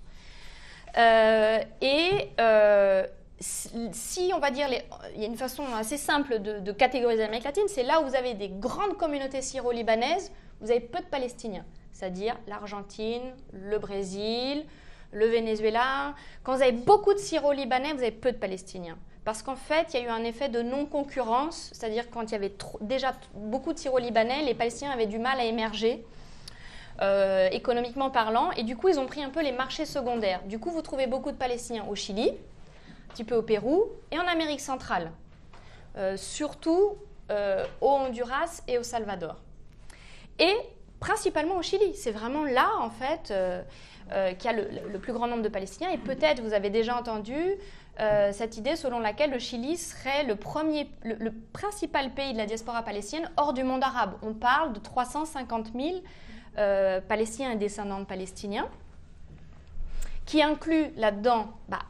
Euh, 0.97 1.59
et 1.81 2.29
euh, 2.39 3.05
si 3.39 4.31
on 4.33 4.39
va 4.39 4.51
dire, 4.51 4.67
il 5.15 5.21
y 5.21 5.25
a 5.25 5.27
une 5.27 5.37
façon 5.37 5.63
assez 5.75 5.97
simple 5.97 6.39
de, 6.39 6.71
catégoriser 6.71 7.23
l'Amérique 7.23 7.45
latine, 7.45 7.67
c'est 7.67 7.83
là 7.83 8.01
où 8.01 8.07
vous 8.07 8.15
avez 8.15 8.33
des 8.33 8.49
grandes 8.49 8.97
communautés 8.97 9.41
syro-libanaises, 9.41 10.31
vous 10.61 10.71
avez 10.71 10.79
peu 10.79 10.99
de 10.99 11.05
Palestiniens, 11.05 11.65
c'est-à-dire 11.91 12.35
l'Argentine, 12.47 13.35
le 13.51 13.77
Brésil, 13.77 14.65
le 15.11 15.27
Venezuela. 15.27 16.15
Quand 16.43 16.55
vous 16.55 16.61
avez 16.61 16.71
beaucoup 16.71 17.13
de 17.13 17.19
syro-libanais, 17.19 17.93
vous 17.93 18.01
avez 18.01 18.11
peu 18.11 18.31
de 18.31 18.37
Palestiniens. 18.37 18.97
Parce 19.25 19.41
qu'en 19.43 19.55
fait, 19.55 19.93
il 19.93 19.99
y 19.99 20.03
a 20.03 20.05
eu 20.05 20.09
un 20.09 20.23
effet 20.23 20.47
de 20.47 20.61
non-concurrence, 20.61 21.71
c'est-à-dire 21.73 22.09
quand 22.09 22.23
il 22.23 22.31
y 22.31 22.35
avait 22.35 22.53
déjà 22.81 23.13
beaucoup 23.33 23.73
de 23.73 23.77
syro-libanais, 23.77 24.43
les 24.43 24.53
Palestiniens 24.53 24.91
avaient 24.91 25.07
du 25.07 25.19
mal 25.19 25.39
à 25.39 25.45
émerger. 25.45 26.03
Euh, 26.99 27.47
économiquement 27.51 28.09
parlant, 28.09 28.49
et 28.53 28.63
du 28.63 28.75
coup 28.75 28.87
ils 28.87 28.97
ont 28.97 29.05
pris 29.05 29.21
un 29.23 29.29
peu 29.29 29.43
les 29.43 29.51
marchés 29.51 29.85
secondaires. 29.85 30.41
Du 30.45 30.57
coup 30.57 30.71
vous 30.71 30.81
trouvez 30.81 31.05
beaucoup 31.05 31.31
de 31.31 31.37
Palestiniens 31.37 31.85
au 31.87 31.93
Chili, 31.93 32.29
un 32.29 33.13
petit 33.13 33.23
peu 33.23 33.35
au 33.35 33.43
Pérou 33.43 33.83
et 34.09 34.17
en 34.17 34.25
Amérique 34.25 34.61
centrale, 34.61 35.11
euh, 35.95 36.17
surtout 36.17 36.97
euh, 37.29 37.63
au 37.81 37.89
Honduras 37.89 38.63
et 38.67 38.79
au 38.79 38.83
Salvador. 38.83 39.35
Et 40.39 40.55
principalement 40.99 41.57
au 41.57 41.61
Chili, 41.61 41.93
c'est 41.95 42.11
vraiment 42.11 42.43
là 42.43 42.69
en 42.79 42.89
fait 42.89 43.33
qu'il 44.37 44.45
y 44.45 44.47
a 44.47 44.53
le, 44.53 44.99
plus 44.99 45.13
grand 45.13 45.27
nombre 45.27 45.43
de 45.43 45.49
Palestiniens, 45.49 45.89
et 45.89 45.97
peut-être 45.97 46.41
vous 46.41 46.53
avez 46.53 46.69
déjà 46.69 46.97
entendu 46.97 47.35
cette 48.31 48.57
idée 48.57 48.75
selon 48.75 48.99
laquelle 48.99 49.31
le 49.31 49.39
Chili 49.39 49.75
serait 49.75 50.23
le, 50.23 50.35
premier, 50.35 50.89
le, 51.03 51.31
principal 51.51 52.13
pays 52.13 52.33
de 52.33 52.37
la 52.37 52.45
diaspora 52.45 52.83
palestinienne 52.83 53.29
hors 53.37 53.53
du 53.53 53.63
monde 53.63 53.83
arabe. 53.83 54.13
On 54.21 54.33
parle 54.33 54.73
de 54.73 54.79
350 54.79 55.71
000 55.75 56.01
euh, 56.59 56.99
palestiniens 57.01 57.51
et 57.51 57.55
descendants 57.55 57.99
de 57.99 58.05
palestiniens, 58.05 58.67
qui 60.25 60.41
inclut 60.41 60.87
là-dedans 60.95 61.51
bah, 61.69 61.83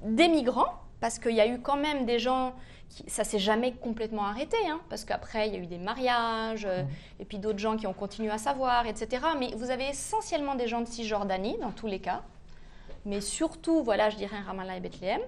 des 0.00 0.28
migrants, 0.28 0.80
parce 0.98 1.18
qu'il 1.18 1.34
y 1.34 1.42
a 1.42 1.46
eu 1.46 1.60
quand 1.60 1.76
même 1.76 2.06
des 2.06 2.18
gens, 2.18 2.54
qui, 2.94 3.08
ça 3.08 3.24
s'est 3.24 3.38
jamais 3.38 3.72
complètement 3.72 4.24
arrêté, 4.24 4.56
hein, 4.68 4.80
parce 4.88 5.04
qu'après 5.04 5.48
il 5.48 5.54
y 5.54 5.56
a 5.56 5.60
eu 5.60 5.66
des 5.66 5.78
mariages, 5.78 6.64
euh, 6.64 6.82
mmh. 6.82 7.20
et 7.20 7.24
puis 7.24 7.38
d'autres 7.38 7.58
gens 7.58 7.76
qui 7.76 7.86
ont 7.86 7.92
continué 7.92 8.30
à 8.30 8.38
savoir, 8.38 8.86
etc. 8.86 9.22
Mais 9.38 9.50
vous 9.56 9.70
avez 9.70 9.88
essentiellement 9.88 10.54
des 10.54 10.68
gens 10.68 10.80
de 10.80 10.86
Cisjordanie, 10.86 11.56
dans 11.60 11.72
tous 11.72 11.86
les 11.86 11.98
cas, 11.98 12.22
mais 13.04 13.20
surtout, 13.20 13.82
voilà, 13.82 14.10
je 14.10 14.16
dirais 14.16 14.38
Ramallah 14.46 14.76
et 14.76 14.80
Bethléem. 14.80 15.20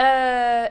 Euh, 0.00 0.66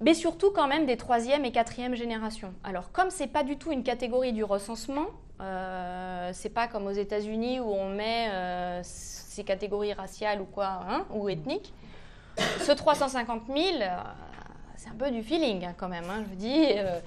mais 0.00 0.14
surtout 0.14 0.50
quand 0.50 0.66
même 0.66 0.84
des 0.84 0.96
troisième 0.96 1.44
et 1.44 1.52
quatrième 1.52 1.94
générations. 1.94 2.52
Alors 2.64 2.92
comme 2.92 3.10
c'est 3.10 3.28
pas 3.28 3.44
du 3.44 3.56
tout 3.56 3.72
une 3.72 3.84
catégorie 3.84 4.32
du 4.32 4.44
recensement, 4.44 5.06
euh, 5.40 6.30
c'est 6.32 6.50
pas 6.50 6.68
comme 6.68 6.86
aux 6.86 6.92
États-Unis 6.92 7.60
où 7.60 7.72
on 7.72 7.88
met 7.88 8.28
euh, 8.30 8.80
ces 8.84 9.44
catégories 9.44 9.92
raciales 9.92 10.40
ou 10.40 10.44
quoi, 10.44 10.80
hein, 10.88 11.06
ou 11.10 11.28
ethniques. 11.28 11.72
Ce 12.60 12.72
350 12.72 13.42
000, 13.46 13.58
euh, 13.58 13.96
c'est 14.82 14.90
un 14.90 14.94
peu 14.94 15.10
du 15.10 15.22
feeling 15.22 15.64
hein, 15.64 15.74
quand 15.76 15.88
même. 15.88 16.04
Hein, 16.10 16.24
je 16.24 16.28
vous 16.28 16.36
dis, 16.36 16.66
euh, 16.76 17.00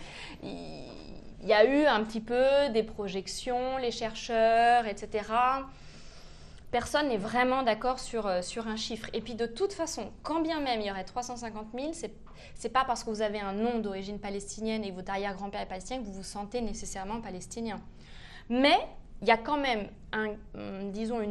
il 0.43 1.47
y 1.47 1.53
a 1.53 1.65
eu 1.65 1.85
un 1.85 2.03
petit 2.03 2.21
peu 2.21 2.69
des 2.73 2.83
projections, 2.83 3.77
les 3.77 3.91
chercheurs, 3.91 4.85
etc 4.85 5.23
personne 6.75 7.07
n'est 7.07 7.15
vraiment 7.15 7.63
d'accord 7.63 7.99
sur, 7.99 8.27
euh, 8.27 8.41
sur 8.41 8.67
un 8.67 8.75
chiffre. 8.75 9.07
Et 9.13 9.21
puis 9.21 9.35
de 9.35 9.45
toute 9.45 9.71
façon, 9.71 10.11
quand 10.23 10.41
bien 10.41 10.59
même 10.59 10.81
il 10.81 10.87
y 10.87 10.91
aurait 10.91 11.05
350 11.05 11.67
000, 11.73 11.91
c'est 11.93 12.13
n'est 12.61 12.69
pas 12.69 12.83
parce 12.83 13.05
que 13.05 13.09
vous 13.11 13.21
avez 13.21 13.39
un 13.39 13.53
nom 13.53 13.79
d'origine 13.79 14.19
palestinienne 14.19 14.83
et 14.83 14.89
que 14.89 14.95
votre 14.95 15.09
arrière-grand-père 15.09 15.61
est 15.61 15.67
palestinien 15.67 16.01
que 16.01 16.05
vous 16.05 16.11
vous 16.11 16.23
sentez 16.23 16.59
nécessairement 16.59 17.21
palestinien. 17.21 17.79
Mais 18.49 18.77
il 19.21 19.27
y 19.29 19.31
a 19.31 19.37
quand 19.37 19.57
même 19.57 19.87
un, 20.11 20.33
disons 20.91 21.21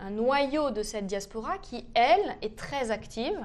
un 0.00 0.10
noyau 0.10 0.72
de 0.72 0.82
cette 0.82 1.06
diaspora 1.06 1.58
qui, 1.58 1.86
elle, 1.94 2.36
est 2.42 2.56
très 2.56 2.90
active, 2.90 3.38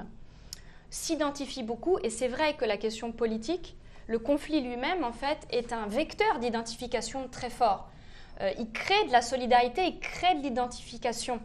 s'identifie 0.92 1.62
beaucoup, 1.62 1.98
et 2.02 2.10
c'est 2.10 2.28
vrai 2.28 2.54
que 2.54 2.66
la 2.66 2.76
question 2.76 3.12
politique, 3.12 3.76
le 4.08 4.18
conflit 4.18 4.60
lui-même, 4.60 5.04
en 5.04 5.12
fait, 5.12 5.38
est 5.50 5.72
un 5.72 5.86
vecteur 5.86 6.38
d'identification 6.38 7.28
très 7.28 7.48
fort. 7.48 7.88
Euh, 8.42 8.52
il 8.58 8.70
crée 8.70 9.06
de 9.06 9.12
la 9.12 9.22
solidarité, 9.22 9.86
il 9.86 9.98
crée 9.98 10.34
de 10.34 10.42
l'identification. 10.42 11.40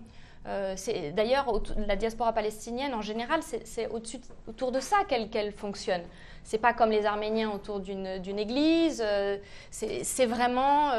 Euh, 0.47 0.75
d'ailleurs, 1.13 1.45
la 1.77 1.95
diaspora 1.95 2.33
palestinienne, 2.33 2.93
en 2.93 3.01
général, 3.01 3.39
c'est 3.41 3.87
autour 3.87 4.71
de 4.73 4.81
ça 4.81 4.97
qu'elle 5.07 5.53
fonctionne. 5.53 6.03
C'est 6.43 6.57
pas 6.57 6.73
comme 6.73 6.91
les 6.91 7.05
Arméniens 7.05 7.49
autour 7.49 7.79
d'une 7.79 8.39
église, 8.39 9.01
euh, 9.05 9.37
c'est 9.71 10.25
vraiment 10.25 10.91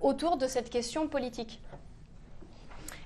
autour 0.00 0.38
de 0.38 0.46
cette 0.46 0.70
question 0.70 1.06
politique. 1.06 1.60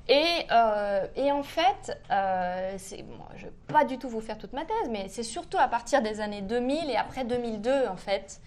Et, 0.09 0.47
en 0.51 1.43
fait, 1.43 1.99
je 2.11 2.97
ne 2.97 3.01
vais 3.01 3.53
pas 3.67 3.85
du 3.85 3.99
tout 3.99 4.09
vous 4.09 4.21
faire 4.21 4.39
toute 4.39 4.53
ma 4.53 4.65
thèse, 4.65 4.89
mais 4.91 5.07
c'est 5.09 5.23
surtout 5.23 5.59
à 5.59 5.69
partir 5.69 6.03
des 6.03 6.21
années 6.21 6.43
2000 6.43 6.91
et 6.91 6.97
après 6.97 7.25
2002, 7.25 7.89
en 7.89 7.97
fait, 7.97 8.41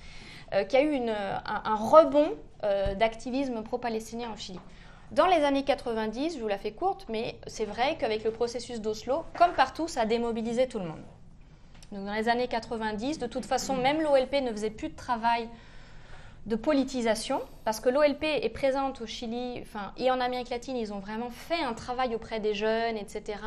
qu'il 0.52 0.80
y 0.80 0.82
a 0.82 0.86
eu 0.86 1.00
un, 1.10 1.76
rebond 1.76 2.36
euh, 2.64 2.94
d'activisme 2.96 3.64
pro-palestinien 3.64 4.30
en 4.30 4.36
Chili. 4.36 4.60
Dans 5.12 5.28
les 5.28 5.44
années 5.44 5.64
90, 5.64 6.36
je 6.36 6.42
vous 6.42 6.48
la 6.48 6.58
fais 6.58 6.72
courte, 6.72 7.06
mais 7.10 7.36
c'est 7.48 7.66
vrai 7.66 7.98
qu'avec 7.98 8.24
le 8.24 8.32
processus 8.32 8.82
d'Oslo, 8.82 9.24
comme 9.38 9.54
partout, 9.54 9.88
ça 9.88 10.02
a 10.02 10.06
démobilisé 10.06 10.68
tout 10.68 10.80
le 10.80 10.86
monde. 10.86 11.02
Donc 11.92 12.06
dans 12.06 12.14
les 12.14 12.30
années 12.30 12.48
90, 12.48 13.18
de 13.18 13.26
toute 13.26 13.46
façon, 13.46 13.76
même 13.76 14.02
l'OLP 14.02 14.42
ne 14.42 14.52
faisait 14.52 14.70
plus 14.70 14.90
de 14.90 14.96
travail 14.96 15.50
de 16.50 16.56
politisation, 16.56 17.42
parce 17.64 17.80
que 17.80 17.90
l'OLP 17.90 18.24
est 18.24 18.50
présente 18.50 19.02
au 19.02 19.06
Chili 19.06 19.60
enfin, 19.62 19.94
et 19.98 20.10
en 20.10 20.20
Amérique 20.20 20.50
latine, 20.50 20.76
ils 20.76 20.92
ont 20.92 21.00
vraiment 21.00 21.30
fait 21.30 21.64
un 21.64 21.74
travail 21.74 22.16
auprès 22.16 22.40
des 22.40 22.56
jeunes, 22.56 22.98
etc., 22.98 23.38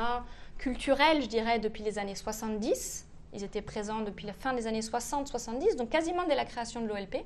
culturel, 0.57 1.21
je 1.21 1.27
dirais, 1.27 1.59
depuis 1.59 1.83
les 1.83 1.99
années 1.99 2.15
70. 2.15 3.05
Ils 3.35 3.43
étaient 3.43 3.61
présents 3.61 4.03
depuis 4.03 4.25
la 4.27 4.33
fin 4.33 4.53
des 4.53 4.69
années 4.69 4.83
60-70, 4.83 5.75
donc 5.77 5.91
quasiment 5.91 6.23
dès 6.29 6.37
la 6.37 6.45
création 6.45 6.81
de 6.81 6.87
l'OLP. 6.87 7.17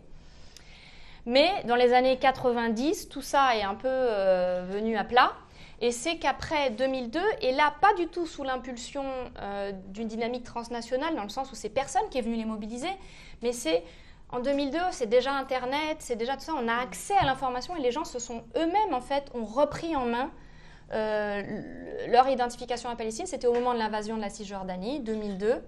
Mais 1.27 1.51
dans 1.65 1.77
les 1.77 1.93
années 1.93 2.17
90, 2.17 3.11
tout 3.11 3.21
ça 3.21 3.55
est 3.55 3.63
un 3.63 3.75
peu 3.75 3.89
euh, 3.91 4.65
venu 4.71 4.97
à 4.97 5.05
plat. 5.05 5.35
Et 5.83 5.91
c'est 5.91 6.17
qu'après 6.17 6.71
2002, 6.71 7.21
et 7.43 7.53
là 7.53 7.75
pas 7.83 7.93
du 7.95 8.07
tout 8.07 8.27
sous 8.27 8.45
l'impulsion 8.45 9.05
euh, 9.43 9.73
d'une 9.89 10.09
dynamique 10.09 10.45
transnationale, 10.45 11.15
dans 11.17 11.25
le 11.25 11.29
sens 11.29 11.53
où 11.53 11.55
c'est 11.55 11.69
personne 11.69 12.09
qui 12.11 12.17
est 12.17 12.23
venu 12.23 12.37
les 12.37 12.47
mobiliser, 12.47 12.89
mais 13.43 13.53
c'est 13.53 13.83
en 14.31 14.41
2002, 14.41 14.79
c'est 14.91 15.09
déjà 15.09 15.33
Internet, 15.33 15.99
c'est 16.01 16.17
déjà 16.17 16.35
tout 16.35 16.43
ça, 16.43 16.55
on 16.57 16.67
a 16.67 16.75
accès 16.75 17.17
à 17.17 17.25
l'information 17.25 17.77
et 17.77 17.81
les 17.81 17.93
gens 17.93 18.05
se 18.05 18.19
sont 18.19 18.43
eux-mêmes, 18.57 18.93
en 18.93 19.01
fait, 19.01 19.31
ont 19.35 19.45
repris 19.45 19.95
en 19.95 20.07
main 20.07 20.31
euh, 20.93 21.43
leur 22.09 22.29
identification 22.29 22.89
à 22.91 22.97
Palestine. 22.97 23.27
C'était 23.27 23.47
au 23.47 23.53
moment 23.53 23.73
de 23.73 23.79
l'invasion 23.79 24.17
de 24.17 24.21
la 24.21 24.31
Cisjordanie, 24.31 25.01
2002. 25.01 25.63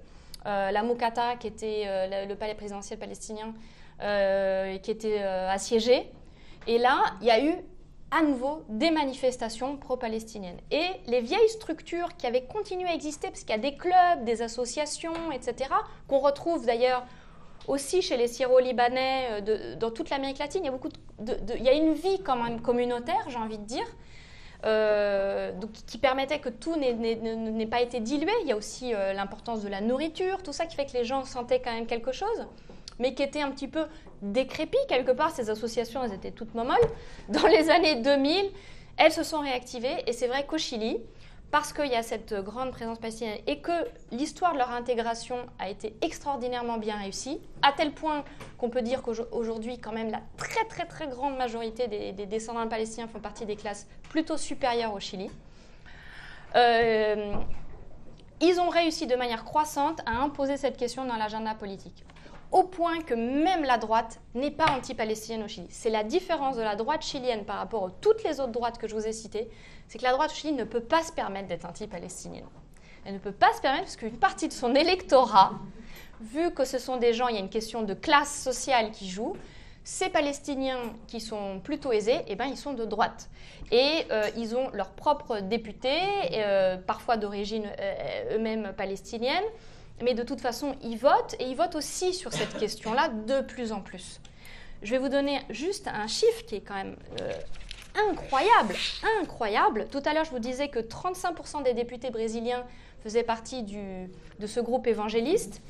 Euh, 0.47 0.71
la 0.71 0.83
Moukata, 0.83 1.37
qui 1.37 1.47
était 1.47 1.85
euh, 1.87 2.27
le 2.27 2.35
palais 2.35 2.55
présidentiel 2.55 2.99
palestinien, 2.99 3.55
qui 4.01 4.91
était 4.91 5.23
assiégé. 5.23 6.11
Et 6.69 6.79
là, 6.79 7.03
il 7.21 7.27
y 7.27 7.31
a 7.31 7.43
eu 7.43 7.55
à 8.11 8.23
nouveau 8.23 8.63
des 8.69 8.91
manifestations 8.91 9.77
pro-palestiniennes. 9.77 10.61
Et 10.71 10.87
les 11.07 11.21
vieilles 11.21 11.49
structures 11.49 12.17
qui 12.17 12.27
avaient 12.27 12.45
continué 12.45 12.89
à 12.89 12.95
exister, 12.95 13.29
parce 13.29 13.41
qu'il 13.41 13.51
y 13.51 13.59
a 13.59 13.59
des 13.59 13.77
clubs, 13.77 14.25
des 14.25 14.41
associations, 14.43 15.33
etc., 15.33 15.71
qu'on 16.07 16.21
retrouve 16.21 16.65
d'ailleurs 16.65 17.05
aussi 17.69 18.03
chez 18.03 18.17
les 18.17 18.27
Syro-Libanais, 18.27 19.43
euh, 19.47 19.77
dans 19.77 19.91
toute 19.91 20.11
l'Amérique 20.11 20.39
latine, 20.39 20.63
il 20.65 20.67
y 20.67 20.69
a 20.69 20.73
beaucoup 20.73 20.89
il 21.21 21.63
y 21.63 21.69
a 21.69 21.73
une 21.73 21.93
vie 21.93 22.21
quand 22.25 22.37
même 22.37 22.61
communautaire, 22.61 23.25
j'ai 23.29 23.37
envie 23.37 23.59
de 23.59 23.65
dire, 23.65 23.87
euh, 24.65 25.53
qui 25.87 25.99
permettait 25.99 26.39
que 26.39 26.49
tout 26.49 26.77
n'ait 26.77 27.67
pas 27.67 27.81
été 27.81 28.01
dilué. 28.01 28.33
Il 28.43 28.49
y 28.49 28.53
a 28.53 28.57
aussi 28.57 28.95
euh, 28.95 29.13
l'importance 29.13 29.63
de 29.63 29.69
la 29.69 29.81
nourriture, 29.81 30.43
tout 30.43 30.53
ça 30.53 30.67
qui 30.67 30.77
fait 30.77 30.87
que 30.87 30.95
les 30.95 31.05
gens 31.05 31.25
sentaient 31.25 31.61
quand 31.61 31.73
même 31.73 31.87
quelque 31.87 32.13
chose, 32.13 32.47
mais 32.99 33.15
qui 33.15 33.23
était 33.23 33.43
un 33.43 33.51
petit 33.51 33.69
peu 33.69 33.87
décrépit 34.23 34.79
quelque 34.89 35.13
part. 35.13 35.31
Ces 35.31 35.51
associations, 35.51 36.03
elles 36.03 36.15
étaient 36.15 36.31
toutes 36.31 36.55
momolles. 36.55 36.77
Dans 37.29 37.47
les 37.47 37.71
années 37.71 37.97
2000, 37.97 38.51
elles 38.97 39.13
se 39.13 39.23
sont 39.23 39.41
réactivées, 39.41 40.03
et 40.07 40.13
c'est 40.13 40.27
vrai 40.27 40.45
qu'au 40.47 40.59
Chili, 40.59 40.99
parce 41.51 41.73
qu'il 41.73 41.87
y 41.87 41.95
a 41.95 42.03
cette 42.03 42.35
grande 42.35 42.73
présence 42.73 42.99
palestinienne 42.99 43.39
et 43.47 43.61
que 43.61 43.73
l'histoire 44.13 44.53
de 44.53 44.59
leur 44.59 44.71
intégration 44.71 45.47
a 45.59 45.71
été 45.71 45.95
extraordinairement 46.03 46.77
bien 46.77 46.97
réussie, 46.97 47.41
à 47.63 47.73
tel 47.73 47.93
point 47.93 48.25
qu'on 48.59 48.69
peut 48.69 48.83
dire 48.83 49.03
qu'aujourd'hui, 49.03 49.79
quand 49.79 49.93
même, 49.93 50.11
la 50.11 50.21
très 50.37 50.65
très 50.67 50.85
très 50.85 51.09
grande 51.09 51.37
majorité 51.39 51.89
des, 51.89 52.27
descendants 52.27 52.69
palestiniens 52.69 53.09
font 53.09 53.21
partie 53.21 53.47
des 53.47 53.57
classes 53.57 53.87
plutôt 54.11 54.37
supérieures 54.37 54.93
au 54.93 55.01
Chili. 55.01 55.31
Euh, 56.55 57.33
ils 58.41 58.61
ont 58.61 58.69
réussi 58.69 59.07
de 59.07 59.17
manière 59.17 59.45
croissante 59.45 60.01
à 60.07 60.13
imposer 60.23 60.57
cette 60.57 60.77
question 60.77 61.07
dans 61.07 61.17
l'agenda 61.17 61.55
politique 61.55 62.05
au 62.51 62.65
point 62.65 63.01
que 63.03 63.15
même 63.15 63.65
la 63.65 63.79
droite 63.79 64.21
n'est 64.35 64.51
pas 64.51 64.67
anti-palestinienne 64.71 65.43
au 65.45 65.49
Chili. 65.49 65.67
C'est 65.71 65.91
la 65.91 66.03
différence 66.03 66.57
de 66.57 66.63
la 66.63 66.77
droite 66.77 67.03
chilienne 67.03 67.45
par 67.45 67.57
rapport 67.57 67.87
à 67.87 67.91
toutes 68.01 68.25
les 68.25 68.41
autres 68.41 68.53
droites 68.53 68.79
que 68.79 68.89
je 68.89 68.95
vous 68.95 69.07
ai 69.07 69.13
citées, 69.13 69.49
c'est 69.87 69.99
que 69.99 70.05
la 70.05 70.13
droite 70.13 70.31
au 70.31 70.35
Chili 70.35 70.53
ne 70.53 70.65
peut 70.65 70.81
pas 70.81 71.03
se 71.03 71.13
permettre 71.13 71.49
d'être 71.49 71.67
anti-palestinienne. 71.67 72.47
Elle 73.05 73.15
ne 73.15 73.19
peut 73.19 73.33
pas 73.33 73.53
se 73.55 73.61
permettre 73.61 73.85
parce 73.85 73.97
qu'une 73.97 74.19
partie 74.19 74.49
de 74.49 74.53
son 74.53 74.75
électorat, 74.75 75.53
vu 76.21 76.53
que 76.53 76.65
ce 76.65 76.79
sont 76.79 76.97
des 76.97 77.13
gens, 77.13 77.29
il 77.29 77.35
y 77.35 77.39
a 77.39 77.41
une 77.41 77.49
question 77.49 77.83
de 77.83 77.95
classe 77.95 78.43
sociale 78.43 78.91
qui 78.91 79.09
joue, 79.09 79.37
ces 79.85 80.11
Palestiniens 80.11 80.93
qui 81.07 81.19
sont 81.19 81.61
plutôt 81.61 81.93
aisés, 81.93 82.21
eh 82.27 82.37
ben, 82.37 82.45
ils 82.45 82.59
sont 82.59 82.75
de 82.75 82.85
droite. 82.85 83.31
Et 83.73 84.05
euh, 84.11 84.29
ils 84.37 84.55
ont 84.55 84.69
leurs 84.75 84.91
propres 84.91 85.41
députés, 85.41 86.03
euh, 86.35 86.77
parfois 86.77 87.17
d'origine 87.17 87.67
euh, 87.81 88.37
eux-mêmes 88.37 88.75
palestinienne, 88.77 89.45
mais 90.03 90.15
de 90.15 90.23
toute 90.23 90.41
façon, 90.41 90.77
ils 90.83 90.97
votent 90.97 91.35
et 91.39 91.45
ils 91.45 91.57
votent 91.57 91.75
aussi 91.75 92.15
sur 92.15 92.33
cette 92.33 92.55
question-là 92.59 93.09
de 93.09 93.41
plus 93.41 93.73
en 93.73 93.81
plus. 93.81 94.21
Je 94.83 94.93
vais 94.93 94.99
vous 94.99 95.09
donner 95.09 95.41
juste 95.51 95.89
un 95.89 96.07
chiffre 96.07 96.45
qui 96.47 96.57
est 96.57 96.61
quand 96.61 96.75
même 96.75 96.97
euh, 97.21 97.33
incroyable, 98.11 98.77
incroyable. 99.21 99.87
Tout 99.91 100.03
à 100.05 100.15
l'heure, 100.15 100.25
je 100.25 100.31
vous 100.31 100.39
disais 100.39 100.69
que 100.69 100.79
35% 100.79 101.65
des 101.65 101.75
députés 101.75 102.11
brésiliens 102.11 102.65
faisaient 103.03 103.25
partie 103.25 103.63
du, 103.63 104.09
de 104.39 104.47
ce 104.47 104.61
groupe 104.61 104.87
évangéliste. 104.87 105.61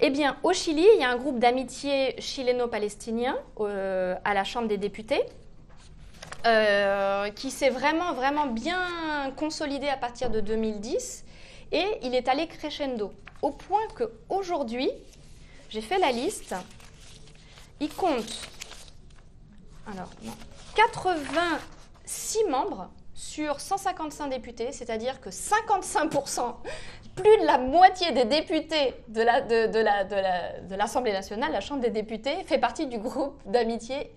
Eh 0.00 0.10
bien, 0.10 0.36
au 0.42 0.52
Chili, 0.52 0.86
il 0.94 1.00
y 1.00 1.04
a 1.04 1.10
un 1.10 1.16
groupe 1.16 1.38
d'amitié 1.38 2.20
chileno-palestinien 2.20 3.36
euh, 3.60 4.14
à 4.24 4.34
la 4.34 4.44
Chambre 4.44 4.68
des 4.68 4.78
députés. 4.78 5.22
Euh, 6.44 7.30
qui 7.30 7.52
s'est 7.52 7.70
vraiment, 7.70 8.14
vraiment 8.14 8.46
bien 8.46 9.30
consolidé 9.36 9.86
à 9.88 9.96
partir 9.96 10.28
de 10.28 10.40
2010 10.40 11.24
et 11.72 11.98
il 12.02 12.14
est 12.14 12.28
allé 12.28 12.46
crescendo, 12.46 13.12
au 13.40 13.50
point 13.50 13.86
qu'aujourd'hui, 13.96 14.90
j'ai 15.70 15.80
fait 15.80 15.98
la 15.98 16.12
liste, 16.12 16.54
il 17.80 17.92
compte 17.92 18.48
alors, 19.86 20.10
86 20.76 22.44
membres 22.48 22.88
sur 23.14 23.60
155 23.60 24.28
députés, 24.28 24.70
c'est-à-dire 24.72 25.20
que 25.20 25.30
55% 25.30 26.54
plus 27.14 27.40
de 27.40 27.46
la 27.46 27.58
moitié 27.58 28.12
des 28.12 28.24
députés 28.24 28.94
de, 29.08 29.22
la, 29.22 29.40
de, 29.40 29.66
de, 29.66 30.74
l'Assemblée 30.74 31.12
nationale, 31.12 31.52
la 31.52 31.60
Chambre 31.60 31.80
des 31.80 31.90
députés, 31.90 32.42
fait 32.46 32.58
partie 32.58 32.86
du 32.86 32.98
groupe 32.98 33.38
d'amitié 33.46 34.12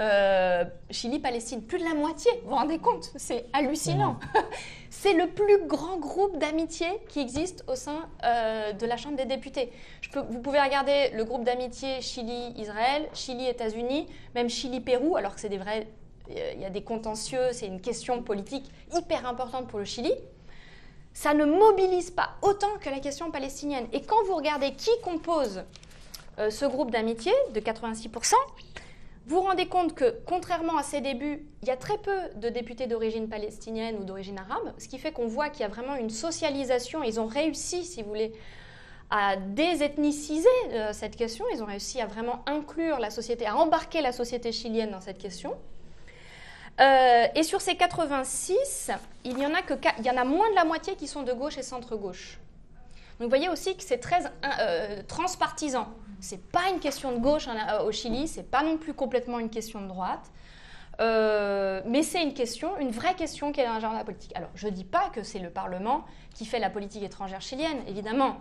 euh, 0.00 0.64
Chili-Palestine. 0.90 1.62
Plus 1.62 1.78
de 1.78 1.84
la 1.84 1.94
moitié, 1.94 2.30
vous 2.42 2.50
vous 2.50 2.56
rendez 2.56 2.78
compte? 2.78 3.10
C'est 3.16 3.46
hallucinant. 3.52 4.18
C'est 4.90 5.12
le 5.12 5.28
plus 5.28 5.66
grand 5.66 5.98
groupe 5.98 6.38
d'amitié 6.38 6.86
qui 7.08 7.20
existe 7.20 7.64
au 7.68 7.76
sein 7.76 8.08
euh, 8.24 8.72
de 8.72 8.86
la 8.86 8.96
Chambre 8.96 9.16
des 9.16 9.26
députés. 9.26 9.70
Je 10.00 10.10
peux, 10.10 10.20
vous 10.20 10.40
pouvez 10.40 10.60
regarder 10.60 11.10
le 11.14 11.24
groupe 11.24 11.44
d'amitié 11.44 12.00
Chili-Israël, 12.00 13.08
Chili-États-Unis, 13.14 14.08
même 14.34 14.50
Chili-Pérou, 14.50 15.16
alors 15.16 15.34
que 15.34 15.40
c'est 15.40 15.48
des 15.48 15.58
vrais... 15.58 15.86
Il 16.54 16.60
y 16.60 16.64
a 16.64 16.70
des 16.70 16.84
contentieux, 16.84 17.48
c'est 17.50 17.66
une 17.66 17.80
question 17.80 18.22
politique 18.22 18.70
hyper 18.94 19.26
importante 19.26 19.66
pour 19.66 19.80
le 19.80 19.84
Chili 19.84 20.12
ça 21.12 21.34
ne 21.34 21.44
mobilise 21.44 22.10
pas 22.10 22.30
autant 22.42 22.78
que 22.80 22.88
la 22.88 23.00
question 23.00 23.30
palestinienne. 23.30 23.86
Et 23.92 24.02
quand 24.02 24.22
vous 24.26 24.36
regardez 24.36 24.72
qui 24.74 24.90
compose 25.02 25.64
euh, 26.38 26.50
ce 26.50 26.64
groupe 26.64 26.90
d'amitié 26.90 27.32
de 27.52 27.60
86%, 27.60 28.34
vous 29.26 29.36
vous 29.36 29.42
rendez 29.42 29.66
compte 29.66 29.94
que, 29.94 30.16
contrairement 30.26 30.76
à 30.76 30.82
ses 30.82 31.00
débuts, 31.00 31.46
il 31.62 31.68
y 31.68 31.70
a 31.70 31.76
très 31.76 31.98
peu 31.98 32.16
de 32.36 32.48
députés 32.48 32.86
d'origine 32.86 33.28
palestinienne 33.28 33.98
ou 34.00 34.04
d'origine 34.04 34.38
arabe, 34.38 34.72
ce 34.78 34.88
qui 34.88 34.98
fait 34.98 35.12
qu'on 35.12 35.28
voit 35.28 35.50
qu'il 35.50 35.60
y 35.60 35.64
a 35.64 35.68
vraiment 35.68 35.94
une 35.94 36.10
socialisation. 36.10 37.02
Ils 37.02 37.20
ont 37.20 37.26
réussi, 37.26 37.84
si 37.84 38.02
vous 38.02 38.08
voulez, 38.08 38.32
à 39.10 39.36
désethniciser 39.36 40.48
euh, 40.72 40.92
cette 40.92 41.16
question. 41.16 41.44
Ils 41.52 41.62
ont 41.62 41.66
réussi 41.66 42.00
à 42.00 42.06
vraiment 42.06 42.42
inclure 42.46 42.98
la 42.98 43.10
société, 43.10 43.46
à 43.46 43.56
embarquer 43.56 44.00
la 44.00 44.12
société 44.12 44.52
chilienne 44.52 44.90
dans 44.90 45.00
cette 45.00 45.18
question. 45.18 45.54
Euh, 46.80 47.26
et 47.34 47.42
sur 47.42 47.60
ces 47.60 47.76
86, 47.76 48.90
il 49.24 49.38
y, 49.38 49.46
en 49.46 49.52
a 49.54 50.24
moins 50.24 50.50
de 50.50 50.54
la 50.54 50.64
moitié 50.64 50.96
qui 50.96 51.06
sont 51.06 51.22
de 51.22 51.32
gauche 51.32 51.58
et 51.58 51.62
centre-gauche. 51.62 52.38
Donc 53.18 53.26
vous 53.26 53.28
voyez 53.28 53.50
aussi 53.50 53.76
que 53.76 53.82
c'est 53.82 53.98
très 53.98 54.20
euh, 54.60 55.02
transpartisan. 55.06 55.88
Ce 56.22 56.34
n'est 56.34 56.40
pas 56.40 56.70
une 56.72 56.80
question 56.80 57.12
de 57.12 57.18
gauche 57.18 57.48
euh, 57.48 57.82
au 57.82 57.92
Chili, 57.92 58.28
ce 58.28 58.38
n'est 58.38 58.46
pas 58.46 58.62
non 58.62 58.78
plus 58.78 58.94
complètement 58.94 59.38
une 59.38 59.50
question 59.50 59.82
de 59.82 59.88
droite. 59.88 60.30
mais 60.98 62.02
c'est 62.02 62.22
une 62.22 62.32
question, 62.32 62.78
une 62.78 62.90
vraie 62.92 63.14
question 63.14 63.52
qui 63.52 63.60
est 63.60 63.66
dans 63.66 63.74
l'agenda 63.74 64.02
politique. 64.04 64.32
Alors, 64.34 64.50
je 64.54 64.66
ne 64.66 64.72
dis 64.72 64.84
pas 64.84 65.10
que 65.10 65.22
c'est 65.22 65.38
le 65.38 65.50
Parlement 65.50 66.06
qui 66.34 66.46
fait 66.46 66.58
la 66.58 66.70
politique 66.70 67.02
étrangère 67.02 67.42
chilienne, 67.42 67.82
évidemment. 67.86 68.36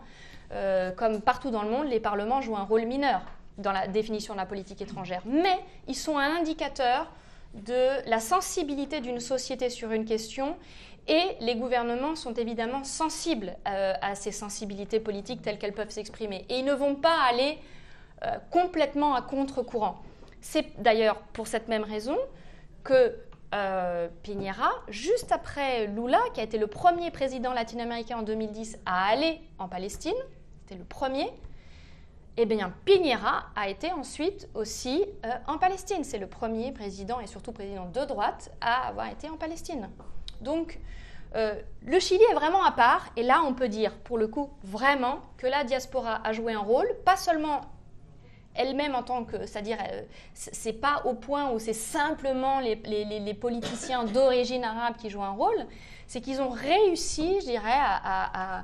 comme 0.96 1.22
partout 1.22 1.52
dans 1.52 1.64
le 1.64 1.72
monde, 1.72 1.88
les 1.88 2.00
parlements 2.00 2.42
jouent 2.42 2.58
un 2.58 2.64
rôle 2.64 2.86
mineur 2.86 3.22
dans 3.58 3.74
la 3.74 3.88
définition 3.88 4.34
de 4.34 4.40
la 4.40 4.46
politique 4.46 4.82
étrangère. 4.82 5.24
Mais 5.26 5.60
ils 5.88 5.96
sont 5.96 6.18
un 6.18 6.38
indicateur 6.38 7.12
de 7.54 8.08
la 8.10 8.20
sensibilité 8.20 9.02
d'une 9.02 9.20
société 9.20 9.70
sur 9.70 9.91
une 9.91 10.06
question 10.06 10.56
et 11.08 11.36
les 11.39 11.56
gouvernements 11.56 12.16
sont 12.16 12.34
évidemment 12.34 12.84
sensibles 12.84 13.56
euh, 13.68 13.93
à 14.02 14.14
ces 14.14 14.32
sensibilités 14.32 15.00
politiques 15.00 15.41
telles 15.41 15.58
qu'elles 15.58 15.74
peuvent 15.74 15.89
s'exprimer. 15.89 16.45
Et 16.50 16.60
ils 16.60 16.66
ne 16.66 16.74
vont 16.74 16.95
pas 16.95 17.18
aller 17.28 17.58
euh, 18.26 18.38
complètement 18.52 19.16
à 19.16 19.24
contre-courant. 19.24 20.04
C'est 20.41 20.80
d'ailleurs 20.80 21.18
pour 21.34 21.47
cette 21.47 21.68
même 21.68 21.84
raison 21.84 22.18
que 22.84 23.16
euh, 23.56 24.08
Piñera, 24.22 24.70
juste 24.88 25.32
après 25.32 25.88
Lula, 25.88 26.20
qui 26.36 26.41
a 26.41 26.43
été 26.43 26.60
le 26.60 26.68
premier 26.68 27.10
président 27.10 27.54
latino-américain 27.54 28.20
en 28.20 28.22
2010 28.22 28.78
à 28.86 29.08
aller 29.08 29.41
en 29.58 29.68
Palestine, 29.68 30.14
c'était 30.62 30.78
le 30.78 30.86
premier, 30.86 31.28
eh 32.42 32.46
bien, 32.46 32.74
Piñera 32.86 33.48
a 33.54 33.68
été 33.68 33.92
ensuite 33.92 34.48
aussi 34.54 35.04
euh, 35.26 35.30
en 35.46 35.58
Palestine. 35.58 36.06
C'est 36.06 36.18
le 36.18 36.28
premier 36.28 36.72
président 36.72 37.20
et 37.20 37.28
surtout 37.28 37.52
président 37.52 37.86
de 37.88 38.06
droite 38.06 38.50
à 38.62 38.88
avoir 38.88 39.08
été 39.08 39.30
en 39.30 39.36
Palestine. 39.36 39.90
Donc, 40.40 40.80
euh, 41.36 41.62
le 41.86 42.00
Chili 42.00 42.24
est 42.32 42.34
vraiment 42.34 42.64
à 42.64 42.72
part, 42.72 43.10
et 43.18 43.24
là, 43.24 43.42
on 43.46 43.54
peut 43.54 43.68
dire, 43.68 43.94
pour 44.00 44.18
le 44.18 44.28
coup, 44.28 44.50
vraiment, 44.64 45.20
que 45.38 45.48
la 45.48 45.66
diaspora 45.66 46.22
a 46.26 46.32
joué 46.32 46.54
un 46.54 46.60
rôle, 46.60 46.88
pas 47.04 47.18
seulement 47.18 47.62
elle-même 48.56 48.96
en 48.96 49.04
tant 49.04 49.26
que, 49.26 49.46
c'est-à-dire, 49.46 49.78
euh, 49.92 50.02
c'est 50.34 50.74
pas 50.74 51.04
au 51.06 51.16
point 51.16 51.52
où 51.52 51.60
c'est 51.60 51.74
simplement 51.74 52.62
les, 52.62 53.34
politiciens 53.34 54.06
d'origine 54.06 54.64
arabe 54.64 54.96
qui 54.98 55.10
jouent 55.10 55.24
un 55.24 55.32
rôle, 55.32 55.68
c'est 56.08 56.22
qu'ils 56.22 56.42
ont 56.42 56.50
réussi, 56.50 57.42
je 57.42 57.46
dirais, 57.46 57.78
à, 57.78 58.64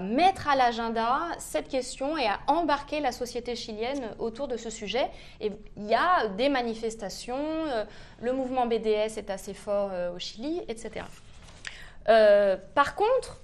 mettre 0.00 0.48
à 0.48 0.56
l'agenda 0.56 1.20
cette 1.38 1.68
question 1.68 2.16
et 2.16 2.26
à 2.26 2.40
embarquer 2.46 3.00
la 3.00 3.12
société 3.12 3.56
chilienne 3.56 4.10
autour 4.18 4.48
de 4.48 4.56
ce 4.56 4.70
sujet. 4.70 5.10
Et 5.40 5.52
il 5.76 5.86
y 5.86 5.94
a 5.94 6.28
des 6.28 6.48
manifestations, 6.48 7.36
euh, 7.36 7.84
le 8.20 8.32
mouvement 8.32 8.66
BDS 8.66 9.18
est 9.18 9.30
assez 9.30 9.54
fort 9.54 9.90
euh, 9.92 10.14
au 10.14 10.18
Chili, 10.18 10.60
etc. 10.68 11.04
par 12.74 12.94
contre, 12.94 13.40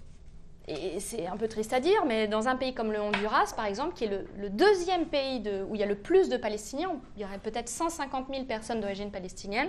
et 0.67 0.99
c'est 0.99 1.27
un 1.27 1.37
peu 1.37 1.47
triste 1.47 1.75
à 1.75 1.81
dire, 1.81 2.07
mais 2.07 2.27
dans 2.27 2.49
un 2.49 2.57
pays 2.57 2.73
comme 2.73 2.91
le 2.91 2.99
Honduras, 2.99 3.53
par 3.55 3.67
exemple, 3.67 3.95
qui 3.95 4.05
est 4.05 4.27
le, 4.39 4.49
deuxième 4.49 5.05
pays 5.07 5.43
où 5.69 5.75
il 5.75 5.81
y 5.81 5.85
a 5.85 5.87
le 5.87 5.97
plus 5.97 6.31
de 6.31 6.39
Palestiniens, 6.39 6.93
il 7.17 7.23
y 7.23 7.25
aurait 7.27 7.39
peut-être 7.39 7.69
150 7.69 8.29
000 8.31 8.45
personnes 8.45 8.81
d'origine 8.81 9.11
palestinienne, 9.11 9.69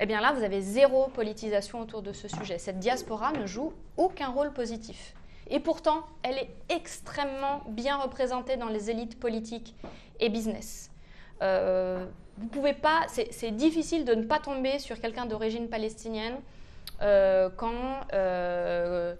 eh 0.00 0.06
bien 0.06 0.20
là, 0.20 0.32
vous 0.32 0.42
avez 0.42 0.60
zéro 0.60 1.08
politisation 1.08 1.80
autour 1.80 2.02
de 2.02 2.12
ce 2.12 2.28
sujet. 2.28 2.58
Cette 2.58 2.80
diaspora 2.80 3.32
ne 3.32 3.46
joue 3.46 3.72
aucun 3.96 4.28
rôle 4.28 4.52
positif. 4.52 5.14
Et 5.48 5.60
pourtant, 5.60 6.04
elle 6.22 6.38
est 6.38 6.50
extrêmement 6.68 7.62
bien 7.68 7.98
représentée 7.98 8.56
dans 8.56 8.68
les 8.68 8.90
élites 8.90 9.18
politiques 9.20 9.74
et 10.20 10.28
business. 10.28 10.90
Euh, 11.42 12.06
vous 12.38 12.48
pouvez 12.48 12.72
pas, 12.72 13.02
c'est 13.08 13.50
difficile 13.52 14.04
de 14.04 14.14
ne 14.14 14.24
pas 14.24 14.38
tomber 14.38 14.78
sur 14.78 15.00
quelqu'un 15.00 15.26
d'origine 15.26 15.68
palestinienne 15.68 16.34
euh, 17.02 17.48
quand 17.56 17.72
euh, 18.12 19.14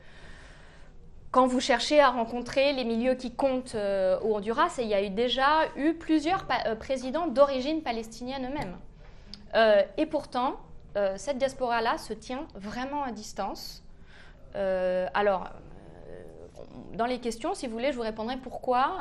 quand 1.31 1.47
vous 1.47 1.61
cherchez 1.61 2.01
à 2.01 2.11
rencontrer 2.11 2.73
les 2.73 2.85
milieux 2.85 3.15
qui 3.15 3.35
comptent 3.35 3.75
au 3.75 4.37
Honduras, 4.37 4.77
et 4.79 4.83
il 4.83 4.89
y 4.89 4.95
a 4.95 5.03
eu 5.03 5.11
déjà 5.11 5.67
eu 5.77 5.95
plusieurs 5.95 6.47
présidents 6.79 7.27
d'origine 7.27 7.83
palestinienne 7.83 8.47
eux-mêmes. 8.47 8.77
Et 9.97 10.07
pourtant, 10.07 10.61
cette 11.17 11.39
diaspora-là 11.39 11.99
se 11.99 12.13
tient 12.13 12.47
vraiment 12.55 13.03
à 13.03 13.11
distance. 13.11 13.83
alors, 14.55 15.51
dans 16.95 17.07
les 17.07 17.19
questions, 17.19 17.55
si 17.55 17.67
vous 17.67 17.73
voulez, 17.73 17.93
je 17.93 17.97
vous 17.97 18.03
répondrai 18.03 18.37
pourquoi, 18.37 18.99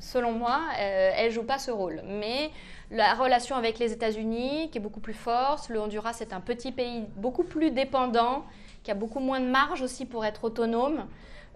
selon 0.00 0.32
moi, 0.32 0.60
elle 0.78 1.26
ne 1.26 1.30
joue 1.30 1.42
pas 1.42 1.58
ce 1.58 1.70
rôle. 1.70 2.02
Mais 2.04 2.50
la 2.90 3.14
relation 3.14 3.56
avec 3.56 3.78
les 3.78 3.92
États-Unis, 3.92 4.70
qui 4.70 4.78
est 4.78 4.80
beaucoup 4.80 5.00
plus 5.00 5.14
forte, 5.14 5.68
le 5.68 5.80
Honduras 5.80 6.18
est 6.20 6.32
un 6.32 6.40
petit 6.40 6.72
pays 6.72 7.04
beaucoup 7.16 7.44
plus 7.44 7.70
dépendant, 7.70 8.44
qui 8.84 8.90
a 8.90 8.94
beaucoup 8.94 9.18
moins 9.18 9.40
de 9.40 9.46
marge 9.46 9.82
aussi 9.82 10.06
pour 10.06 10.24
être 10.24 10.44
autonome. 10.44 11.06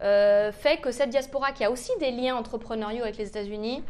Euh, 0.02 0.50
fait 0.50 0.78
que 0.78 0.90
cette 0.90 1.10
diaspora, 1.10 1.52
qui 1.52 1.62
a 1.64 1.70
aussi 1.70 1.92
des 2.00 2.10
liens 2.10 2.34
entrepreneuriaux 2.34 3.02
avec 3.02 3.16
les 3.18 3.28
États-Unis, 3.28 3.84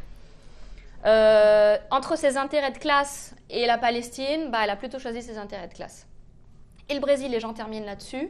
euh, 1.06 1.78
entre 1.90 2.18
ses 2.18 2.36
intérêts 2.36 2.72
de 2.72 2.78
classe 2.78 3.34
et 3.48 3.66
la 3.66 3.78
Palestine, 3.78 4.50
bah, 4.50 4.58
elle 4.64 4.70
a 4.70 4.76
plutôt 4.76 4.98
choisi 4.98 5.22
ses 5.22 5.38
intérêts 5.38 5.68
de 5.68 5.74
classe. 5.74 6.06
Et 6.90 6.94
le 6.94 7.00
Brésil, 7.00 7.32
et 7.34 7.40
j'en 7.40 7.54
termine 7.54 7.86
là-dessus, 7.86 8.28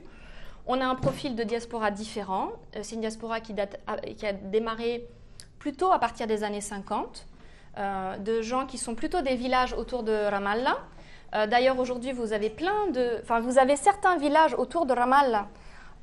on 0.66 0.80
a 0.80 0.84
un 0.84 0.94
profil 0.94 1.36
de 1.36 1.42
diaspora 1.42 1.90
différent. 1.90 2.50
Euh, 2.76 2.80
c'est 2.82 2.94
une 2.94 3.00
diaspora 3.00 3.40
qui, 3.40 3.54
a 3.60 4.32
démarré 4.32 5.06
plutôt 5.58 5.92
à 5.92 5.98
partir 5.98 6.26
des 6.26 6.44
années 6.44 6.60
50, 6.60 7.26
de 8.18 8.42
gens 8.42 8.66
qui 8.66 8.78
sont 8.78 8.94
plutôt 8.94 9.22
des 9.22 9.36
villages 9.36 9.72
autour 9.72 10.02
de 10.02 10.12
Ramallah. 10.12 10.78
D'ailleurs, 11.32 11.78
aujourd'hui, 11.78 12.12
vous 12.12 12.32
avez 12.32 12.50
plein 12.50 12.88
de, 12.88 13.20
enfin, 13.22 13.40
vous 13.40 13.58
avez 13.58 13.76
certains 13.76 14.16
villages 14.16 14.54
autour 14.54 14.86
de 14.86 14.92
Ramallah 14.92 15.48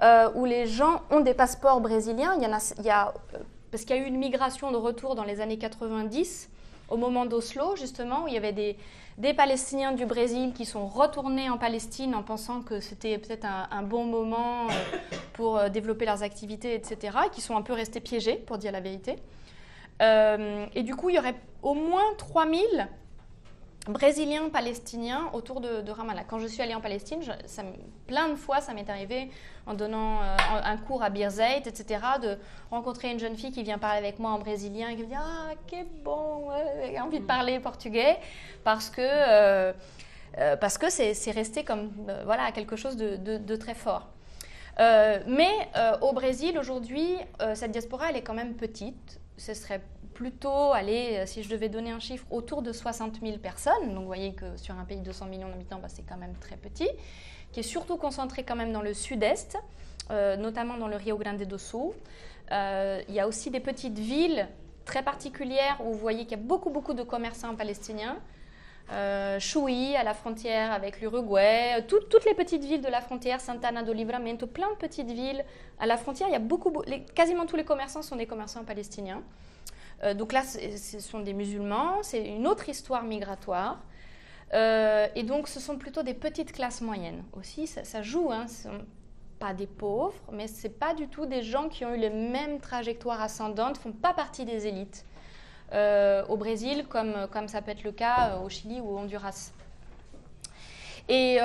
euh, 0.03 0.29
où 0.35 0.45
les 0.45 0.67
gens 0.67 1.01
ont 1.09 1.21
des 1.21 1.33
passeports 1.33 1.81
brésiliens. 1.81 2.35
Il 2.35 2.43
y, 2.43 2.45
a, 2.45 2.73
il 2.77 2.85
y 2.85 2.89
a, 2.91 3.13
euh, 3.33 3.39
parce 3.71 3.83
qu'il 3.83 3.95
y 3.95 3.99
a 3.99 4.03
eu 4.03 4.05
une 4.05 4.17
migration 4.17 4.71
de 4.71 4.77
retour 4.77 5.15
dans 5.15 5.23
les 5.23 5.41
années 5.41 5.57
90, 5.57 6.49
au 6.89 6.97
moment 6.97 7.25
d'Oslo, 7.25 7.75
justement, 7.75 8.23
où 8.23 8.27
il 8.27 8.35
y 8.35 8.37
avait 8.37 8.51
des, 8.51 8.77
des, 9.17 9.33
Palestiniens 9.33 9.91
du 9.91 10.05
Brésil 10.05 10.53
qui 10.53 10.65
sont 10.65 10.87
retournés 10.87 11.49
en 11.49 11.57
Palestine 11.57 12.15
en 12.15 12.23
pensant 12.23 12.61
que 12.61 12.79
c'était 12.79 13.17
peut-être 13.17 13.45
un, 13.45 13.83
bon 13.83 14.05
moment 14.05 14.67
euh, 14.67 15.07
pour 15.33 15.69
développer 15.69 16.05
leurs 16.05 16.23
activités, 16.23 16.75
etc., 16.75 17.17
et 17.25 17.29
qui 17.29 17.41
sont 17.41 17.55
un 17.55 17.61
peu 17.61 17.73
restés 17.73 17.99
piégés, 17.99 18.35
pour 18.35 18.57
dire 18.57 18.71
la 18.71 18.81
vérité. 18.81 19.17
et 19.99 20.83
du 20.83 20.95
coup, 20.95 21.09
il 21.09 21.15
y 21.15 21.19
aurait 21.19 21.35
au 21.61 21.73
moins 21.73 22.13
3000 22.17 22.87
brésiliens, 23.89 24.49
palestiniens 24.49 25.29
autour 25.33 25.61
de, 25.61 25.89
Ramallah. 25.91 26.23
Quand 26.23 26.39
je 26.39 26.47
suis 26.47 26.61
allée 26.61 26.75
en 26.75 26.81
Palestine, 26.81 27.21
ça, 27.45 27.63
plein 28.05 28.29
de 28.29 28.35
fois, 28.35 28.61
ça 28.61 28.73
m'est 28.73 28.89
arrivé 28.89 29.29
en 29.65 29.73
donnant 29.73 30.21
euh, 30.21 30.35
un 30.63 30.77
cours 30.77 31.03
à 31.03 31.09
Birzeit, 31.09 31.63
etc., 31.65 31.99
de 32.21 32.37
rencontrer 32.71 33.11
une 33.11 33.19
jeune 33.19 33.35
fille 33.35 33.51
qui 33.51 33.63
vient 33.63 33.77
parler 33.77 33.99
avec 33.99 34.19
moi 34.19 34.31
en 34.31 34.39
brésilien 34.39 34.89
et 34.89 34.95
qui 34.95 35.03
me 35.03 35.07
dit 35.07 35.15
Ah, 35.15 35.51
quel 35.67 35.85
bon, 36.03 36.49
j'ai 36.85 36.99
envie 36.99 37.19
de 37.19 37.25
parler 37.25 37.59
portugais, 37.59 38.17
parce 38.63 38.89
que 38.89 39.01
euh, 39.01 39.73
euh, 40.37 40.55
parce 40.57 40.77
que 40.77 40.89
c'est 40.89 41.31
resté 41.31 41.63
comme 41.63 41.91
voilà 42.25 42.51
quelque 42.51 42.75
chose 42.75 42.97
de, 42.97 43.55
très 43.55 43.73
fort. 43.73 44.07
mais 44.77 45.51
au 46.01 46.13
Brésil, 46.13 46.57
aujourd'hui, 46.59 47.17
cette 47.55 47.71
diaspora, 47.71 48.09
elle 48.09 48.17
est 48.17 48.23
quand 48.23 48.33
même 48.33 48.55
petite. 48.55 49.19
Ce 49.37 49.53
serait 49.53 49.81
plutôt 50.17 50.73
aller, 50.73 51.23
si 51.27 51.43
je 51.43 51.49
devais 51.49 51.69
donner 51.69 51.91
un 51.91 51.99
chiffre, 51.99 52.25
autour 52.31 52.63
de 52.63 52.71
60 52.71 53.19
000 53.21 53.37
personnes. 53.37 53.93
Donc 53.93 53.99
vous 53.99 54.07
voyez 54.07 54.33
que 54.33 54.57
sur 54.57 54.73
un 54.75 54.83
pays 54.83 54.97
de 54.97 55.05
200 55.05 55.27
millions 55.27 55.47
d'habitants, 55.47 55.79
bah, 55.79 55.89
c'est 55.89 56.05
quand 56.07 56.17
même 56.17 56.33
très 56.39 56.57
petit 56.57 56.89
qui 57.51 57.61
est 57.61 57.63
surtout 57.63 57.97
concentré 57.97 58.43
quand 58.43 58.55
même 58.55 58.71
dans 58.71 58.81
le 58.81 58.93
sud-est, 58.93 59.57
euh, 60.11 60.35
notamment 60.37 60.77
dans 60.77 60.87
le 60.87 60.95
Rio 60.95 61.17
Grande 61.17 61.41
do 61.41 61.57
Sul. 61.57 61.91
Euh, 62.51 63.01
il 63.07 63.15
y 63.15 63.19
a 63.19 63.27
aussi 63.27 63.49
des 63.49 63.59
petites 63.59 63.99
villes 63.99 64.47
très 64.85 65.03
particulières 65.03 65.77
où 65.81 65.91
vous 65.91 65.99
voyez 65.99 66.23
qu'il 66.23 66.37
y 66.37 66.41
a 66.41 66.43
beaucoup, 66.43 66.69
beaucoup 66.69 66.93
de 66.93 67.03
commerçants 67.03 67.55
palestiniens. 67.55 68.17
Euh, 68.89 69.37
à 69.97 70.03
la 70.03 70.13
frontière 70.13 70.71
avec 70.71 71.01
l'Uruguay, 71.01 71.83
toutes 71.89 72.23
les 72.25 72.33
petites 72.33 72.63
villes 72.63 72.81
de 72.81 72.87
la 72.87 73.01
frontière, 73.01 73.41
Santana 73.41 73.83
do 73.83 73.91
Livramento, 73.91 74.47
plein 74.47 74.69
de 74.69 74.75
petites 74.75 75.11
villes 75.11 75.43
à 75.77 75.85
la 75.85 75.97
frontière. 75.97 76.29
Il 76.29 76.33
y 76.33 76.37
a 76.37 76.39
beaucoup, 76.39 76.71
quasiment 77.13 77.45
tous 77.45 77.57
les 77.57 77.65
commerçants 77.65 78.01
sont 78.01 78.15
des 78.15 78.27
commerçants 78.27 78.63
palestiniens. 78.63 79.23
Donc 80.15 80.31
là, 80.31 80.43
ce 80.43 80.99
sont 80.99 81.19
des 81.21 81.33
musulmans, 81.33 82.03
c'est 82.03 82.23
une 82.23 82.45
autre 82.47 82.69
histoire 82.69 83.03
migratoire. 83.03 83.79
Euh, 84.53 85.07
et 85.15 85.23
donc, 85.23 85.47
ce 85.47 85.59
sont 85.59 85.77
plutôt 85.77 86.03
des 86.03 86.13
petites 86.13 86.51
classes 86.51 86.81
moyennes 86.81 87.23
aussi. 87.33 87.67
Ça, 87.67 88.01
joue, 88.01 88.31
hein, 88.31 88.47
ce 88.47 88.63
sont 88.63 88.81
pas 89.39 89.53
des 89.53 89.67
pauvres, 89.67 90.15
mais 90.31 90.47
ce 90.47 90.67
pas 90.67 90.93
du 90.93 91.07
tout 91.07 91.25
des 91.25 91.43
gens 91.43 91.69
qui 91.69 91.85
ont 91.85 91.93
eu 91.93 91.97
les 91.97 92.09
mêmes 92.09 92.59
trajectoires 92.59 93.21
ascendantes, 93.21 93.77
font 93.77 93.91
pas 93.91 94.13
partie 94.13 94.45
des 94.45 94.67
élites 94.67 95.05
euh, 95.73 96.25
au 96.27 96.37
Brésil, 96.37 96.85
comme, 96.87 97.47
ça 97.47 97.61
peut 97.61 97.71
être 97.71 97.83
le 97.83 97.91
cas 97.91 98.31
euh, 98.31 98.45
au 98.45 98.49
Chili 98.49 98.79
ou 98.79 98.89
au 98.89 98.97
Honduras. 98.97 99.51
Et 101.09 101.39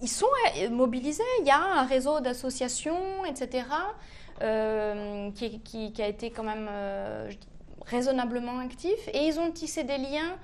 ils 0.00 0.08
sont 0.08 0.26
mobilisés. 0.70 1.24
Il 1.40 1.46
y 1.46 1.50
a 1.50 1.58
un 1.58 1.84
réseau 1.84 2.20
d'associations, 2.20 3.24
etc., 3.24 3.64
qui, 5.34 5.60
qui, 5.60 5.92
qui, 5.92 6.02
a 6.02 6.06
été 6.06 6.30
quand 6.30 6.44
même 6.44 6.68
raisonnablement 7.86 8.58
actif. 8.58 9.08
Et 9.12 9.26
ils 9.26 9.38
ont 9.38 9.50
tissé 9.50 9.84
des 9.84 9.98
liens 9.98 10.38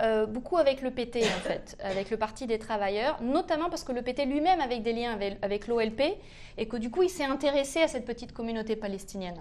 euh, 0.00 0.26
beaucoup 0.26 0.56
avec 0.56 0.82
le 0.82 0.90
PT, 0.90 1.18
en 1.18 1.40
fait, 1.42 1.76
avec 1.82 2.10
le 2.10 2.16
Parti 2.16 2.46
des 2.46 2.58
travailleurs, 2.58 3.22
notamment 3.22 3.70
parce 3.70 3.84
que 3.84 3.92
le 3.92 4.02
PT 4.02 4.26
lui-même 4.26 4.60
avait 4.60 4.80
des 4.80 4.92
liens 4.92 5.16
avec, 5.42 5.68
l'OLP 5.68 6.02
et 6.58 6.66
que 6.66 6.76
du 6.76 6.90
coup, 6.90 7.02
il 7.02 7.10
s'est 7.10 7.24
intéressé 7.24 7.82
à 7.82 7.88
cette 7.88 8.04
petite 8.04 8.32
communauté 8.32 8.76
palestinienne. 8.76 9.40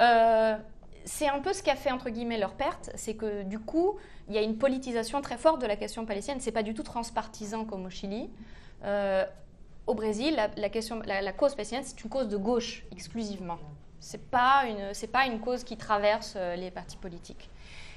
Euh, 0.00 0.56
c'est 1.04 1.28
un 1.28 1.40
peu 1.40 1.54
ce 1.54 1.62
qui 1.62 1.70
a 1.70 1.76
fait, 1.76 1.90
entre 1.90 2.10
guillemets, 2.10 2.38
leur 2.38 2.52
perte, 2.52 2.90
c'est 2.94 3.14
que 3.14 3.42
du 3.42 3.58
coup, 3.58 3.96
il 4.28 4.34
y 4.34 4.38
a 4.38 4.42
une 4.42 4.58
politisation 4.58 5.22
très 5.22 5.38
forte 5.38 5.62
de 5.62 5.66
la 5.66 5.76
question 5.76 6.04
palestinienne. 6.04 6.40
C'est 6.40 6.52
pas 6.52 6.62
du 6.62 6.74
tout 6.74 6.82
transpartisan 6.82 7.64
comme 7.64 7.86
au 7.86 7.90
Chili. 7.90 8.28
Euh, 8.84 9.24
au 9.88 9.94
Brésil, 9.94 10.38
la, 10.56 10.68
question, 10.68 11.00
la, 11.04 11.32
cause 11.32 11.54
palestinienne, 11.54 11.84
c'est 11.84 12.02
une 12.04 12.10
cause 12.10 12.28
de 12.28 12.36
gauche 12.36 12.84
exclusivement. 12.92 13.58
C'est 13.98 14.30
pas 14.30 14.64
une, 14.68 15.08
pas 15.08 15.26
une 15.26 15.40
cause 15.40 15.64
qui 15.64 15.76
traverse 15.76 16.36
les 16.56 16.70
partis 16.70 16.96
politiques. 16.96 17.50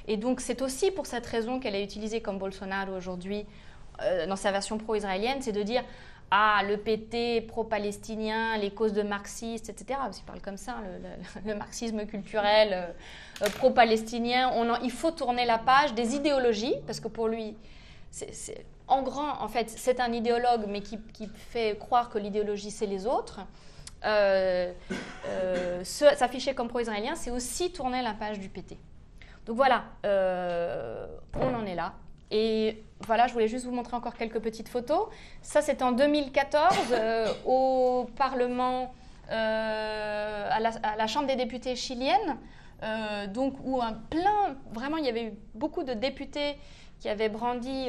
Et 0.08 0.18
donc 0.18 0.42
c'est 0.42 0.62
aussi 0.62 0.90
pour 0.90 1.06
cette 1.06 1.26
raison 1.26 1.60
qu'elle 1.60 1.76
est 1.76 1.84
utilisée 1.84 2.22
comme 2.22 2.40
Bolsonaro 2.40 2.96
aujourd'hui 2.96 3.46
euh, 4.02 4.26
dans 4.26 4.36
sa 4.36 4.52
version 4.52 4.78
pro-israélienne, 4.78 5.42
c'est 5.42 5.52
de 5.52 5.64
dire 5.64 5.84
ah, 6.32 6.62
le 6.66 6.78
PT 6.78 7.46
pro-palestinien, 7.48 8.58
les 8.58 8.72
causes 8.72 8.94
de 8.94 9.02
marxistes, 9.02 9.70
etc. 9.70 10.00
Parce 10.04 10.18
qu'il 10.18 10.26
parle 10.26 10.42
comme 10.42 10.58
ça, 10.58 10.78
le, 11.46 11.56
marxisme 11.56 12.06
culturel 12.06 12.70
euh, 12.72 13.46
euh, 13.46 13.50
pro-palestinien. 13.58 14.52
il 14.82 14.92
faut 14.92 15.12
tourner 15.12 15.46
la 15.46 15.58
page 15.58 15.94
des 15.94 16.16
idéologies, 16.16 16.76
parce 16.88 17.00
que 17.00 17.10
pour 17.10 17.28
lui, 17.28 17.56
c'est, 18.10 18.66
en 18.92 19.02
grand, 19.02 19.42
en 19.42 19.48
fait, 19.48 19.70
c'est 19.70 20.00
un 20.00 20.12
idéologue, 20.14 20.66
mais 20.68 20.82
qui, 20.82 21.00
fait 21.50 21.78
croire 21.80 22.10
que 22.10 22.18
l'idéologie, 22.18 22.72
c'est 22.72 22.86
les 22.86 23.08
autres. 23.08 23.40
s'afficher 25.84 26.54
comme 26.54 26.68
pro-israélien, 26.68 27.16
c'est 27.16 27.32
aussi 27.32 27.72
tourner 27.72 28.02
la 28.02 28.14
page 28.14 28.40
du 28.40 28.50
PT. 28.50 28.78
Donc 29.46 29.56
voilà, 29.56 29.86
euh, 30.06 31.08
on 31.40 31.54
en 31.54 31.66
est 31.66 31.76
là. 31.76 31.94
Et 32.30 32.84
voilà, 33.06 33.28
je 33.28 33.34
voulais 33.34 33.48
juste 33.48 33.66
vous 33.66 33.72
montrer 33.72 33.96
encore 33.96 34.16
quelques 34.16 34.40
petites 34.40 34.70
photos. 34.70 35.08
Ça, 35.42 35.62
c'est 35.62 35.82
en 35.82 35.92
2014 35.92 36.76
euh, 36.92 37.34
au 37.46 38.08
Parlement, 38.16 38.94
euh, 39.32 40.50
à, 40.50 40.60
la, 40.60 41.08
Chambre 41.08 41.28
des 41.28 41.36
députés 41.36 41.76
chilienne. 41.76 42.38
donc 43.30 43.56
où 43.64 43.82
un 43.82 43.94
plein, 43.94 44.56
vraiment, 44.72 44.98
il 44.98 45.06
y 45.06 45.10
avait 45.10 45.26
eu 45.26 45.34
beaucoup 45.56 45.84
de 45.84 45.94
députés 45.94 46.58
qui 47.00 47.10
avaient 47.10 47.30
brandi 47.30 47.88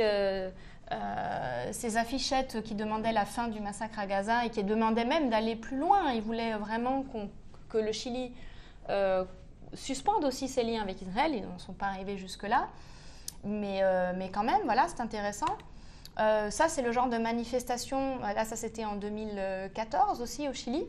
ces 1.73 1.97
affichettes 1.97 2.63
qui 2.63 2.75
demandaient 2.75 3.13
la 3.13 3.25
fin 3.25 3.49
du 3.49 3.61
massacre 3.61 3.99
à 3.99 4.07
Gaza 4.07 4.45
et 4.45 4.51
qui 4.51 4.63
demandaient 4.63 5.05
même 5.05 5.31
d'aller 5.31 5.57
plus 5.57 5.79
loin. 5.79 6.13
Ils 6.13 6.23
voulaient 6.23 6.55
vraiment 6.55 7.05
que 7.69 7.79
le 7.79 7.93
Chili 7.93 8.33
suspendent 9.75 10.25
aussi 10.25 10.49
ses 10.49 10.63
liens 10.63 10.83
avec 10.83 11.03
Israël. 11.03 11.33
Ils 11.35 11.43
n'en 11.43 11.59
sont 11.59 11.73
pas 11.73 11.87
arrivés 11.87 12.17
jusque-là. 12.17 12.69
Mais, 13.45 13.81
euh, 13.83 14.13
mais 14.17 14.31
quand 14.31 14.45
même, 14.45 14.61
voilà, 14.65 14.87
c'est 14.89 15.01
intéressant. 15.01 15.47
Euh, 16.21 16.51
ça, 16.51 16.69
c'est 16.69 16.83
le 16.83 16.93
genre 16.93 17.09
de 17.09 17.19
manifestation. 17.19 18.19
Là, 18.21 18.45
ça, 18.45 18.57
c'était 18.57 18.85
en 18.85 18.97
2014 18.97 20.21
aussi 20.21 20.49
au 20.49 20.53
Chili. 20.53 20.85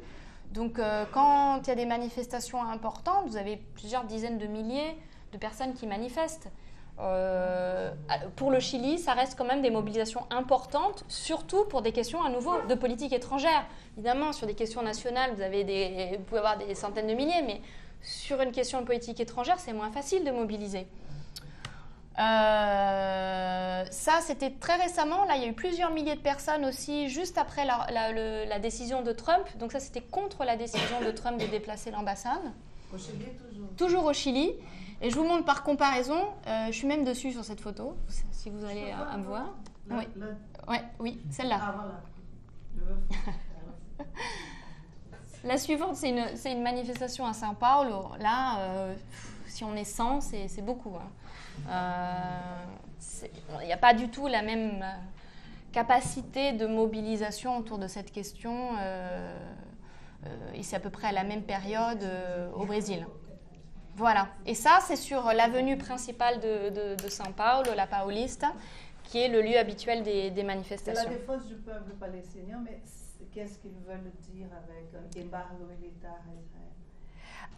Donc, 0.51 0.77
euh, 0.77 1.05
quand 1.11 1.61
il 1.63 1.67
y 1.67 1.71
a 1.71 1.75
des 1.75 1.85
manifestations 1.85 2.63
importantes, 2.63 3.27
vous 3.27 3.37
avez 3.37 3.57
plusieurs 3.57 4.03
dizaines 4.03 4.37
de 4.37 4.45
milliers 4.45 4.95
de 5.31 5.37
personnes 5.37 5.73
qui 5.73 5.87
manifestent. 5.87 6.49
Pour 8.35 8.51
le 8.51 8.59
Chili, 8.59 8.99
ça 8.99 9.13
reste 9.13 9.37
quand 9.37 9.45
même 9.45 9.61
des 9.61 9.71
mobilisations 9.71 10.25
importantes, 10.29 11.03
surtout 11.07 11.65
pour 11.65 11.81
des 11.81 11.91
questions 11.91 12.23
à 12.23 12.29
nouveau 12.29 12.53
de 12.69 12.75
politique 12.75 13.13
étrangère. 13.13 13.65
Évidemment, 13.97 14.31
sur 14.33 14.47
des 14.47 14.53
questions 14.53 14.81
nationales, 14.81 15.33
vous, 15.35 15.41
avez 15.41 15.63
des, 15.63 16.17
vous 16.17 16.23
pouvez 16.23 16.39
avoir 16.39 16.57
des 16.57 16.75
centaines 16.75 17.07
de 17.07 17.13
milliers, 17.13 17.41
mais 17.45 17.61
sur 18.01 18.41
une 18.41 18.51
question 18.51 18.81
de 18.81 18.85
politique 18.85 19.19
étrangère, 19.19 19.59
c'est 19.59 19.73
moins 19.73 19.91
facile 19.91 20.23
de 20.23 20.31
mobiliser. 20.31 20.87
Euh, 22.19 23.85
ça, 23.89 24.19
c'était 24.21 24.51
très 24.51 24.75
récemment. 24.75 25.25
Là, 25.25 25.35
il 25.35 25.41
y 25.41 25.45
a 25.45 25.47
eu 25.47 25.53
plusieurs 25.53 25.91
milliers 25.91 26.15
de 26.15 26.21
personnes 26.21 26.65
aussi, 26.65 27.09
juste 27.09 27.37
après 27.37 27.65
la, 27.65 28.59
décision 28.59 29.01
de 29.01 29.11
Trump. 29.11 29.47
Donc 29.57 29.71
ça, 29.71 29.79
c'était 29.79 30.01
contre 30.01 30.43
la 30.43 30.55
décision 30.55 31.01
de 31.01 31.11
Trump 31.11 31.39
de 31.39 31.47
déplacer 31.47 31.91
l'ambassade. 31.91 32.51
Au 32.93 32.97
Chili, 32.97 33.25
toujours. 33.49 33.69
Toujours 33.75 34.05
au 34.05 34.13
Chili. 34.13 34.51
Et 35.01 35.09
je 35.09 35.15
vous 35.15 35.25
montre 35.25 35.43
par 35.43 35.63
comparaison, 35.63 36.29
euh, 36.47 36.67
je 36.67 36.71
suis 36.71 36.87
même 36.87 37.03
dessus 37.03 37.33
sur 37.33 37.43
cette 37.43 37.59
photo, 37.59 37.97
si 38.31 38.49
vous 38.49 38.63
allez 38.63 38.89
à, 38.91 39.17
me 39.17 39.23
voir. 39.23 39.53
oui, 39.89 40.07
Ouais, 40.67 40.81
oui 40.99 41.19
celle-là. 41.29 41.59
Ah, 41.61 41.75
voilà. 41.75 42.01
La 45.43 45.57
suivante, 45.57 45.97
c'est 45.97 46.09
une, 46.09 46.25
une, 46.45 46.63
manifestation 46.63 47.25
à 47.25 47.33
São 47.33 47.53
Paulo. 47.53 48.11
Là, 48.19 48.59
euh, 48.59 48.95
si 49.45 49.65
on 49.65 49.75
est 49.75 49.83
100, 49.83 50.21
c'est 50.21 50.61
beaucoup. 50.61 50.93
Il 50.93 51.69
hein. 51.69 52.61
n'y 53.59 53.71
euh, 53.71 53.73
a 53.73 53.77
pas 53.77 53.93
du 53.93 54.07
tout 54.07 54.27
la 54.27 54.41
même 54.41 54.81
euh, 54.81 54.95
capacité 55.73 56.53
de 56.53 56.65
mobilisation 56.65 57.57
autour 57.57 57.77
de 57.77 57.87
cette 57.87 58.11
question. 58.13 58.71
Et 60.55 60.63
c'est 60.63 60.75
à 60.75 60.79
peu 60.79 60.89
près 60.89 61.07
à 61.07 61.11
la 61.11 61.23
même 61.23 61.43
période 61.43 62.07
au 62.55 62.65
Brésil. 62.65 63.05
Voilà. 63.95 64.29
Et 64.45 64.55
ça, 64.55 64.79
c'est 64.81 64.95
sur 64.95 65.31
l'avenue 65.33 65.77
principale 65.77 66.39
de, 66.39 66.69
de, 66.69 66.95
de 66.95 67.09
São 67.09 67.31
Paulo, 67.31 67.75
la 67.75 67.85
Paulista, 67.85 68.53
qui 69.03 69.19
est 69.19 69.27
le 69.27 69.41
lieu 69.41 69.57
habituel 69.57 70.03
des, 70.03 70.31
des 70.31 70.43
manifestations. 70.43 71.09
La 71.09 71.17
défense 71.17 71.45
du 71.45 71.55
peuple 71.55 71.91
palestinien, 71.99 72.61
mais 72.63 72.81
qu'est-ce 73.33 73.59
qu'ils 73.59 73.77
veulent 73.87 74.11
dire 74.31 74.47
avec 74.63 74.93
un 74.95 75.25
embargo 75.25 75.65
militaire 75.65 76.11
à 76.11 76.33
Israël? 76.41 76.63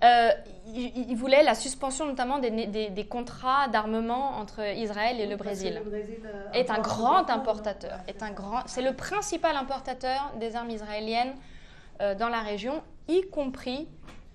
Euh, 0.04 0.30
il, 0.74 1.16
voulait 1.16 1.42
la 1.42 1.56
suspension 1.56 2.06
notamment 2.06 2.40
des, 2.40 2.90
des, 2.90 3.08
contrats 3.08 3.70
d'armement 3.70 4.32
entre 4.32 4.60
Israël 4.76 5.22
et 5.22 5.26
le 5.26 5.38
Brésil. 5.38 5.82
Le 5.86 5.90
Brésil 5.90 6.20
euh, 6.26 6.52
est 6.52 6.70
un 6.70 6.80
grand 6.80 7.30
importateur. 7.30 8.00
Est 8.08 8.22
un 8.22 8.32
grand, 8.32 8.64
c'est 8.66 8.82
le 8.82 8.94
principal 8.94 9.56
importateur 9.56 10.34
des 10.38 10.58
armes 10.58 10.70
israéliennes 10.70 11.34
euh, 12.02 12.16
dans 12.16 12.30
la 12.30 12.42
région, 12.42 12.84
y 13.08 13.22
compris 13.30 13.88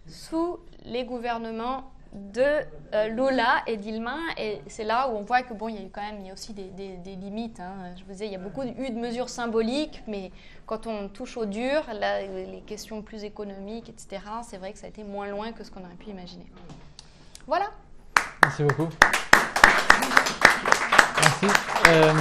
sous 0.06 0.58
les 0.84 1.04
gouvernements 1.04 1.92
de 2.12 2.42
euh, 2.94 3.08
Lola 3.08 3.62
et 3.66 3.76
d'Ilma. 3.76 4.16
Et 4.36 4.60
c'est 4.66 4.84
là 4.84 5.08
où 5.08 5.16
on 5.16 5.22
voit 5.22 5.42
que 5.42 5.54
bon, 5.54 5.68
il 5.68 5.76
y 5.76 5.78
a 5.78 5.88
quand 5.92 6.02
même 6.02 6.20
il 6.20 6.26
y 6.26 6.30
a 6.30 6.32
aussi 6.32 6.52
des, 6.52 6.64
des, 6.68 7.16
limites. 7.16 7.60
Hein. 7.60 7.74
Je 7.96 8.04
vous 8.04 8.12
disais, 8.12 8.26
il 8.26 8.32
y 8.32 8.36
a 8.36 8.38
beaucoup 8.38 8.62
eu 8.62 8.90
de 8.90 8.98
mesures 8.98 9.28
symboliques, 9.28 10.02
mais 10.06 10.32
quand 10.66 10.86
on 10.86 11.08
touche 11.08 11.36
au 11.36 11.46
dur, 11.46 11.82
les 11.92 12.62
questions 12.66 13.02
plus 13.02 13.24
économiques, 13.24 13.88
etc., 13.88 14.22
c'est 14.42 14.58
vrai 14.58 14.72
que 14.72 14.78
ça 14.78 14.86
a 14.86 14.88
été 14.88 15.04
moins 15.04 15.28
loin 15.28 15.52
que 15.52 15.62
ce 15.62 15.70
qu'on 15.70 15.80
aurait 15.80 15.94
pu 15.94 16.10
imaginer. 16.10 16.46
Voilà. 17.46 17.70
Merci 18.42 18.62
beaucoup. 18.64 18.88
Merci. 21.20 21.46
Euh, 21.88 22.12